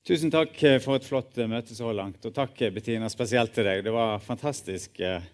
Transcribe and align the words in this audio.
Tusen 0.00 0.30
takk 0.32 0.54
for 0.80 0.96
et 0.96 1.04
flott 1.04 1.36
møte 1.44 1.74
så 1.76 1.90
langt. 1.92 2.24
Og 2.24 2.32
takk, 2.32 2.56
Bettina, 2.72 3.10
spesielt 3.12 3.52
til 3.52 3.66
deg. 3.68 3.82
Det 3.84 3.92
var 3.92 4.22
fantastisk 4.24 4.96
eh, 5.04 5.26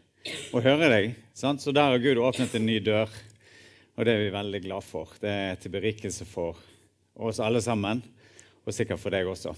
å 0.50 0.62
høre 0.62 0.88
deg. 0.90 1.12
Sant? 1.38 1.62
Så 1.62 1.70
der 1.70 1.92
har 1.92 2.00
Gud 2.02 2.18
åpnet 2.18 2.56
en 2.58 2.64
ny 2.66 2.80
dør, 2.82 3.12
og 3.94 4.02
det 4.02 4.16
er 4.16 4.24
vi 4.24 4.32
veldig 4.34 4.60
glad 4.64 4.82
for. 4.82 5.12
Det 5.22 5.30
er 5.30 5.60
til 5.62 5.70
berikelse 5.70 6.26
for 6.26 6.58
oss 7.14 7.38
alle 7.38 7.62
sammen, 7.62 8.00
og 8.66 8.74
sikkert 8.74 8.98
for 8.98 9.14
deg 9.14 9.30
også. 9.30 9.52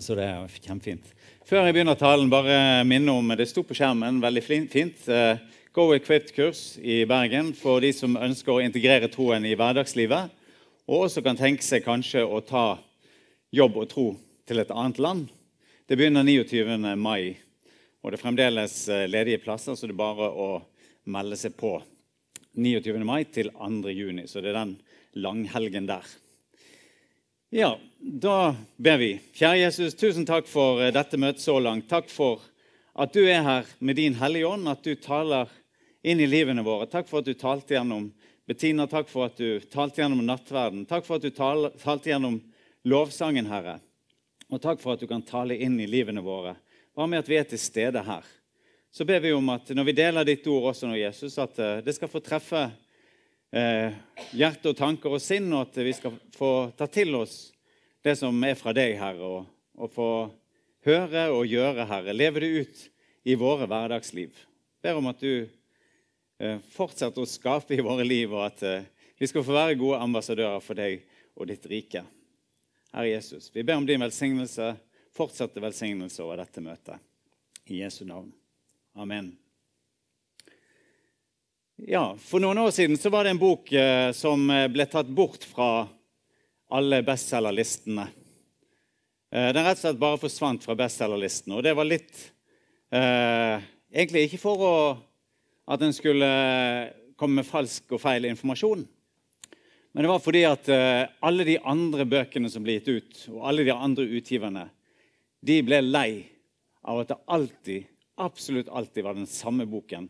Så 0.00 0.16
det 0.16 0.24
er 0.24 0.54
kjempefint. 0.64 1.12
Før 1.44 1.68
jeg 1.68 1.76
begynner 1.76 1.98
talen, 2.00 2.32
bare 2.32 2.86
minne 2.88 3.12
om 3.12 3.34
Det 3.36 3.50
sto 3.50 3.60
på 3.68 3.76
skjermen, 3.76 4.22
veldig 4.22 4.44
fint. 4.46 5.04
Eh, 5.12 5.42
Go 5.76 5.90
Equipped-kurs 5.92 6.78
i 6.80 7.02
Bergen 7.04 7.52
for 7.52 7.84
de 7.84 7.92
som 7.92 8.16
ønsker 8.16 8.56
å 8.56 8.64
integrere 8.64 9.12
troen 9.12 9.44
i 9.44 9.52
hverdagslivet, 9.60 10.32
og 10.88 11.04
også 11.04 11.20
kan 11.20 11.36
tenke 11.36 11.68
seg 11.68 11.84
kanskje 11.84 12.24
å 12.24 12.40
ta 12.40 12.64
jobb 13.52 13.76
og 13.82 13.88
tro 13.90 14.06
til 14.48 14.62
et 14.62 14.70
annet 14.72 14.98
land. 15.02 15.26
Det 15.86 15.98
begynner 16.00 16.24
29. 16.24 16.96
mai, 16.96 17.36
og 18.00 18.10
det 18.10 18.16
er 18.16 18.22
fremdeles 18.22 18.76
eh, 18.88 19.08
ledige 19.10 19.42
plasser, 19.42 19.76
så 19.76 19.86
det 19.86 19.92
er 19.92 20.00
bare 20.00 20.28
å 20.30 20.48
melde 21.12 21.36
seg 21.36 21.52
på 21.58 21.74
29. 22.56 22.96
mai 23.04 23.24
til 23.28 23.50
2. 23.52 23.92
juni. 23.92 24.24
Så 24.28 24.40
det 24.40 24.52
er 24.52 24.60
den 24.62 24.76
langhelgen 25.20 25.88
der. 25.90 26.06
Ja, 27.52 27.74
da 28.00 28.54
ber 28.80 28.96
vi. 29.02 29.10
Kjære 29.36 29.66
Jesus, 29.66 29.98
tusen 30.00 30.24
takk 30.28 30.48
for 30.48 30.80
eh, 30.80 30.94
dette 30.94 31.20
møtet 31.20 31.44
så 31.44 31.58
langt. 31.60 31.90
Takk 31.92 32.08
for 32.08 32.40
at 32.96 33.12
du 33.12 33.20
er 33.26 33.44
her 33.44 33.68
med 33.84 34.00
din 34.00 34.16
Hellige 34.16 34.48
Ånd, 34.48 34.68
at 34.68 34.80
du 34.84 34.96
taler 34.96 35.52
inn 36.00 36.20
i 36.24 36.30
livene 36.30 36.64
våre. 36.64 36.88
Takk 36.88 37.10
for 37.10 37.20
at 37.20 37.28
du 37.28 37.36
talte 37.36 37.76
gjennom 37.76 38.08
Bettina, 38.48 38.88
takk 38.90 39.12
for 39.12 39.28
at 39.28 39.36
du 39.36 39.60
talte 39.70 40.00
gjennom 40.00 40.24
nattverden. 40.26 40.86
Takk 40.88 41.04
for 41.06 41.20
at 41.20 41.28
du 41.28 41.30
talte 41.30 42.10
gjennom 42.10 42.40
lovsangen, 42.88 43.48
Herre. 43.50 43.78
Og 44.52 44.60
takk 44.62 44.80
for 44.82 44.94
at 44.94 45.02
du 45.02 45.08
kan 45.10 45.24
tale 45.24 45.56
inn 45.56 45.78
i 45.80 45.88
livene 45.88 46.22
våre. 46.24 46.54
Bare 46.96 47.08
med 47.08 47.22
at 47.22 47.30
vi 47.30 47.38
er 47.40 47.48
til 47.48 47.60
stede 47.60 48.02
her. 48.04 48.26
Så 48.92 49.06
ber 49.08 49.22
vi 49.24 49.32
om 49.32 49.48
at 49.54 49.70
når 49.72 49.88
vi 49.88 49.96
deler 49.96 50.28
ditt 50.28 50.46
ord 50.52 50.68
også 50.72 50.90
nå, 50.90 50.98
Jesus, 51.00 51.38
at 51.40 51.56
eh, 51.62 51.80
det 51.84 51.94
skal 51.96 52.10
få 52.12 52.20
treffe 52.20 52.66
eh, 53.48 53.94
hjerte 54.36 54.74
og 54.74 54.76
tanker 54.76 55.16
og 55.16 55.22
sinn, 55.24 55.48
og 55.54 55.70
at 55.70 55.80
vi 55.80 55.94
skal 55.96 56.18
få 56.36 56.52
ta 56.76 56.88
til 56.92 57.16
oss 57.16 57.36
det 58.04 58.18
som 58.20 58.36
er 58.44 58.58
fra 58.58 58.74
deg, 58.76 58.98
Herre, 59.00 59.24
og, 59.24 59.48
og 59.78 59.92
få 59.94 60.10
høre 60.84 61.28
og 61.32 61.46
gjøre, 61.48 61.86
Herre. 61.88 62.12
Leve 62.12 62.42
det 62.42 62.52
ut 62.52 62.86
i 63.24 63.36
våre 63.38 63.68
hverdagsliv. 63.70 64.34
Ber 64.82 64.98
om 64.98 65.08
at 65.08 65.22
du 65.22 65.46
eh, 66.42 66.58
fortsetter 66.74 67.22
å 67.22 67.28
skape 67.28 67.76
i 67.76 67.84
våre 67.84 68.04
liv, 68.04 68.34
og 68.34 68.44
at 68.50 68.66
eh, 68.66 68.90
vi 69.16 69.28
skal 69.30 69.46
få 69.46 69.54
være 69.54 69.78
gode 69.80 70.02
ambassadører 70.02 70.60
for 70.64 70.76
deg 70.76 71.06
og 71.38 71.48
ditt 71.48 71.64
rike. 71.70 72.02
Herre 72.92 73.08
Jesus, 73.08 73.50
vi 73.54 73.64
ber 73.64 73.78
om 73.80 73.86
din 73.86 74.00
velsignelse, 74.00 74.74
fortsatte 75.16 75.60
velsignelse 75.60 76.20
over 76.20 76.42
dette 76.42 76.60
møtet. 76.60 77.00
I 77.64 77.78
Jesu 77.80 78.04
navn. 78.04 78.32
Amen. 78.94 79.30
Ja, 81.76 82.16
For 82.20 82.42
noen 82.42 82.60
år 82.60 82.70
siden 82.70 82.98
så 83.00 83.08
var 83.10 83.24
det 83.24 83.32
en 83.32 83.40
bok 83.40 83.72
eh, 83.72 84.10
som 84.12 84.44
eh, 84.52 84.68
ble 84.68 84.84
tatt 84.92 85.08
bort 85.08 85.46
fra 85.48 85.86
alle 86.72 87.00
bestselgerlistene. 87.06 88.04
Eh, 89.32 89.48
den 89.56 89.64
rett 89.64 89.80
og 89.80 89.86
slett 89.86 90.02
bare 90.02 90.20
forsvant 90.20 90.68
fra 90.68 90.76
bestselgerlistene. 90.76 91.56
Og 91.56 91.64
det 91.64 91.72
var 91.78 91.88
litt 91.88 92.26
eh, 92.92 93.70
Egentlig 93.92 94.26
ikke 94.28 94.40
for 94.40 94.62
å, 94.64 94.76
at 95.68 95.80
den 95.80 95.92
skulle 95.92 96.28
komme 97.20 97.40
med 97.40 97.48
falsk 97.48 97.92
og 97.92 98.00
feil 98.00 98.24
informasjon, 98.24 98.86
men 99.92 100.04
det 100.04 100.08
var 100.08 100.22
fordi 100.24 100.42
at 100.48 100.68
uh, 100.72 101.04
alle 101.20 101.44
de 101.44 101.58
andre 101.68 102.06
bøkene 102.08 102.48
som 102.50 102.64
ble 102.64 102.78
gitt 102.78 102.88
ut, 102.88 103.24
og 103.34 103.42
alle 103.48 103.66
de 103.66 103.74
andre 103.74 104.06
utgiverne, 104.08 104.66
de 105.44 105.58
ble 105.66 105.80
lei 105.84 106.12
av 106.88 107.02
at 107.02 107.12
det 107.12 107.18
alltid, 107.34 107.88
absolutt 108.16 108.70
alltid 108.72 109.04
var 109.04 109.18
den 109.18 109.28
samme 109.28 109.66
boken 109.68 110.08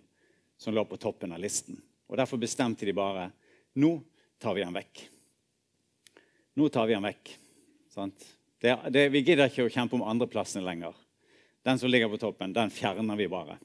som 0.59 0.75
lå 0.75 0.85
på 0.87 1.01
toppen 1.03 1.35
av 1.35 1.43
listen. 1.43 1.81
Og 2.07 2.19
Derfor 2.21 2.39
bestemte 2.39 2.87
de 2.87 2.95
bare 2.95 3.31
nå 3.81 3.97
tar 4.39 4.55
vi 4.55 4.63
den 4.63 4.77
vekk. 4.77 5.03
Nå 6.61 6.69
tar 6.69 6.87
vi 6.87 6.95
den 6.95 7.07
vekk. 7.09 7.33
Det, 8.63 8.77
det, 8.95 9.09
vi 9.11 9.23
gidder 9.25 9.49
ikke 9.49 9.67
å 9.67 9.73
kjempe 9.73 9.97
om 9.99 10.05
andreplassene 10.07 10.65
lenger. 10.67 10.95
Den 11.67 11.81
som 11.81 11.91
ligger 11.91 12.11
på 12.13 12.21
toppen, 12.21 12.55
den 12.55 12.71
fjerner 12.71 13.19
vi 13.19 13.27
bare. 13.33 13.57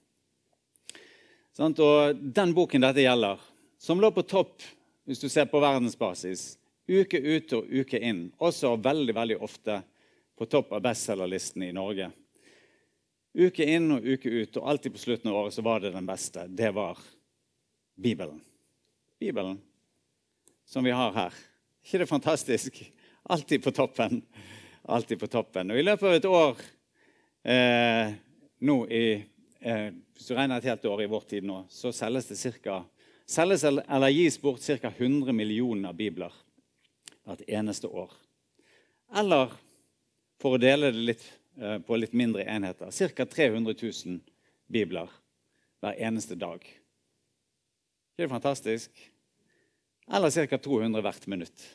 Og 1.58 2.18
Den 2.22 2.53
boken 2.53 2.86
dette 2.86 3.06
gjelder, 3.06 3.42
som 3.81 4.02
lå 4.02 4.12
på 4.13 4.25
topp 4.25 4.66
hvis 5.07 5.22
du 5.23 5.29
ser 5.31 5.47
på 5.47 5.62
verdensbasis, 5.63 6.57
uke 6.88 7.19
ut 7.19 7.53
og 7.56 7.69
uke 7.72 8.00
inn, 8.03 8.25
også 8.44 8.73
veldig 8.84 9.16
veldig 9.16 9.38
ofte 9.44 9.79
på 10.38 10.47
topp 10.51 10.73
av 10.75 10.84
bestselgerlisten 10.84 11.63
i 11.63 11.72
Norge. 11.75 12.09
Uke 13.38 13.68
inn 13.72 13.88
og 13.95 14.03
uke 14.03 14.29
ut, 14.29 14.59
og 14.59 14.68
alltid 14.68 14.95
på 14.95 15.01
slutten 15.01 15.31
av 15.31 15.40
året 15.40 15.56
så 15.56 15.63
var 15.63 15.79
det 15.79 15.94
den 15.95 16.07
beste. 16.07 16.44
Det 16.51 16.73
var 16.75 17.00
Bibelen. 17.95 18.41
Bibelen 19.19 19.62
som 20.68 20.84
vi 20.84 20.91
har 20.91 21.13
her. 21.16 21.34
ikke 21.85 22.03
det 22.03 22.09
fantastisk? 22.09 22.84
Alltid 23.24 23.63
på 23.63 23.72
toppen. 23.72 24.22
Alltid 24.84 25.19
på 25.19 25.28
toppen. 25.28 25.72
Og 25.72 25.79
i 25.79 25.85
løpet 25.88 26.07
av 26.07 26.16
et 26.18 26.28
år 26.28 26.59
eh, 27.47 28.12
nå 28.59 28.78
i 28.91 29.06
eh, 29.59 29.89
Hvis 30.13 30.28
du 30.28 30.35
regner 30.35 30.57
et 30.57 30.68
helt 30.68 30.85
år 30.85 31.03
i 31.03 31.09
vår 31.12 31.25
tid 31.29 31.47
nå, 31.47 31.63
så 31.69 31.94
selges 31.95 32.28
det 32.28 32.59
ca 32.59 32.81
selges 33.28 33.64
eller 33.64 34.10
gis 34.10 34.42
bort 34.42 34.62
ca. 34.62 34.92
100 34.98 35.34
millioner 35.34 35.94
bibler 35.94 36.34
hvert 37.28 37.44
eneste 37.48 37.88
år. 37.88 38.12
Eller 39.16 39.52
for 40.42 40.56
å 40.56 40.62
dele 40.62 40.92
det 40.92 41.06
litt, 41.12 41.26
eh, 41.60 41.80
på 41.80 41.98
litt 42.00 42.14
mindre 42.14 42.46
enheter 42.48 42.92
ca. 42.92 43.26
300 43.26 43.76
000 43.82 44.20
bibler 44.68 45.12
hver 45.82 46.00
eneste 46.00 46.36
dag. 46.36 46.64
Det 48.16 48.24
er 48.26 48.32
fantastisk? 48.32 48.92
Eller 50.08 50.48
ca. 50.48 50.58
200 50.58 51.04
hvert 51.04 51.28
minutt. 51.28 51.68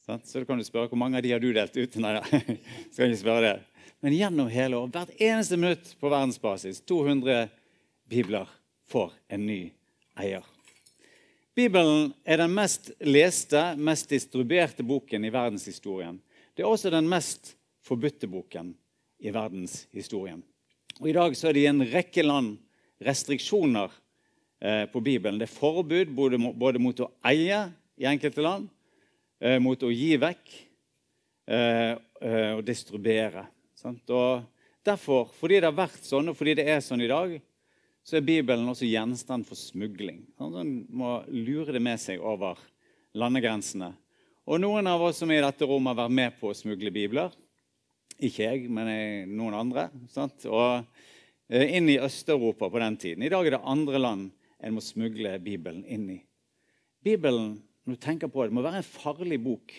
Så 0.00 0.18
da 0.40 0.44
kan 0.44 0.58
du 0.58 0.64
spørre 0.66 0.90
hvor 0.90 0.98
mange 0.98 1.16
av 1.18 1.22
de 1.22 1.32
har 1.32 1.40
du 1.40 1.52
delt 1.54 1.76
ut? 1.76 1.96
Nei 2.02 2.18
skal 2.90 3.08
ikke 3.08 3.22
spørre 3.22 3.46
det. 3.46 3.58
Men 4.00 4.16
gjennom 4.16 4.48
hele 4.50 4.78
år, 4.80 4.88
hvert 4.92 5.12
eneste 5.20 5.58
minutt 5.60 5.92
på 6.00 6.08
verdensbasis, 6.08 6.80
200 6.88 7.48
bibler 8.10 8.48
får 8.90 9.12
en 9.30 9.46
ny 9.46 9.60
eier. 10.18 10.44
Bibelen 11.54 12.12
er 12.24 12.40
den 12.40 12.52
mest 12.54 12.92
leste, 13.04 13.74
mest 13.76 14.10
distribuerte 14.10 14.84
boken 14.86 15.24
i 15.26 15.32
verdenshistorien. 15.34 16.18
Det 16.54 16.64
er 16.64 16.70
også 16.70 16.92
den 16.92 17.08
mest 17.10 17.54
forbudte 17.86 18.28
boken 18.30 18.72
i 19.20 19.32
verdenshistorien. 19.34 20.42
Og 21.00 21.08
I 21.10 21.16
dag 21.16 21.36
så 21.36 21.48
er 21.48 21.56
det 21.56 21.64
i 21.64 21.70
en 21.70 21.84
rekke 21.90 22.24
land 22.24 22.54
restriksjoner 23.00 23.92
eh, 24.60 24.84
på 24.92 25.02
Bibelen. 25.04 25.38
Det 25.40 25.48
er 25.48 25.54
forbud 25.54 26.14
både, 26.14 26.80
mot 26.82 27.04
å 27.04 27.10
eie 27.30 27.60
i 28.00 28.08
enkelte 28.08 28.44
land, 28.44 28.68
eh, 29.40 29.58
mot 29.62 29.82
å 29.82 29.92
gi 29.92 30.14
vekk 30.20 30.56
eh, 31.50 31.94
og 32.56 32.64
distribuere. 32.66 33.46
Og 33.80 34.42
derfor, 34.84 35.30
fordi 35.36 35.60
det 35.60 35.70
har 35.70 35.78
vært 35.78 36.04
sånn, 36.04 36.28
og 36.28 36.36
fordi 36.36 36.58
det 36.58 36.66
er 36.68 36.82
sånn 36.84 37.00
i 37.04 37.08
dag, 37.08 37.38
så 38.06 38.18
er 38.18 38.26
Bibelen 38.26 38.68
også 38.70 38.88
gjenstand 38.88 39.46
for 39.48 39.58
smugling. 39.58 40.24
Han 40.40 40.84
må 40.88 41.20
lure 41.28 41.74
det 41.74 41.82
med 41.84 42.00
seg 42.00 42.22
over 42.24 42.58
landegrensene. 43.18 43.92
Og 44.50 44.60
Noen 44.62 44.88
av 44.90 45.02
oss 45.04 45.20
som 45.20 45.30
er 45.30 45.42
i 45.42 45.46
dette 45.46 45.68
rommet, 45.68 45.92
har 45.92 46.06
vært 46.06 46.16
med 46.16 46.36
på 46.40 46.50
å 46.50 46.56
smugle 46.56 46.90
bibler. 46.94 47.34
Ikke 48.18 48.48
jeg, 48.48 48.66
men 48.72 48.90
noen 49.36 49.56
andre. 49.56 49.88
Sant? 50.10 50.46
Og 50.48 50.80
eh, 51.52 51.76
Inn 51.76 51.88
i 51.92 52.00
Øst-Europa 52.02 52.70
på 52.72 52.82
den 52.82 52.98
tiden. 53.00 53.24
I 53.24 53.32
dag 53.32 53.46
er 53.46 53.56
det 53.56 53.64
andre 53.68 54.00
land 54.00 54.30
en 54.60 54.76
må 54.76 54.82
smugle 54.84 55.36
Bibelen 55.44 55.84
inn 55.88 56.08
i. 56.16 56.18
Bibelen 57.04 57.58
når 57.84 57.96
du 57.96 58.00
tenker 58.04 58.28
på 58.30 58.44
det, 58.44 58.54
må 58.54 58.62
være 58.62 58.82
en 58.82 58.86
farlig 58.86 59.40
bok, 59.42 59.72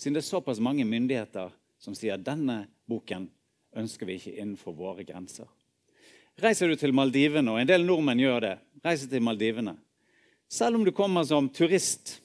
siden 0.00 0.16
det 0.16 0.22
er 0.22 0.30
såpass 0.30 0.60
mange 0.62 0.86
myndigheter 0.88 1.52
som 1.82 1.94
sier 1.94 2.18
denne 2.18 2.64
boken 2.88 3.28
ønsker 3.78 4.08
vi 4.08 4.16
ikke 4.18 4.32
innenfor 4.34 4.74
våre 4.76 5.04
grenser. 5.06 5.46
Reiser 6.40 6.68
du 6.68 6.76
til 6.80 6.94
Maldivene, 6.96 7.52
og 7.52 7.60
en 7.60 7.68
del 7.68 7.84
nordmenn 7.84 8.20
gjør 8.22 8.44
det, 8.44 8.52
reiser 8.84 9.10
til 9.10 9.24
Maldivene. 9.24 9.74
Selv 10.48 10.78
om 10.78 10.84
du 10.84 10.92
kommer 10.96 11.24
som 11.28 11.48
turist 11.52 12.18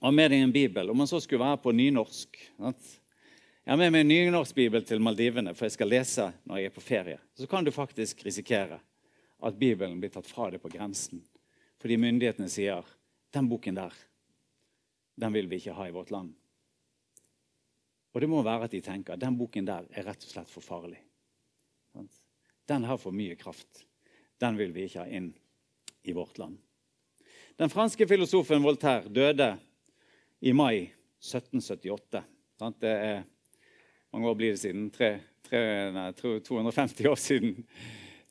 og 0.00 0.08
har 0.08 0.16
med 0.16 0.32
deg 0.32 0.44
en 0.44 0.54
bibel, 0.54 0.90
om 0.90 0.98
man 1.00 1.08
så 1.08 1.20
skulle 1.20 1.44
være 1.44 1.60
på 1.64 1.72
nynorsk 1.72 2.40
Jeg 3.64 3.72
har 3.72 3.78
med 3.80 3.92
meg 3.92 4.02
en 4.04 4.10
nynorskbibel 4.10 4.84
til 4.84 5.00
Maldivene, 5.00 5.54
for 5.56 5.64
jeg 5.64 5.76
skal 5.76 5.88
lese 5.88 6.26
når 6.44 6.60
jeg 6.60 6.70
er 6.70 6.74
på 6.74 6.84
ferie. 6.84 7.20
Så 7.36 7.48
kan 7.48 7.64
du 7.64 7.72
faktisk 7.72 8.24
risikere 8.26 8.80
at 9.44 9.58
Bibelen 9.60 10.00
blir 10.00 10.12
tatt 10.12 10.28
fra 10.28 10.50
deg 10.52 10.60
på 10.60 10.72
grensen. 10.72 11.22
Fordi 11.80 11.96
myndighetene 12.00 12.48
sier 12.48 12.84
den 13.32 13.48
boken 13.48 13.76
der, 13.76 13.92
den 15.20 15.32
vil 15.32 15.48
vi 15.48 15.60
ikke 15.60 15.76
ha 15.76 15.88
i 15.88 15.94
vårt 15.94 16.12
land. 16.12 16.32
Og 18.14 18.20
det 18.20 18.28
må 18.30 18.44
være 18.46 18.68
at 18.68 18.76
de 18.76 18.80
tenker 18.84 19.18
den 19.20 19.36
boken 19.36 19.66
der 19.68 19.88
er 19.92 20.06
rett 20.06 20.24
og 20.24 20.30
slett 20.30 20.52
for 20.52 20.64
farlig. 20.64 21.00
Den 22.68 22.84
har 22.84 22.98
for 23.00 23.12
mye 23.12 23.36
kraft. 23.36 23.84
Den 24.40 24.56
vil 24.56 24.72
vi 24.72 24.86
ikke 24.88 25.04
ha 25.04 25.08
inn 25.08 25.32
i 26.02 26.12
vårt 26.12 26.38
land. 26.38 26.58
Den 27.56 27.70
franske 27.70 28.06
filosofen 28.08 28.64
Voltaire 28.64 29.08
døde 29.08 29.54
i 30.40 30.52
mai 30.52 30.90
1778. 31.22 32.24
Det 32.80 32.90
er 32.90 33.22
mange 34.12 34.28
år 34.28 34.34
blir 34.38 34.54
det 34.54 34.62
siden? 34.62 34.88
Tre, 34.94 35.12
tre, 35.46 35.60
nei, 35.94 36.08
250 36.18 37.08
år 37.10 37.20
siden. 37.20 37.54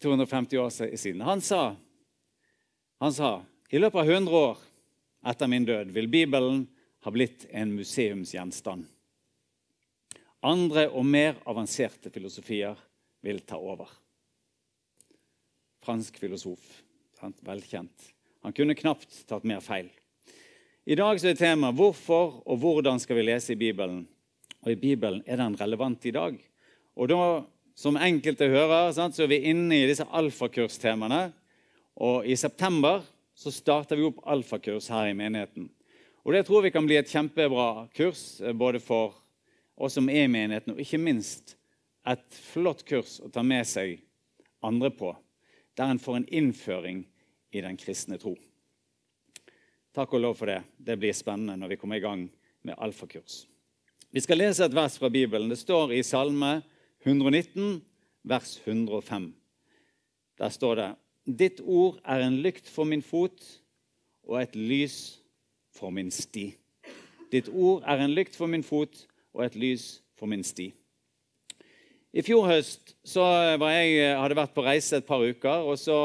250 0.03 0.59
år 0.59 0.69
siden. 0.97 1.21
Han 1.21 1.41
sa, 1.41 1.75
han 2.99 3.15
sa 3.15 3.31
i 3.69 3.79
løpet 3.79 4.03
av 4.03 4.11
100 4.11 4.37
år 4.37 4.63
etter 5.31 5.47
min 5.47 5.65
død 5.65 5.93
vil 5.95 6.09
Bibelen 6.11 6.65
ha 7.03 7.11
blitt 7.11 7.47
en 7.49 7.71
museumsgjenstand. 7.75 8.85
Andre 10.43 10.89
og 10.91 11.05
mer 11.07 11.39
avanserte 11.47 12.11
filosofier 12.11 12.79
vil 13.23 13.39
ta 13.47 13.55
over. 13.55 13.87
Fransk 15.83 16.17
filosof, 16.21 16.63
velkjent. 17.43 18.13
Han 18.43 18.55
kunne 18.55 18.75
knapt 18.75 19.23
tatt 19.27 19.45
mer 19.47 19.59
feil. 19.63 19.89
I 20.83 20.97
dag 20.99 21.19
er 21.23 21.37
temaet 21.39 21.77
hvorfor 21.79 22.41
og 22.43 22.59
hvordan 22.59 22.99
skal 22.99 23.19
vi 23.19 23.27
lese 23.27 23.53
i 23.53 23.59
Bibelen. 23.59 24.01
Og 24.63 24.73
i 24.73 24.79
Bibelen 24.79 25.21
er 25.27 25.39
den 25.39 25.55
relevant 25.59 26.05
i 26.07 26.11
dag. 26.15 26.35
Og 26.95 27.09
da, 27.11 27.19
som 27.75 27.99
enkelte 27.99 28.47
hører, 28.51 28.91
så 28.95 29.07
er 29.23 29.31
vi 29.31 29.43
inne 29.51 29.79
i 29.79 29.87
disse 29.87 30.07
alfakurstemaene. 30.07 31.25
Og 32.03 32.27
i 32.27 32.35
september 32.39 33.03
så 33.35 33.51
starter 33.51 33.99
vi 33.99 34.07
opp 34.07 34.21
alfakurs 34.29 34.89
her 34.91 35.09
i 35.09 35.17
menigheten. 35.17 35.69
Og 36.23 36.33
Det 36.33 36.45
tror 36.47 36.63
vi 36.63 36.71
kan 36.71 36.85
bli 36.87 36.95
et 36.95 37.11
kjempebra 37.11 37.87
kurs 37.95 38.41
eh, 38.41 38.53
både 38.55 38.79
for 38.79 39.17
oss 39.75 39.97
som 39.97 40.07
er 40.09 40.27
i 40.27 40.31
menigheten, 40.31 40.75
og 40.75 40.79
ikke 40.79 41.01
minst 41.01 41.57
et 42.07 42.37
flott 42.53 42.83
kurs 42.87 43.17
å 43.23 43.31
ta 43.31 43.43
med 43.43 43.65
seg 43.67 43.97
andre 44.63 44.91
på, 44.93 45.11
der 45.77 45.91
en 45.91 45.99
får 45.99 46.17
en 46.17 46.27
innføring 46.27 47.03
i 47.51 47.61
den 47.61 47.77
kristne 47.77 48.17
tro. 48.17 48.35
Takk 49.93 50.13
og 50.13 50.23
lov 50.23 50.35
for 50.37 50.49
det. 50.49 50.61
Det 50.77 50.97
blir 50.97 51.13
spennende 51.13 51.57
når 51.57 51.73
vi 51.73 51.77
kommer 51.81 51.99
i 51.99 52.03
gang 52.03 52.27
med 52.65 52.77
alfakurs. 52.77 53.43
Vi 54.13 54.21
skal 54.21 54.37
lese 54.41 54.65
et 54.65 54.75
vers 54.75 54.97
fra 54.97 55.09
Bibelen. 55.09 55.49
Det 55.49 55.57
står 55.57 55.93
i 55.93 56.03
Salme 56.05 56.61
119, 57.05 57.81
vers 58.23 58.59
105. 58.65 59.33
Der 60.37 60.49
står 60.49 60.75
det 60.75 60.89
Ditt 61.23 61.61
ord 61.61 62.01
er 62.03 62.25
en 62.25 62.41
lykt 62.43 62.67
for 62.67 62.83
min 62.83 63.01
fot 63.01 63.41
og 64.27 64.41
et 64.41 64.55
lys 64.55 65.21
for 65.71 65.89
min 65.89 66.11
sti. 66.11 66.49
Ditt 67.31 67.47
ord 67.49 67.83
er 67.87 68.03
en 68.03 68.11
lykt 68.11 68.35
for 68.35 68.51
min 68.51 68.63
fot 68.63 69.05
og 69.33 69.45
et 69.45 69.55
lys 69.55 70.01
for 70.19 70.29
min 70.29 70.43
sti. 70.43 70.73
I 72.13 72.21
fjor 72.21 72.45
høst 72.45 72.91
jeg, 73.09 73.93
hadde 74.13 74.27
jeg 74.29 74.37
vært 74.37 74.51
på 74.53 74.63
reise 74.63 74.99
et 74.99 75.05
par 75.07 75.23
uker. 75.25 75.65
og 75.65 75.79
Så 75.81 75.95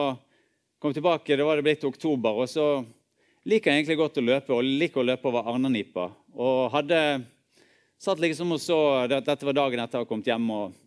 kom 0.81 0.89
jeg 0.89 1.03
tilbake, 1.03 1.37
det 1.37 1.45
var 1.45 1.61
det 1.61 1.67
blitt 1.67 1.85
oktober. 1.85 2.33
og 2.33 2.49
Så 2.49 2.65
liker 3.45 3.71
jeg 3.71 3.83
egentlig 3.83 3.99
godt 4.01 4.17
å 4.17 4.25
løpe, 4.25 4.55
og 4.57 4.65
liker 4.65 5.03
å 5.03 5.05
løpe 5.05 5.29
over 5.29 5.51
Arnanipa. 5.53 6.07
Og 6.33 6.71
hadde 6.73 7.01
satt 8.01 8.23
liksom 8.25 8.57
og 8.57 8.63
så, 8.63 8.79
Dette 9.11 9.45
var 9.51 9.59
dagen 9.61 9.85
etter 9.85 10.01
å 10.01 10.07
ha 10.07 10.09
kommet 10.09 10.31
hjem 10.33 10.49
og 10.49 10.79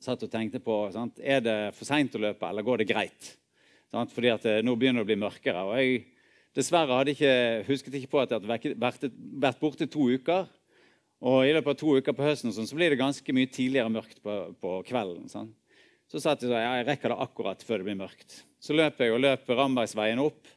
satt 0.00 0.24
og 0.24 0.32
tenkte 0.32 0.62
på 0.64 0.80
sant? 0.96 1.20
er 1.20 1.44
det 1.44 1.58
for 1.76 1.84
seint 1.84 2.16
å 2.16 2.24
løpe, 2.24 2.48
eller 2.48 2.64
går 2.64 2.80
det 2.80 2.88
greit. 2.88 3.32
Sant? 3.92 4.14
Fordi 4.16 4.32
at 4.32 4.48
det, 4.48 4.62
nå 4.64 4.78
begynner 4.80 5.04
det 5.04 5.10
å 5.10 5.12
bli 5.12 5.24
mørkere. 5.26 5.66
og 5.68 5.76
Jeg 5.76 6.06
dessverre 6.56 6.96
hadde 7.02 7.12
ikke, 7.12 7.34
husket 7.68 8.00
ikke 8.00 8.14
på 8.16 8.24
at 8.24 8.32
jeg 8.32 8.40
hadde 8.40 9.12
vært 9.44 9.60
borte 9.60 9.92
to 9.92 10.08
uker. 10.08 10.48
Og 11.18 11.48
I 11.48 11.54
løpet 11.56 11.72
av 11.74 11.78
to 11.80 11.96
uker 11.98 12.14
på 12.14 12.26
høsten 12.26 12.54
sånn, 12.54 12.68
så 12.68 12.76
blir 12.78 12.92
det 12.92 13.00
ganske 13.00 13.34
mye 13.34 13.50
tidligere 13.50 13.90
mørkt 13.90 14.20
på, 14.22 14.36
på 14.62 14.76
kvelden. 14.86 15.26
Sånn. 15.32 15.50
Så 16.08 16.22
satt 16.22 16.44
jeg 16.44 16.52
sånn, 16.52 16.62
ja, 16.62 16.76
jeg 16.78 16.86
rekker 16.88 17.12
det 17.12 17.18
akkurat 17.24 17.64
før 17.66 17.82
det 17.82 17.88
blir 17.88 17.98
mørkt. 17.98 18.38
Så 18.62 18.76
løp 18.76 19.02
jeg 19.02 19.12
og 19.12 19.20
løp 19.24 19.50
Rambergsveien 19.50 20.22
opp. 20.22 20.54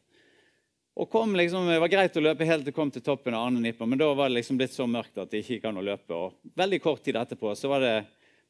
Og 1.02 1.10
kom 1.10 1.34
liksom, 1.40 1.68
Det 1.72 1.80
var 1.81 1.90
greit 1.92 2.18
å 2.19 2.24
løpe 2.24 2.46
helt 2.46 2.66
til 2.66 2.74
jeg 2.74 2.78
kom 2.78 2.92
til 2.94 3.04
toppen 3.04 3.34
av 3.34 3.48
Arnenippa, 3.48 3.88
men 3.88 4.00
da 4.00 4.12
var 4.13 4.30
det 4.30 4.38
liksom 4.42 4.60
blitt 4.60 4.75
så 4.75 4.86
mørkt 4.86 5.18
at 5.18 5.31
det 5.31 5.42
ikke 5.42 5.58
gikk 5.58 5.69
an 5.69 5.80
å 5.81 5.86
løpe. 5.86 6.13
Og 6.13 6.58
veldig 6.60 6.81
kort 6.84 7.04
tid 7.06 7.18
etterpå 7.18 7.56
så 7.57 7.72
var 7.72 7.86
det 7.86 7.96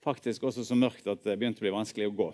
faktisk 0.04 0.50
også 0.50 0.66
så 0.66 0.76
mørkt 0.76 1.08
at 1.08 1.22
det 1.24 1.38
begynte 1.38 1.62
å 1.62 1.68
bli 1.68 1.76
vanskelig 1.76 2.10
å 2.10 2.16
gå. 2.18 2.32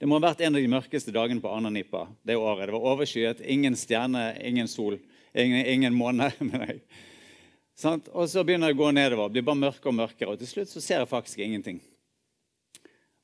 Det 0.00 0.08
må 0.08 0.16
ha 0.16 0.24
vært 0.30 0.42
en 0.44 0.56
av 0.56 0.62
de 0.62 0.72
mørkeste 0.72 1.12
dagene 1.12 1.42
på 1.42 1.50
Arnanipa 1.52 2.06
det 2.26 2.36
året. 2.36 2.66
Det 2.66 2.74
var 2.74 2.86
overskyet, 2.94 3.42
ingen 3.44 3.76
stjerne, 3.76 4.32
ingen 4.42 4.68
sol, 4.68 4.98
ingen, 5.32 5.64
ingen 5.64 5.96
måne. 5.96 6.30
sånn? 7.80 8.02
Og 8.12 8.28
så 8.30 8.44
begynner 8.46 8.70
det 8.70 8.76
å 8.76 8.82
gå 8.82 8.90
nedover, 8.94 9.32
blir 9.32 9.46
bare 9.46 9.62
mørkere 9.64 9.92
og 9.92 9.98
mørkere. 10.02 10.34
Og 10.34 10.42
til 10.42 10.50
slutt 10.50 10.72
så 10.72 10.82
ser 10.84 11.02
jeg 11.02 11.10
faktisk 11.10 11.42
ingenting. 11.44 11.80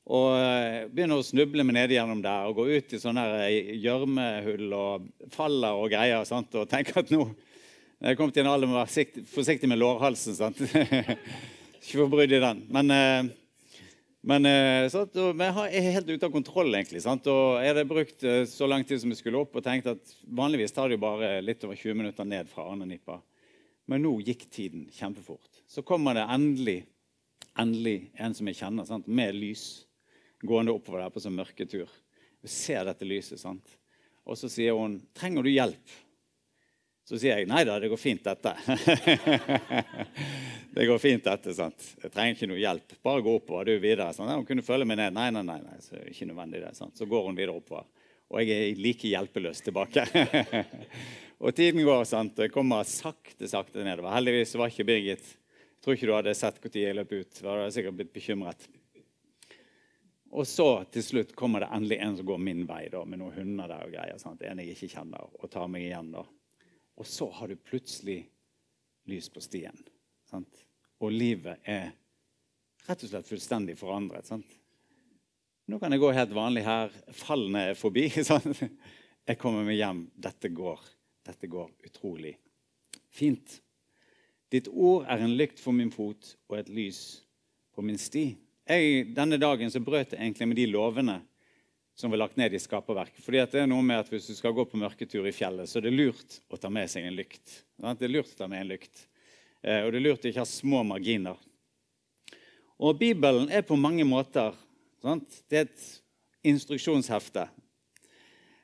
Og 0.07 0.37
eh, 0.39 0.85
begynner 0.87 1.19
å 1.19 1.25
snuble 1.25 1.65
meg 1.67 1.75
ned 1.75 1.91
gjennom 1.91 2.21
der 2.23 2.47
og 2.47 2.61
gå 2.61 2.67
ut 2.77 2.93
i 2.95 2.99
sånne 3.01 3.25
eh, 3.43 3.73
gjørmehull 3.83 4.71
og 4.75 5.09
faller 5.33 5.75
og 5.75 5.91
greier. 5.91 6.23
Sant? 6.27 6.55
Og 6.55 6.69
tenker 6.71 7.01
at 7.03 7.11
nå 7.11 7.25
jeg 7.97 8.13
kom 8.13 8.29
til 8.29 8.45
en 8.45 8.51
alder 8.51 8.69
med 8.69 8.77
å 8.77 8.83
være 8.83 9.25
forsiktig 9.33 9.67
med 9.67 9.81
lårhalsen. 9.81 10.35
sant? 10.37 10.59
Ikke 11.81 12.03
få 12.03 12.05
brudd 12.11 12.31
i 12.31 12.39
den. 12.43 12.63
Men 12.71 12.95
eh, 12.95 13.33
men 14.27 14.43
sant? 14.91 15.13
jeg 15.15 15.79
er 15.79 15.93
helt 15.95 16.09
ute 16.09 16.27
av 16.27 16.33
kontroll, 16.33 16.73
egentlig. 16.75 16.99
Sant? 16.99 17.29
Og 17.31 17.61
jeg 17.63 17.71
hadde 17.71 17.85
brukt 17.87 18.25
så 18.51 18.67
lang 18.67 18.83
tid 18.83 18.99
som 18.99 19.13
jeg 19.13 19.21
skulle 19.21 19.39
opp, 19.39 19.53
og 19.55 19.63
tenkte 19.63 19.93
at 19.95 20.15
vanligvis 20.35 20.75
tar 20.75 20.89
det 20.89 20.97
jo 20.97 21.03
bare 21.05 21.29
litt 21.39 21.63
over 21.63 21.79
20 21.79 21.95
minutter 21.95 22.27
ned 22.27 22.49
fra 22.51 22.65
Arnenipa. 22.67 23.21
Men 23.87 24.03
nå 24.03 24.13
gikk 24.27 24.47
tiden 24.51 24.87
kjempefort. 24.91 25.61
Så 25.67 25.83
kommer 25.87 26.17
det 26.17 26.25
endelig, 26.27 26.81
endelig 27.59 28.11
en 28.19 28.35
som 28.35 28.49
jeg 28.49 28.59
kjenner, 28.59 28.87
sant? 28.87 29.07
med 29.07 29.35
lys, 29.35 29.85
gående 30.43 30.75
oppover 30.75 31.05
der 31.05 31.13
på 31.13 31.23
sånn 31.23 31.37
mørketur. 31.37 31.91
Vi 32.43 32.51
ser 32.51 32.83
dette 32.87 33.07
lyset. 33.07 33.39
sant? 33.39 33.77
Og 34.27 34.37
så 34.37 34.49
sier 34.51 34.75
hun 34.75 34.99
'Trenger 35.15 35.43
du 35.43 35.49
hjelp?' 35.49 35.95
Så 37.07 37.15
sier 37.15 37.37
jeg 37.39 37.47
nei 37.47 37.61
da, 37.63 37.77
det 37.79 37.87
går 37.87 37.99
fint, 37.99 38.19
dette. 38.19 38.51
det 40.75 40.87
går 40.89 40.97
fint, 40.99 41.23
dette. 41.23 41.53
sant? 41.55 41.85
Jeg 42.03 42.11
trenger 42.11 42.35
ikke 42.35 42.49
noe 42.51 42.59
hjelp. 42.59 42.97
Bare 42.99 43.23
gå 43.23 43.35
oppover. 43.39 43.63
du 43.63 43.79
videre. 43.79 44.09
Sant? 44.11 44.27
Hun 44.27 44.43
kunne 44.49 44.65
følge 44.65 44.83
meg 44.89 44.99
ned. 44.99 45.15
Nei, 45.15 45.29
nei, 45.31 45.43
nei, 45.47 45.55
nei. 45.63 45.77
Så, 45.79 46.01
ikke 46.03 46.27
nødvendig 46.27 46.65
det, 46.65 46.73
sant? 46.75 46.97
så 46.99 47.07
går 47.07 47.29
hun 47.29 47.39
videre 47.39 47.55
oppover. 47.55 47.87
Og 48.27 48.41
jeg 48.43 48.55
er 48.71 48.79
like 48.81 49.07
hjelpeløs 49.07 49.61
tilbake. 49.63 50.03
og 51.43 51.55
tiden 51.55 51.83
går. 51.85 52.03
sant? 52.09 52.35
og 52.35 52.47
Jeg 52.47 52.53
kommer 52.53 52.87
sakte, 52.87 53.47
sakte 53.47 53.85
nedover. 53.85 54.11
Heldigvis 54.17 54.55
var 54.59 54.73
ikke 54.73 54.87
Birgit 54.87 55.29
Jeg 55.29 55.83
tror 55.83 55.95
ikke 55.95 56.09
du 56.09 56.15
hadde 56.17 56.35
sett 56.35 56.59
når 56.63 56.81
jeg 56.81 56.97
løp 56.97 57.13
ut. 57.15 57.39
Du 57.39 57.47
hadde 57.47 57.71
sikkert 57.75 57.99
blitt 58.01 58.13
bekymret. 58.15 58.67
Og 60.35 60.47
så 60.47 60.83
til 60.91 61.05
slutt 61.05 61.35
kommer 61.39 61.63
det 61.63 61.69
endelig 61.71 62.01
en 62.03 62.17
som 62.17 62.27
går 62.27 62.41
min 62.43 62.65
vei, 62.67 62.87
da, 62.91 63.05
med 63.07 63.21
noen 63.21 63.35
hunder 63.37 63.71
der 63.71 63.85
og 63.85 63.93
greier. 63.95 64.17
sant? 64.19 64.43
En 64.43 64.59
jeg 64.59 64.75
ikke 64.75 64.91
kjenner, 64.97 65.29
og 65.39 65.51
tar 65.51 65.69
meg 65.71 65.87
igjen. 65.87 66.11
da. 66.11 66.25
Og 66.97 67.07
så 67.07 67.29
har 67.31 67.47
du 67.47 67.55
plutselig 67.55 68.25
lys 69.07 69.29
på 69.31 69.41
stien. 69.41 69.77
Sant? 70.27 70.65
Og 70.99 71.13
livet 71.13 71.63
er 71.63 71.93
rett 72.87 73.03
og 73.03 73.11
slett 73.11 73.29
fullstendig 73.29 73.77
forandret. 73.79 74.27
Sant? 74.27 74.57
Nå 75.67 75.79
kan 75.81 75.91
jeg 75.91 75.99
gå 75.99 76.09
helt 76.15 76.31
vanlig 76.31 76.61
her. 76.63 76.93
Fallene 77.11 77.65
er 77.73 77.75
forbi. 77.75 78.05
Sånn. 78.29 78.55
Jeg 79.27 79.39
kommer 79.41 79.65
meg 79.67 79.75
hjem. 79.81 80.05
Dette 80.15 80.47
går. 80.55 80.83
Dette 81.27 81.49
går 81.51 81.73
utrolig 81.89 82.37
fint. 83.11 83.57
Ditt 84.47 84.69
ord 84.71 85.03
er 85.11 85.25
en 85.25 85.33
lykt 85.35 85.59
for 85.59 85.75
min 85.75 85.91
fot 85.91 86.29
og 86.47 86.55
et 86.61 86.69
lys 86.71 87.01
på 87.75 87.83
min 87.83 87.99
sti. 87.99 88.29
Jeg, 88.67 89.09
denne 89.15 89.39
dagen 89.41 89.71
så 89.71 89.81
brøt 89.83 90.13
jeg 90.15 90.21
egentlig 90.21 90.47
med 90.47 90.59
de 90.61 90.67
lovene 90.71 91.17
som 91.99 92.13
var 92.13 92.21
lagt 92.21 92.39
ned 92.39 92.55
i 92.55 92.61
skaperverket. 92.63 93.19
Fordi 93.25 93.41
det 93.51 93.59
er 93.63 93.67
noe 93.67 93.83
med 93.83 93.99
at 93.99 94.11
Hvis 94.11 94.29
du 94.29 94.37
skal 94.37 94.55
gå 94.55 94.63
på 94.69 94.79
mørketur 94.79 95.27
i 95.27 95.33
fjellet, 95.35 95.67
så 95.67 95.81
er 95.81 95.89
det 95.89 95.97
lurt 95.97 96.39
å 96.47 96.59
ta 96.61 96.71
med 96.71 96.87
seg 96.93 97.09
en 97.09 97.17
lykt. 97.17 97.57
Det 97.75 98.07
er 98.07 98.13
lurt 98.13 98.31
å 98.37 98.39
ta 98.39 98.47
med 98.47 98.63
en 98.63 98.71
lykt. 98.71 99.03
Eh, 99.65 99.83
og 99.83 99.91
det 99.91 99.99
er 99.99 100.05
lurt 100.05 100.23
å 100.23 100.31
ikke 100.31 100.45
ha 100.45 100.47
små 100.47 100.85
marginer. 100.87 101.35
Og 102.77 102.95
Bibelen 103.01 103.49
er 103.51 103.67
på 103.67 103.75
mange 103.75 104.05
måter 104.07 104.55
sant? 105.03 105.39
Det 105.49 105.59
er 105.59 105.67
et 105.67 105.87
instruksjonshefte. 106.51 107.47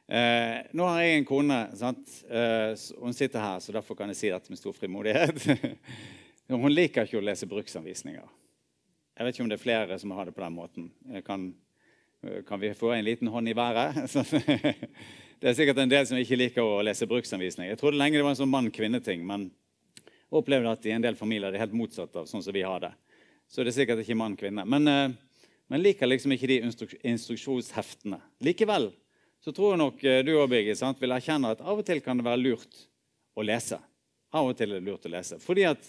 Eh, 0.08 0.58
nå 0.76 0.88
har 0.90 1.02
jeg 1.02 1.18
en 1.20 1.28
kone. 1.28 1.60
Eh, 1.74 2.86
hun 3.02 3.18
sitter 3.18 3.44
her, 3.44 3.60
så 3.64 3.76
derfor 3.76 3.98
kan 4.00 4.12
jeg 4.12 4.20
si 4.20 4.32
dette 4.34 4.54
med 4.54 4.62
stor 4.62 4.76
frimodighet. 4.78 5.46
hun 6.54 6.74
liker 6.74 7.08
ikke 7.08 7.22
å 7.22 7.26
lese 7.26 7.50
bruksanvisninger. 7.50 8.26
Jeg 9.14 9.28
vet 9.28 9.36
ikke 9.36 9.46
om 9.46 9.52
det 9.52 9.60
er 9.60 9.68
flere 9.68 10.00
som 10.02 10.16
har 10.18 10.28
det 10.28 10.36
på 10.36 10.42
den 10.42 10.58
måten. 10.58 10.90
Kan 11.28 11.52
kan 12.48 12.60
vi 12.60 12.74
få 12.74 12.92
en 12.92 13.06
liten 13.06 13.28
hånd 13.28 13.50
i 13.50 13.54
været? 13.54 13.96
det 15.40 15.50
er 15.50 15.54
sikkert 15.54 15.78
en 15.78 15.92
del 15.92 16.08
som 16.08 16.18
ikke 16.18 16.38
liker 16.40 16.64
å 16.64 16.82
lese 16.86 17.08
bruksanvisninger. 17.10 17.74
Jeg 17.74 17.80
trodde 17.82 18.00
lenge 18.00 18.20
det 18.20 18.24
var 18.24 18.36
en 18.36 18.40
sånn 18.40 18.54
mann-kvinne-ting, 18.54 19.26
men 19.28 19.50
jeg 20.00 20.40
opplevde 20.40 20.72
at 20.72 20.88
i 20.88 20.94
en 20.96 21.04
del 21.04 21.20
familier 21.20 21.52
det 21.52 21.60
er 21.60 21.66
helt 21.66 21.76
motsatt 21.78 22.16
av 22.22 22.30
sånn 22.30 22.44
som 22.46 22.56
vi 22.56 22.64
har 22.64 22.80
det. 22.86 22.94
Så 23.52 23.62
det 23.62 23.74
er 23.74 23.78
sikkert 23.82 24.04
ikke 24.06 24.18
mann-kvinne. 24.18 24.64
Men, 24.66 24.88
eh, 24.88 25.33
men 25.74 25.82
liker 25.82 26.06
liksom 26.06 26.36
ikke 26.36 26.48
de 26.52 26.60
instruksjonsheftene. 27.10 28.20
Likevel 28.46 28.92
så 29.42 29.50
tror 29.50 29.72
jeg 29.72 29.80
nok 29.82 30.04
eh, 30.06 30.20
du 30.22 30.36
og 30.36 30.52
Birgit 30.52 31.00
vil 31.02 31.16
erkjenne 31.16 31.50
at 31.56 31.64
av 31.66 31.80
og 31.82 31.88
til 31.88 31.98
kan 32.06 32.20
det 32.20 32.28
være 32.28 32.44
lurt 32.44 32.76
å 33.34 33.42
lese. 33.42 33.80
Av 34.38 34.52
og 34.52 34.54
til 34.60 34.70
er 34.70 34.78
det 34.78 34.86
lurt 34.86 35.08
å 35.10 35.12
lese. 35.16 35.40
Fordi 35.42 35.64
at 35.66 35.88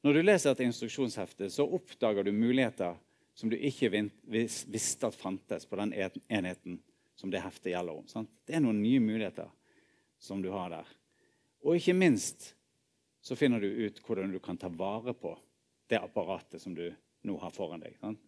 når 0.00 0.16
du 0.16 0.20
leser 0.22 0.54
et 0.54 0.62
instruksjonshefte, 0.64 1.50
så 1.52 1.66
oppdager 1.68 2.24
du 2.24 2.32
muligheter 2.32 2.96
som 3.36 3.52
du 3.52 3.58
ikke 3.60 3.90
visste 4.32 5.10
at 5.12 5.20
fantes 5.20 5.68
på 5.68 5.76
den 5.76 5.92
enheten 5.92 6.78
som 7.20 7.28
det 7.28 7.44
heftet 7.44 7.74
gjelder 7.74 8.00
om. 8.00 8.08
Sant? 8.08 8.32
Det 8.48 8.56
er 8.56 8.64
noen 8.64 8.80
nye 8.80 9.04
muligheter 9.04 9.52
som 10.24 10.40
du 10.40 10.48
har 10.56 10.72
der. 10.72 10.88
Og 11.68 11.76
ikke 11.76 11.98
minst 12.00 12.54
så 13.20 13.36
finner 13.36 13.60
du 13.60 13.68
ut 13.68 14.00
hvordan 14.08 14.32
du 14.32 14.40
kan 14.40 14.56
ta 14.56 14.72
vare 14.72 15.12
på 15.12 15.36
det 15.92 16.00
apparatet 16.00 16.64
som 16.64 16.72
du 16.72 16.86
nå 17.28 17.36
har 17.44 17.52
foran 17.52 17.84
deg. 17.84 18.00
Sant? 18.00 18.24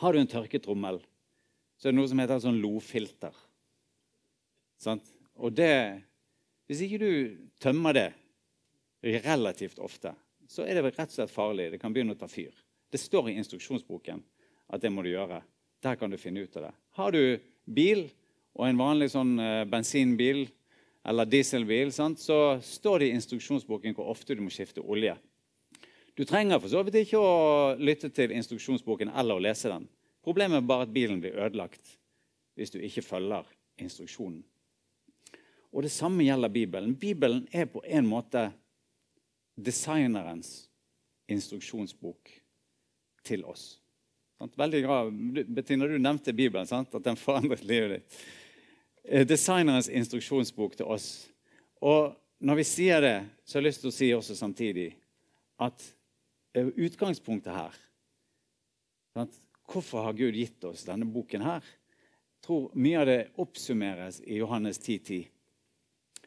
Har 0.00 0.12
du 0.12 0.20
en 0.20 0.30
tørketrommel, 0.30 1.00
så 1.76 1.88
er 1.88 1.92
det 1.92 1.98
noe 1.98 2.08
som 2.08 2.20
heter 2.22 2.40
sånn 2.40 2.60
lofilter. 2.62 3.36
Sant? 4.80 5.04
Og 5.40 5.52
det 5.56 6.06
Hvis 6.70 6.84
ikke 6.86 7.00
du 7.02 7.12
tømmer 7.58 7.96
det 7.96 8.10
relativt 9.24 9.80
ofte, 9.82 10.12
så 10.46 10.62
er 10.62 10.78
det 10.78 10.84
rett 10.84 11.00
og 11.10 11.14
slett 11.16 11.32
farlig. 11.34 11.64
Det 11.72 11.80
kan 11.82 11.90
begynne 11.90 12.14
å 12.14 12.20
ta 12.20 12.28
fyr. 12.30 12.54
Det 12.86 13.00
står 13.00 13.32
i 13.32 13.34
instruksjonsboken 13.40 14.22
at 14.70 14.82
det 14.82 14.92
må 14.94 15.02
du 15.02 15.10
gjøre. 15.10 15.40
Der 15.82 15.98
kan 15.98 16.12
du 16.12 16.18
finne 16.20 16.44
ut 16.46 16.54
av 16.60 16.68
det. 16.68 16.72
Har 16.94 17.10
du 17.10 17.40
bil 17.66 18.04
og 18.54 18.68
en 18.68 18.78
vanlig 18.78 19.10
sånn 19.10 19.34
eh, 19.42 19.64
bensinbil 19.66 20.44
eller 21.10 21.26
dieselbil, 21.26 21.90
sant, 21.96 22.20
så 22.20 22.60
står 22.62 23.00
det 23.00 23.08
i 23.08 23.16
instruksjonsboken 23.16 23.96
hvor 23.96 24.10
ofte 24.12 24.36
du 24.36 24.42
må 24.44 24.52
skifte 24.52 24.84
olje. 24.84 25.16
Du 26.20 26.24
trenger 26.24 26.58
for 26.60 26.68
så 26.68 26.82
vidt 26.84 26.98
ikke 27.00 27.16
å 27.16 27.76
lytte 27.80 28.10
til 28.12 28.34
instruksjonsboken 28.36 29.08
eller 29.08 29.38
å 29.38 29.40
lese 29.40 29.70
den. 29.72 29.86
Problemet 30.20 30.58
er 30.58 30.66
bare 30.68 30.84
at 30.84 30.90
bilen 30.92 31.16
blir 31.22 31.32
ødelagt 31.32 31.94
hvis 32.60 32.74
du 32.74 32.76
ikke 32.76 33.00
følger 33.06 33.46
instruksjonen. 33.80 34.42
Og 35.72 35.86
Det 35.86 35.90
samme 35.94 36.26
gjelder 36.26 36.52
Bibelen. 36.52 36.92
Bibelen 36.92 37.46
er 37.56 37.70
på 37.72 37.80
en 37.88 38.04
måte 38.04 38.42
designerens 39.56 40.66
instruksjonsbok 41.32 42.28
til 43.24 43.44
oss. 43.48 43.78
Veldig 44.60 44.82
bra. 44.84 44.98
Bettina, 45.56 45.88
du 45.88 45.96
nevnte 45.96 46.34
Bibelen, 46.36 46.68
sant? 46.68 46.92
at 46.94 47.06
den 47.06 47.16
forandret 47.16 47.64
livet 47.64 47.94
ditt. 47.94 48.18
Eh, 49.04 49.24
designerens 49.24 49.88
instruksjonsbok 49.88 50.76
til 50.76 50.92
oss. 50.92 51.30
Og 51.80 52.12
når 52.44 52.60
vi 52.60 52.68
sier 52.74 53.00
det, 53.00 53.16
så 53.46 53.56
har 53.56 53.64
jeg 53.64 53.70
lyst 53.70 53.86
til 53.86 53.92
å 53.94 53.96
si 54.02 54.10
også 54.18 54.36
samtidig 54.36 54.90
at 55.56 55.88
eh, 56.54 56.70
utgangspunktet 56.76 57.54
her? 57.54 57.76
Hvorfor 59.70 60.06
har 60.06 60.16
Gud 60.18 60.34
gitt 60.34 60.64
oss 60.64 60.86
denne 60.86 61.06
boken 61.06 61.44
her? 61.46 61.66
Jeg 62.40 62.46
tror 62.46 62.70
mye 62.74 63.02
av 63.02 63.06
det 63.08 63.20
oppsummeres 63.42 64.22
i 64.24 64.40
Johannes 64.40 64.80
10.10. 64.80 65.04
10 65.26 65.28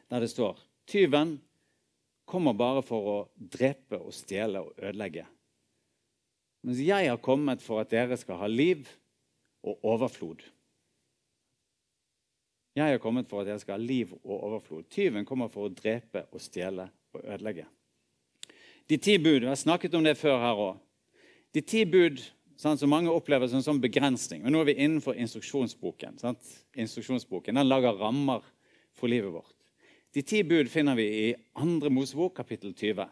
der 0.08 0.20
det 0.20 0.30
står 0.30 0.60
tyven 0.86 1.40
kommer 2.24 2.54
bare 2.56 2.82
for 2.86 3.08
å 3.10 3.16
drepe 3.36 3.98
og 4.00 4.14
stjele 4.14 4.62
og 4.64 4.76
ødelegge. 4.78 5.26
Mens 6.64 6.80
jeg 6.80 7.10
har 7.10 7.20
kommet 7.20 7.62
for 7.64 7.82
at 7.82 7.90
dere 7.92 8.16
skal 8.16 8.38
ha 8.40 8.48
liv 8.48 8.88
og 9.64 9.84
overflod. 9.84 10.44
Jeg 12.74 12.96
har 12.96 13.02
kommet 13.02 13.28
for 13.30 13.42
at 13.42 13.50
dere 13.50 13.60
skal 13.60 13.76
ha 13.76 13.82
liv 13.82 14.14
og 14.22 14.32
overflod. 14.38 14.88
Tyven 14.90 15.26
kommer 15.28 15.52
for 15.52 15.68
å 15.68 15.74
drepe 15.74 16.24
og 16.32 16.42
stjele 16.42 16.88
og 17.14 17.20
ødelegge. 17.20 17.66
De 18.88 18.98
ti 18.98 19.18
bud, 19.18 19.40
Vi 19.42 19.48
har 19.48 19.56
snakket 19.56 19.94
om 19.94 20.04
det 20.04 20.18
før 20.18 20.38
her 20.38 20.60
òg. 20.60 20.80
De 21.54 21.60
ti 21.60 21.84
bud 21.84 22.20
sant, 22.56 22.80
som 22.80 22.90
mange 22.90 23.12
opplever 23.12 23.48
som 23.48 23.60
en 23.60 23.66
sånn 23.66 23.80
begrensning. 23.82 24.42
Men 24.42 24.54
nå 24.54 24.62
er 24.62 24.70
vi 24.70 24.78
innenfor 24.84 25.18
instruksjonsboken. 25.20 26.18
Sant? 26.20 26.54
Instruksjonsboken 26.76 27.54
den 27.54 27.68
lager 27.68 27.96
rammer 27.98 28.44
for 28.94 29.10
livet 29.10 29.32
vårt. 29.32 29.54
De 30.14 30.22
ti 30.22 30.42
bud 30.46 30.70
finner 30.70 30.94
vi 30.98 31.06
i 31.24 31.28
2. 31.58 31.90
Mosebok, 31.90 32.36
kapittel 32.36 32.74
20. 32.74 33.08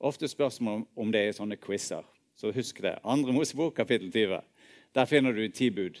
Ofte 0.00 0.28
spørsmål 0.28 0.86
om 0.96 1.10
det 1.12 1.26
er 1.26 1.36
sånne 1.36 1.58
quizer. 1.60 2.06
Så 2.36 2.54
husk 2.56 2.80
det. 2.80 2.94
2. 3.04 3.34
Mosebok, 3.36 3.74
kapittel 3.76 4.08
20. 4.12 4.40
Der 4.96 5.10
finner 5.10 5.36
du 5.36 5.44
ti 5.52 5.68
bud. 5.70 6.00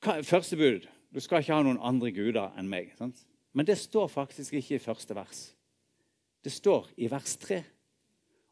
Første 0.00 0.56
bud 0.56 0.86
du 1.12 1.20
skal 1.20 1.42
ikke 1.42 1.56
ha 1.56 1.64
noen 1.64 1.80
andre 1.82 2.12
guder 2.12 2.54
enn 2.60 2.68
meg. 2.70 2.94
Sant? 2.98 3.20
Men 3.56 3.66
det 3.66 3.78
står 3.80 4.08
faktisk 4.12 4.56
ikke 4.56 4.76
i 4.76 4.82
første 4.82 5.16
vers. 5.16 5.48
Det 6.44 6.50
står 6.50 6.88
i 6.96 7.10
vers 7.10 7.36
3. 7.36 7.62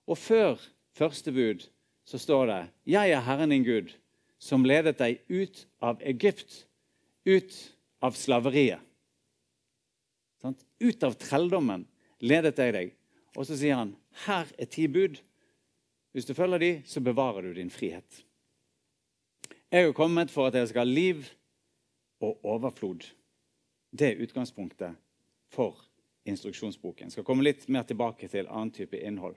Og 0.06 0.18
før 0.18 0.60
første 0.96 1.32
bud 1.32 1.68
så 2.04 2.18
står 2.18 2.46
det 2.46 2.68
'Jeg 2.86 3.10
er 3.10 3.20
Herren 3.20 3.50
din 3.50 3.64
Gud, 3.64 3.94
som 4.38 4.64
ledet 4.64 4.98
deg 4.98 5.18
ut 5.28 5.68
av 5.80 6.00
Egypt, 6.02 6.66
ut 7.26 7.76
av 8.02 8.12
slaveriet'. 8.12 8.80
Sånn? 10.42 10.56
Ut 10.80 11.02
av 11.02 11.14
trelldommen 11.14 11.86
ledet 12.20 12.58
jeg 12.58 12.72
deg. 12.72 12.92
Og 13.36 13.46
så 13.46 13.56
sier 13.56 13.74
han, 13.74 13.96
her 14.26 14.46
er 14.58 14.64
ti 14.64 14.86
bud. 14.86 15.18
Hvis 16.12 16.24
du 16.24 16.34
følger 16.34 16.58
de, 16.58 16.82
så 16.84 17.00
bevarer 17.00 17.42
du 17.42 17.52
din 17.52 17.70
frihet. 17.70 18.24
Jeg 19.72 19.84
er 19.84 19.92
kommet 19.92 20.30
for 20.30 20.46
at 20.46 20.52
dere 20.52 20.68
skal 20.70 20.86
ha 20.86 20.92
liv 20.92 21.26
og 22.20 22.44
overflod. 22.44 23.04
Det 23.92 24.12
er 24.12 24.22
utgangspunktet 24.22 24.96
for 25.52 25.76
instruksjonsboken. 26.28 27.10
Skal 27.10 27.24
komme 27.26 27.46
litt 27.46 27.68
mer 27.72 27.86
tilbake 27.88 28.28
til 28.28 28.48
annen 28.48 28.72
type 28.74 28.98
innhold. 28.98 29.36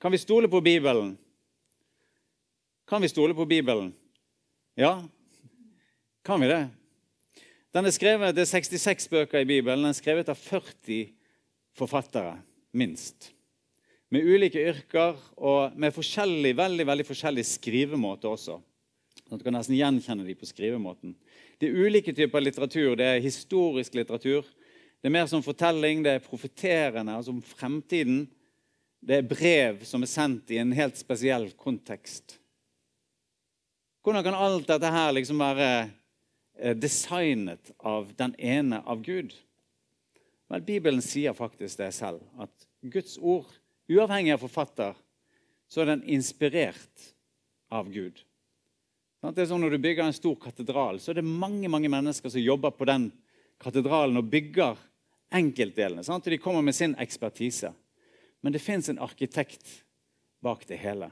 Kan 0.00 0.12
vi 0.12 0.20
stole 0.20 0.48
på 0.48 0.60
Bibelen? 0.60 1.16
Kan 2.86 3.02
vi 3.02 3.08
stole 3.08 3.34
på 3.34 3.46
Bibelen? 3.46 3.94
Ja. 4.74 5.08
Kan 6.24 6.40
vi 6.40 6.50
det? 6.50 6.68
Den 7.74 7.86
er 7.86 7.90
skrevet, 7.90 8.34
Det 8.34 8.42
er 8.42 8.52
66 8.52 9.08
bøker 9.08 9.38
i 9.38 9.44
Bibelen. 9.44 9.82
Den 9.82 9.90
er 9.90 9.98
skrevet 9.98 10.28
av 10.28 10.34
40 10.34 11.12
forfattere, 11.76 12.38
minst. 12.72 13.32
Med 14.10 14.24
ulike 14.24 14.62
yrker 14.62 15.16
og 15.36 15.74
med 15.76 15.92
forskjellig, 15.92 16.54
veldig, 16.56 16.86
veldig 16.86 17.06
forskjellig 17.06 17.44
skrivemåte 17.44 18.28
også. 18.30 18.60
Sånn 19.26 19.40
du 19.40 19.44
kan 19.44 19.56
nesten 19.58 19.74
gjenkjenne 19.74 20.24
dem 20.24 20.38
på 20.38 20.46
skrivemåten. 20.46 21.16
Det 21.58 21.68
er 21.68 21.86
ulike 21.86 22.14
typer 22.14 22.44
litteratur. 22.44 22.94
Det 22.96 23.06
er 23.06 23.24
historisk 23.24 23.96
litteratur. 23.98 24.46
Det 25.00 25.10
er 25.10 25.14
mer 25.14 25.28
som 25.30 25.44
fortelling, 25.44 26.02
det 26.02 26.16
er 26.16 26.24
profeterende, 26.24 27.14
altså 27.14 27.34
om 27.34 27.42
fremtiden. 27.44 28.24
Det 29.00 29.20
er 29.20 29.28
brev 29.28 29.84
som 29.86 30.02
er 30.02 30.10
sendt 30.10 30.50
i 30.50 30.58
en 30.58 30.72
helt 30.74 30.98
spesiell 30.98 31.50
kontekst. 31.58 32.38
Hvordan 34.02 34.24
kan 34.26 34.38
alt 34.38 34.68
dette 34.70 34.90
her 34.90 35.12
liksom 35.14 35.38
være 35.42 35.70
Eh, 36.58 36.76
designet 36.76 37.72
av 37.78 38.12
den 38.16 38.34
ene 38.38 38.80
av 38.80 39.02
Gud? 39.02 39.34
Vel, 40.48 40.62
Bibelen 40.62 41.02
sier 41.04 41.36
faktisk 41.36 41.82
det 41.82 41.90
selv, 41.92 42.22
at 42.40 42.68
Guds 42.80 43.18
ord, 43.18 43.50
uavhengig 43.90 44.32
av 44.32 44.40
forfatter, 44.40 44.96
så 45.68 45.82
er 45.82 45.90
den 45.90 46.04
inspirert 46.16 47.10
av 47.68 47.90
Gud. 47.92 48.22
Det 49.26 49.42
er 49.42 49.48
sånn 49.50 49.60
Når 49.60 49.74
du 49.74 49.82
bygger 49.82 50.06
en 50.06 50.14
stor 50.14 50.36
katedral, 50.38 51.00
så 51.02 51.10
er 51.10 51.18
det 51.18 51.26
mange 51.26 51.68
mange 51.68 51.90
mennesker 51.90 52.30
som 52.30 52.40
jobber 52.40 52.70
på 52.70 52.86
den 52.86 53.10
katedralen 53.62 54.20
og 54.20 54.30
bygger 54.30 54.78
enkeltdelene. 55.34 56.04
Sant? 56.04 56.24
De 56.24 56.38
kommer 56.38 56.62
med 56.62 56.74
sin 56.74 56.94
ekspertise. 57.00 57.72
Men 58.40 58.54
det 58.54 58.62
fins 58.62 58.88
en 58.88 59.00
arkitekt 59.02 59.82
bak 60.44 60.66
det 60.68 60.78
hele. 60.80 61.10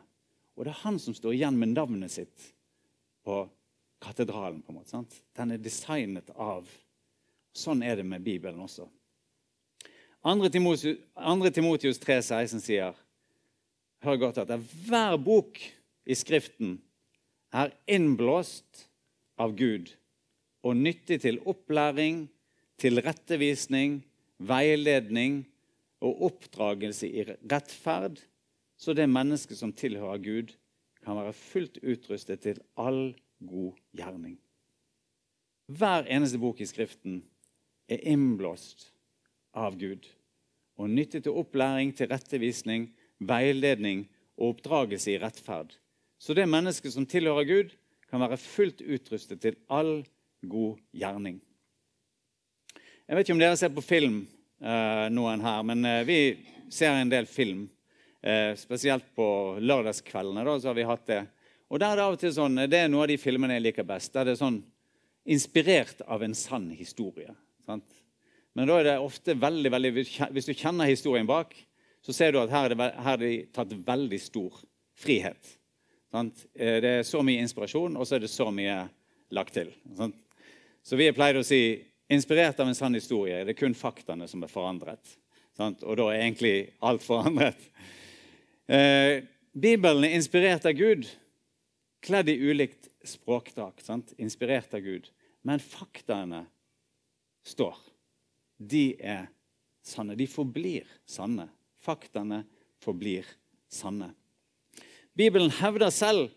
Og 0.54 0.64
det 0.64 0.74
er 0.74 0.82
han 0.84 0.98
som 1.02 1.16
står 1.16 1.34
igjen 1.34 1.58
med 1.58 1.74
navnet 1.74 2.12
sitt 2.12 2.50
på 3.24 3.44
katedralen. 4.04 4.62
på 4.62 4.72
en 4.72 4.78
måte, 4.78 4.92
sant? 4.92 5.22
Den 5.36 5.54
er 5.54 5.62
designet 5.62 6.30
av 6.36 6.68
Sånn 7.54 7.84
er 7.86 7.94
det 7.94 8.02
med 8.02 8.24
Bibelen 8.26 8.58
også. 8.64 8.88
2. 10.24 10.48
Timotius 11.54 12.00
3,16 12.02 12.62
sier 12.64 12.96
Hør 14.02 14.16
godt 14.20 14.40
at 14.42 14.50
hver 14.88 15.14
bok 15.22 15.60
i 16.04 16.16
Skriften 16.18 16.80
er 17.54 17.70
innblåst 17.86 18.88
av 19.40 19.54
Gud 19.56 19.92
og 20.64 20.76
nyttig 20.80 21.20
til 21.22 21.38
opplæring, 21.46 22.24
til 22.84 23.00
rettevisning, 23.00 24.02
veiledning 24.44 25.44
og 26.04 26.26
oppdragelse 26.28 27.08
i 27.08 27.22
rettferd, 27.24 28.18
så 28.76 28.92
det 28.92 29.06
mennesket 29.08 29.56
som 29.56 29.72
tilhører 29.72 30.20
Gud, 30.20 30.50
kan 31.04 31.16
være 31.16 31.36
fullt 31.36 31.78
utrustet 31.80 32.42
til 32.44 32.60
all 32.80 33.14
god 33.44 33.78
gjerning. 33.96 34.36
Hver 35.72 36.08
eneste 36.12 36.40
bok 36.40 36.60
i 36.60 36.68
Skriften 36.68 37.22
er 37.88 38.04
innblåst 38.04 38.90
av 39.56 39.78
Gud 39.80 40.04
og 40.76 40.90
nyttig 40.90 41.22
til 41.24 41.38
opplæring, 41.40 41.94
til 41.96 42.10
rettevisning, 42.12 42.90
veiledning 43.20 44.04
og 44.36 44.56
oppdragelse 44.56 45.14
i 45.14 45.20
rettferd. 45.22 45.72
Så 46.18 46.36
det 46.36 46.48
mennesket 46.50 46.92
som 46.92 47.06
tilhører 47.08 47.48
Gud, 47.48 47.74
kan 48.10 48.20
være 48.20 48.36
fullt 48.38 48.82
utrustet 48.84 49.40
til 49.40 49.56
all 49.72 50.04
god 50.48 50.80
gjerning. 50.92 51.40
Jeg 53.04 53.18
vet 53.18 53.26
ikke 53.26 53.34
om 53.34 53.40
dere 53.42 53.56
ser 53.60 53.72
på 53.76 53.82
film, 53.84 54.14
eh, 54.64 55.06
noen 55.12 55.42
her, 55.44 55.64
men 55.68 55.84
eh, 55.84 56.06
vi 56.08 56.18
ser 56.72 56.96
en 56.96 57.10
del 57.12 57.26
film. 57.28 57.66
Eh, 58.24 58.54
spesielt 58.56 59.10
på 59.12 59.26
lørdagskveldene 59.60 60.44
da, 60.46 60.54
så 60.56 60.70
har 60.70 60.78
vi 60.78 60.86
hatt 60.88 61.04
det 61.10 61.18
og 61.68 61.80
der 61.80 61.92
er 61.92 61.96
Det 61.96 62.04
av 62.04 62.14
og 62.14 62.20
til 62.20 62.32
sånn, 62.32 62.56
det 62.70 62.78
er 62.78 62.88
noe 62.88 63.02
av 63.04 63.10
de 63.10 63.18
filmene 63.18 63.56
jeg 63.56 63.64
liker 63.64 63.86
best. 63.88 64.12
der 64.12 64.24
det 64.24 64.32
er 64.36 64.40
sånn 64.40 64.62
Inspirert 65.26 66.02
av 66.06 66.22
en 66.22 66.34
sann 66.36 66.70
historie. 66.70 67.32
Sant? 67.64 67.84
Men 68.54 68.68
da 68.68 68.78
er 68.78 68.84
det 68.84 68.98
ofte 69.00 69.34
veldig, 69.34 69.70
veldig, 69.72 69.92
hvis 70.36 70.48
du 70.48 70.52
kjenner 70.52 70.84
historien 70.84 71.26
bak, 71.26 71.54
så 72.04 72.12
ser 72.12 72.32
du 72.32 72.40
at 72.42 72.52
her 72.52 72.72
er 72.76 72.92
er 72.92 73.16
det 73.16 73.52
tatt 73.52 73.72
veldig 73.72 74.20
stor 74.20 74.60
frihet. 74.94 75.56
Sant? 76.12 76.44
Det 76.52 76.84
er 76.84 77.02
så 77.02 77.22
mye 77.24 77.40
inspirasjon, 77.40 77.96
og 77.96 78.06
så 78.06 78.16
er 78.16 78.20
det 78.20 78.30
så 78.30 78.50
mye 78.52 78.84
lagt 79.32 79.54
til. 79.56 79.72
Sant? 79.96 80.16
Så 80.84 80.96
vi 81.00 81.10
pleier 81.12 81.40
å 81.40 81.44
si 81.44 81.80
inspirert 82.14 82.60
av 82.60 82.70
en 82.70 82.78
sann 82.78 82.96
historie. 82.96 83.42
Det 83.44 83.54
er 83.54 83.60
kun 83.60 83.76
faktaene 83.76 84.28
som 84.30 84.42
er 84.44 84.52
forandret. 84.52 85.16
Sant? 85.58 85.84
Og 85.86 85.98
da 86.00 86.08
er 86.10 86.24
egentlig 86.24 86.56
alt 86.84 87.04
forandret. 87.04 87.60
Eh, 88.66 89.22
Bibelen 89.54 90.06
er 90.06 90.16
inspirert 90.16 90.66
av 90.66 90.74
Gud, 90.74 91.06
kledd 92.02 92.30
i 92.32 92.38
ulikt 92.40 92.88
språkdrakt. 93.06 93.86
Inspirert 94.18 94.74
av 94.74 94.82
Gud. 94.82 95.10
Men 95.46 95.62
faktaene 95.62 96.46
står. 97.44 97.76
De 98.58 98.94
er 98.98 99.28
sanne. 99.84 100.16
De 100.16 100.26
forblir 100.30 100.88
sanne. 101.06 101.46
Faktaene 101.84 102.42
forblir 102.82 103.28
sanne. 103.70 104.10
Bibelen 105.14 105.52
hevder 105.60 105.92
selv 105.94 106.32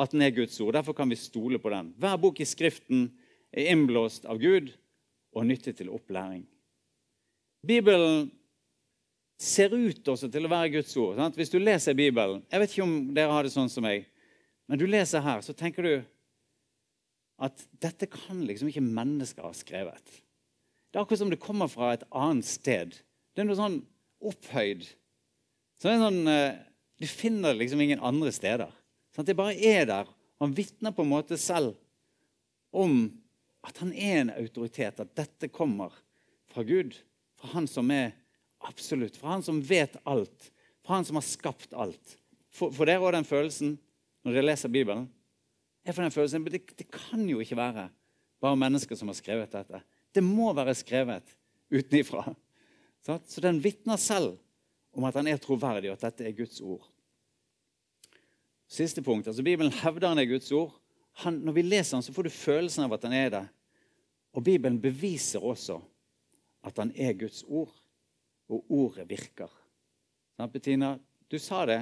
at 0.00 0.12
den 0.12 0.24
er 0.24 0.34
Guds 0.34 0.58
ord. 0.60 0.74
Derfor 0.74 0.96
kan 0.96 1.10
vi 1.12 1.20
stole 1.20 1.60
på 1.62 1.70
den. 1.72 1.92
Hver 2.00 2.16
bok 2.20 2.40
i 2.40 2.48
Skriften 2.48 3.10
er 3.52 3.70
innblåst 3.72 4.26
av 4.26 4.40
Gud 4.42 4.72
og 5.36 5.46
nyttig 5.46 5.76
til 5.76 5.92
opplæring. 5.92 6.44
Bibelen 7.66 8.30
ser 9.40 9.74
ut 9.74 10.08
også 10.08 10.30
til 10.32 10.46
å 10.46 10.50
være 10.50 10.72
Guds 10.78 10.94
ord. 10.96 11.16
Sant? 11.18 11.36
Hvis 11.36 11.52
du 11.52 11.58
leser 11.60 11.96
Bibelen 11.96 12.40
Jeg 12.48 12.62
vet 12.62 12.72
ikke 12.72 12.86
om 12.86 12.94
dere 13.16 13.34
har 13.34 13.44
det 13.44 13.52
sånn 13.52 13.72
som 13.72 13.84
meg, 13.84 14.06
men 14.66 14.80
du 14.80 14.86
leser 14.88 15.22
her, 15.22 15.42
så 15.44 15.54
tenker 15.54 15.84
du 15.86 15.94
at 17.36 17.66
dette 17.84 18.08
kan 18.08 18.40
liksom 18.48 18.70
ikke 18.70 18.84
mennesker 18.84 19.44
ha 19.44 19.52
skrevet. 19.54 20.22
Det 20.88 20.96
er 20.96 21.04
akkurat 21.04 21.20
som 21.20 21.32
det 21.32 21.42
kommer 21.42 21.68
fra 21.68 21.92
et 21.92 22.06
annet 22.08 22.48
sted. 22.48 22.96
Det 23.36 23.42
er 23.42 23.48
noe 23.48 23.58
sånn 23.58 23.82
opphøyd. 24.24 24.86
Så 25.76 25.90
det 25.90 25.98
er 25.98 26.06
sånn, 26.06 26.28
eh, 26.32 26.62
Du 26.96 27.04
finner 27.04 27.52
det 27.52 27.60
liksom 27.60 27.80
ingen 27.84 28.00
andre 28.00 28.30
steder. 28.32 28.70
Sant? 29.12 29.26
Det 29.28 29.36
bare 29.36 29.52
er 29.52 29.84
der. 29.84 30.06
Han 30.40 30.54
vitner 30.56 30.94
på 30.96 31.04
en 31.04 31.10
måte 31.10 31.36
selv 31.36 31.74
om 32.72 33.12
at 33.66 33.80
han 33.82 33.92
er 33.92 34.20
en 34.20 34.30
autoritet, 34.36 35.00
at 35.02 35.16
dette 35.18 35.50
kommer 35.52 35.94
fra 36.52 36.62
Gud. 36.66 36.94
Fra 37.36 37.50
han 37.56 37.66
som 37.68 37.90
er 37.90 38.14
absolutt. 38.64 39.18
Fra 39.18 39.34
han 39.34 39.44
som 39.44 39.58
vet 39.64 39.98
alt. 40.04 40.50
Fra 40.86 41.00
han 41.00 41.04
som 41.08 41.18
har 41.18 41.26
skapt 41.26 41.74
alt. 41.74 42.16
For, 42.54 42.72
for 42.72 42.88
dere 42.88 43.02
òg 43.02 43.16
den 43.16 43.28
følelsen 43.28 43.74
når 44.24 44.38
dere 44.38 44.48
leser 44.48 44.72
Bibelen? 44.72 45.08
Jeg 45.86 45.94
får 45.94 46.06
den 46.06 46.14
følelsen, 46.14 46.46
det, 46.50 46.62
det 46.78 46.88
kan 46.90 47.22
jo 47.28 47.42
ikke 47.42 47.58
være 47.58 47.88
bare 48.42 48.58
mennesker 48.58 48.98
som 48.98 49.10
har 49.10 49.18
skrevet 49.18 49.52
dette. 49.54 49.82
Det 50.14 50.22
må 50.24 50.48
være 50.56 50.74
skrevet 50.74 51.36
utenifra. 51.70 52.24
Så 53.04 53.42
den 53.42 53.60
vitner 53.62 54.00
selv 54.00 54.34
om 54.96 55.04
at 55.06 55.14
han 55.14 55.28
er 55.30 55.38
troverdig, 55.38 55.90
og 55.92 55.98
at 55.98 56.08
dette 56.08 56.26
er 56.26 56.34
Guds 56.34 56.58
ord. 56.60 56.86
Siste 58.66 59.02
punkt. 59.02 59.28
altså 59.28 59.44
Bibelen 59.46 59.72
hevder 59.72 60.08
han 60.08 60.18
er 60.18 60.26
Guds 60.26 60.50
ord. 60.52 60.74
Han, 61.22 61.38
når 61.46 61.52
vi 61.52 61.62
leser 61.62 61.96
han, 61.96 62.02
så 62.02 62.12
får 62.12 62.26
du 62.26 62.34
følelsen 62.34 62.84
av 62.84 62.96
at 62.96 63.04
han 63.06 63.14
er 63.14 63.30
det. 63.30 63.44
Og 64.36 64.44
Bibelen 64.44 64.78
beviser 64.80 65.44
også 65.44 65.78
at 66.66 66.78
han 66.82 66.92
er 66.92 67.16
Guds 67.16 67.42
ord, 67.48 67.72
og 68.52 68.64
ordet 68.68 69.06
virker. 69.08 69.50
Sant, 70.36 70.52
Bettina? 70.52 70.96
Du 71.30 71.38
sa 71.40 71.64
det. 71.66 71.80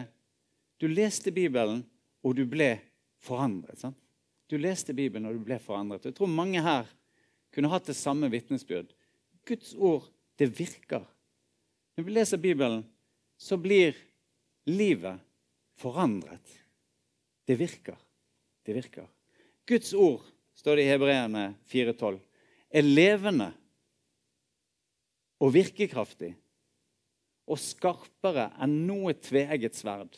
Du 0.80 0.87
leste 0.88 1.32
Bibelen, 1.34 1.82
og 2.25 2.37
du 2.38 2.44
ble 2.49 2.76
forandret. 3.25 3.80
Sant? 3.80 3.99
Du 4.49 4.56
leste 4.61 4.94
Bibelen, 4.94 5.26
og 5.28 5.38
du 5.38 5.44
ble 5.44 5.58
forandret. 5.62 6.06
Jeg 6.06 6.16
tror 6.16 6.30
mange 6.30 6.62
her 6.62 6.88
kunne 7.54 7.70
hatt 7.73 7.88
det 7.88 7.96
samme 7.96 8.28
vitnesbyrd. 8.30 8.92
Guds 9.49 9.75
ord, 9.75 10.06
det 10.38 10.50
virker. 10.58 11.04
Når 11.96 12.06
vi 12.06 12.14
leser 12.14 12.40
Bibelen, 12.42 12.84
så 13.37 13.56
blir 13.61 13.96
livet 14.68 15.20
forandret. 15.80 16.54
Det 17.44 17.56
virker. 17.58 17.99
Det 18.64 18.76
virker. 18.76 19.08
Guds 19.66 19.92
ord, 19.94 20.23
står 20.54 20.76
det 20.76 20.87
i 20.87 20.92
Hebreerne 20.92 21.44
4,12, 21.70 22.20
er 22.75 22.83
levende 22.83 23.52
og 25.43 25.52
virkekraftig 25.54 26.33
og 27.45 27.61
skarpere 27.61 28.49
enn 28.64 28.76
noe 28.88 29.14
tveegget 29.21 29.76
sverd. 29.76 30.16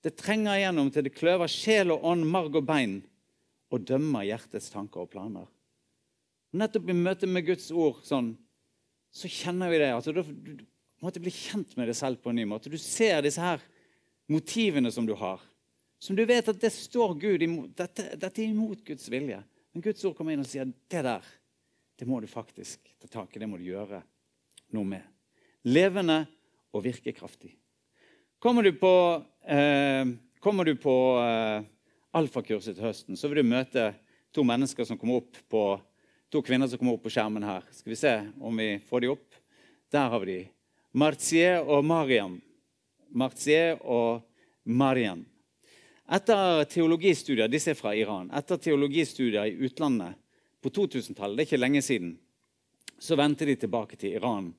Det 0.00 0.16
trenger 0.16 0.56
igjennom 0.56 0.88
til 0.92 1.04
det 1.06 1.14
kløver 1.14 1.50
sjel 1.50 1.92
og 1.92 2.06
ånd, 2.08 2.24
marg 2.24 2.56
og 2.56 2.64
bein, 2.68 3.00
og 3.70 3.84
dømmer 3.86 4.24
hjertets 4.26 4.70
tanker 4.72 5.04
og 5.04 5.10
planer. 5.12 5.44
Nettopp 6.56 6.88
i 6.90 6.96
møte 6.96 7.28
med 7.30 7.46
Guds 7.46 7.68
ord 7.70 8.00
sånn, 8.06 8.32
så 9.12 9.28
kjenner 9.30 9.70
vi 9.70 9.82
det. 9.82 9.90
Altså, 9.92 10.14
du, 10.14 10.22
du, 10.24 10.64
måtte 11.04 11.22
bli 11.22 11.32
kjent 11.34 11.76
med 11.78 11.90
det 11.90 11.96
selv 11.98 12.22
på 12.22 12.32
en 12.32 12.40
ny 12.40 12.46
måte. 12.48 12.72
Du 12.72 12.78
ser 12.80 13.20
disse 13.24 13.42
her 13.42 13.62
motivene 14.30 14.90
som 14.94 15.06
du 15.06 15.14
har. 15.18 15.42
Som 16.00 16.16
du 16.16 16.24
vet 16.26 16.48
at 16.48 16.58
det 16.60 16.72
står 16.72 17.14
Gud 17.20 17.44
imot. 17.44 17.74
Dette, 17.76 18.14
dette 18.16 18.42
er 18.42 18.50
imot 18.50 18.82
Guds 18.86 19.06
vilje. 19.12 19.38
Men 19.74 19.84
Guds 19.84 20.04
ord 20.08 20.16
kommer 20.18 20.34
inn 20.34 20.42
og 20.42 20.48
sier 20.48 20.66
det 20.66 21.02
der, 21.06 21.26
det 22.00 22.06
må 22.08 22.16
du 22.20 22.26
faktisk 22.26 22.94
ta 22.96 23.08
tak 23.12 23.34
i. 23.36 23.40
Det 23.42 23.46
må 23.48 23.58
du 23.60 23.66
gjøre 23.66 23.98
noe 24.72 24.88
med. 24.88 25.04
Levende 25.68 26.22
og 26.72 26.80
virkekraftig. 26.86 27.50
Kommer 28.40 28.64
du 28.64 28.72
på, 28.72 28.92
eh, 29.44 30.08
kommer 30.40 30.64
du 30.64 30.78
på 30.80 30.94
eh, 31.20 31.66
alfakurset 32.16 32.78
til 32.78 32.86
høsten, 32.86 33.18
så 33.20 33.28
vil 33.28 33.42
du 33.42 33.50
møte 33.50 33.90
to 34.32 34.44
mennesker 34.48 34.88
som 34.88 34.96
kommer 34.96 35.20
opp 35.20 35.36
på, 35.52 35.64
to 36.32 36.40
kvinner 36.40 36.70
som 36.72 36.80
kommer 36.80 36.96
opp 36.96 37.04
på 37.04 37.12
skjermen 37.12 37.44
her. 37.44 37.68
Skal 37.68 37.92
vi 37.92 38.00
se 38.00 38.14
om 38.40 38.56
vi 38.56 38.70
får 38.88 39.04
de 39.04 39.12
opp? 39.12 39.36
Der 39.92 40.08
har 40.08 40.24
vi 40.24 40.32
de. 40.32 40.40
Martier 40.96 41.60
og 41.60 41.84
Mariam. 41.84 42.40
Martier 43.12 43.76
og 43.84 44.24
Mariam. 44.64 45.26
Etter 46.10 46.64
teologistudier 46.64 47.52
disse 47.52 47.74
er 47.74 47.78
fra 47.78 47.92
Iran, 47.94 48.32
etter 48.32 48.56
teologistudier 48.56 49.52
i 49.52 49.68
utlandet 49.68 50.16
på 50.60 50.72
2000-tallet, 50.76 51.36
det 51.36 51.44
er 51.44 51.48
ikke 51.48 51.60
lenge 51.60 51.82
siden, 51.84 52.14
så 53.00 53.16
vendte 53.16 53.48
de 53.48 53.56
tilbake 53.56 53.96
til 54.00 54.18
Iran 54.18 54.50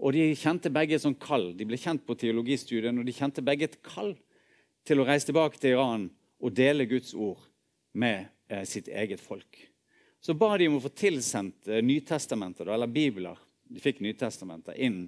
og 0.00 0.14
de 0.16 0.30
kjente 0.38 0.72
begge 0.72 0.96
et 0.96 1.04
sånt 1.04 1.20
kall. 1.20 1.50
De 1.56 1.66
ble 1.68 1.78
kjent 1.80 2.02
på 2.06 2.16
teologistudien, 2.18 2.96
og 2.98 3.06
de 3.06 3.14
kjente 3.14 3.44
begge 3.44 3.68
et 3.68 3.80
kall 3.84 4.14
til 4.88 5.00
å 5.00 5.06
reise 5.06 5.28
tilbake 5.28 5.60
til 5.60 5.76
Iran 5.76 6.06
og 6.40 6.54
dele 6.56 6.88
Guds 6.88 7.12
ord 7.12 7.42
med 8.00 8.30
eh, 8.48 8.64
sitt 8.68 8.88
eget 8.88 9.20
folk. 9.20 9.60
Så 10.20 10.36
ba 10.36 10.54
de 10.56 10.68
om 10.70 10.78
å 10.78 10.84
få 10.84 10.92
tilsendt 10.96 11.68
eh, 11.68 11.82
Nytestamenter, 11.84 12.70
eller 12.72 12.88
bibler. 12.88 13.36
De 13.68 13.82
fikk 13.82 14.00
Nytestamenter 14.04 14.78
inn 14.80 15.02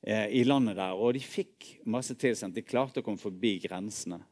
eh, 0.00 0.32
i 0.40 0.46
landet 0.48 0.78
der, 0.80 0.96
og 0.96 1.12
de 1.16 1.20
fikk 1.20 1.74
masse 1.84 2.16
tilsendt. 2.16 2.56
De 2.56 2.64
klarte 2.64 3.04
å 3.04 3.06
komme 3.06 3.20
forbi 3.20 3.58
grensene. 3.66 4.22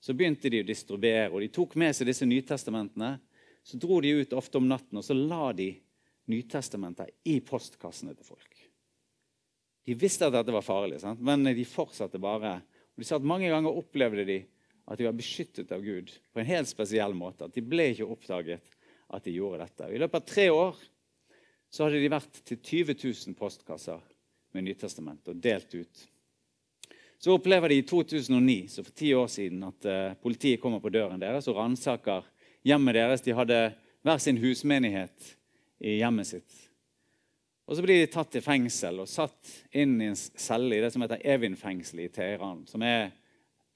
Så 0.00 0.16
begynte 0.16 0.48
de 0.52 0.62
å 0.64 0.68
distribuere, 0.68 1.30
og 1.32 1.44
de 1.44 1.52
tok 1.52 1.76
med 1.80 1.92
seg 1.96 2.08
disse 2.08 2.28
Nytestamentene. 2.28 3.18
Så 3.64 3.80
dro 3.80 4.00
de 4.04 4.12
ut 4.20 4.36
ofte 4.36 4.60
om 4.60 4.68
natten, 4.68 4.98
og 5.00 5.04
så 5.06 5.16
la 5.16 5.48
de 5.56 5.72
Nytestamenter 6.28 7.10
i 7.28 7.38
postkassene 7.44 8.14
til 8.16 8.24
folk. 8.24 8.54
De 9.84 9.96
visste 10.00 10.24
at 10.24 10.32
dette 10.32 10.52
var 10.54 10.64
farlig, 10.64 11.02
sant? 11.02 11.20
men 11.20 11.44
de 11.44 11.66
fortsatte 11.68 12.20
bare. 12.20 12.56
Og 12.94 13.02
de 13.02 13.08
sa 13.08 13.18
at 13.18 13.26
Mange 13.28 13.50
ganger 13.52 13.76
opplevde 13.76 14.24
de 14.28 14.38
at 14.88 15.00
de 15.00 15.04
var 15.04 15.16
beskyttet 15.16 15.72
av 15.72 15.84
Gud 15.84 16.12
på 16.32 16.40
en 16.40 16.48
helt 16.48 16.68
spesiell 16.68 17.16
måte. 17.16 17.44
At 17.44 17.56
de 17.56 17.64
ble 17.64 17.90
ikke 17.92 18.08
oppdaget 18.08 18.72
at 19.14 19.24
de 19.24 19.36
gjorde 19.36 19.64
dette. 19.64 19.90
I 19.92 20.00
løpet 20.00 20.20
av 20.20 20.28
tre 20.28 20.48
år 20.52 20.80
så 21.72 21.86
hadde 21.86 22.00
de 22.00 22.12
vært 22.12 22.40
til 22.46 22.60
20 22.60 22.96
000 22.96 23.38
postkasser 23.38 24.00
med 24.54 24.68
Nytestamentet 24.68 25.32
og 25.32 25.40
delt 25.44 25.76
ut. 25.76 26.04
Så 27.18 27.32
opplever 27.32 27.72
de 27.72 27.80
i 27.80 27.86
2009, 27.88 28.56
så 28.68 28.84
for 28.84 28.92
ti 28.96 29.14
år 29.16 29.28
siden, 29.32 29.62
at 29.64 29.86
uh, 29.88 30.16
politiet 30.20 30.60
kommer 30.60 30.82
på 30.84 30.92
døren 30.92 31.20
deres 31.20 31.48
og 31.48 31.56
ransaker 31.56 32.26
hjemmet 32.64 32.96
deres. 32.98 33.24
De 33.24 33.34
hadde 33.36 33.58
hver 34.04 34.20
sin 34.22 34.40
husmenighet 34.42 35.34
i 35.84 35.98
hjemmet 36.00 36.28
sitt. 36.28 36.60
Og 37.64 37.76
Så 37.76 37.84
blir 37.84 38.02
de 38.02 38.12
tatt 38.12 38.36
i 38.36 38.44
fengsel 38.44 39.00
og 39.00 39.08
satt 39.08 39.52
inn 39.72 39.96
i 40.02 40.10
en 40.10 40.18
celle 40.18 40.76
i 40.76 40.82
det 40.82 40.90
som 40.92 41.04
heter 41.04 41.22
Evin-fengselet 41.24 42.10
i 42.10 42.12
Teheran. 42.12 42.66
Som 42.68 42.84
er 42.84 43.14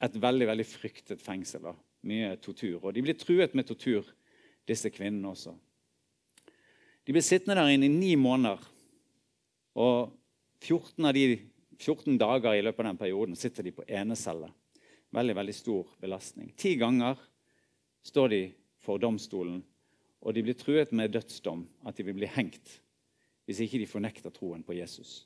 et 0.04 0.18
veldig 0.20 0.48
veldig 0.50 0.66
fryktet 0.68 1.24
fengsel. 1.24 1.70
Da. 1.70 1.74
Mye 2.08 2.34
tortur. 2.44 2.82
Og 2.82 2.92
de 2.94 3.04
blir 3.04 3.16
truet 3.18 3.56
med 3.56 3.66
tortur, 3.68 4.04
disse 4.68 4.92
kvinnene 4.92 5.32
også. 5.32 5.54
De 7.08 7.14
blir 7.16 7.24
sittende 7.24 7.56
der 7.56 7.72
inne 7.72 7.88
i 7.88 7.94
ni 7.94 8.12
måneder. 8.20 8.60
Og 9.80 10.12
14 10.60 11.08
av 11.08 11.16
de 11.16 11.38
14 11.78 12.18
dager 12.20 12.58
i 12.58 12.62
løpet 12.66 12.82
av 12.82 12.90
den 12.90 13.00
perioden 13.00 13.38
sitter 13.38 13.64
de 13.64 13.72
på 13.72 13.86
enecelle. 13.88 14.50
Veldig, 15.14 15.36
veldig 15.38 15.54
stor 15.56 15.92
belastning. 16.02 16.50
Ti 16.58 16.74
ganger 16.76 17.16
står 18.04 18.32
de 18.34 18.42
for 18.88 19.00
domstolen, 19.02 19.60
og 20.24 20.34
de 20.34 20.42
blir 20.42 20.56
truet 20.58 20.94
med 20.96 21.12
dødsdom, 21.12 21.66
at 21.86 21.96
de 21.98 22.06
vil 22.08 22.16
bli 22.16 22.30
hengt 22.32 22.78
hvis 23.48 23.62
ikke 23.64 23.80
de 23.80 23.88
fornekter 23.88 24.32
troen 24.32 24.60
på 24.60 24.74
Jesus. 24.76 25.22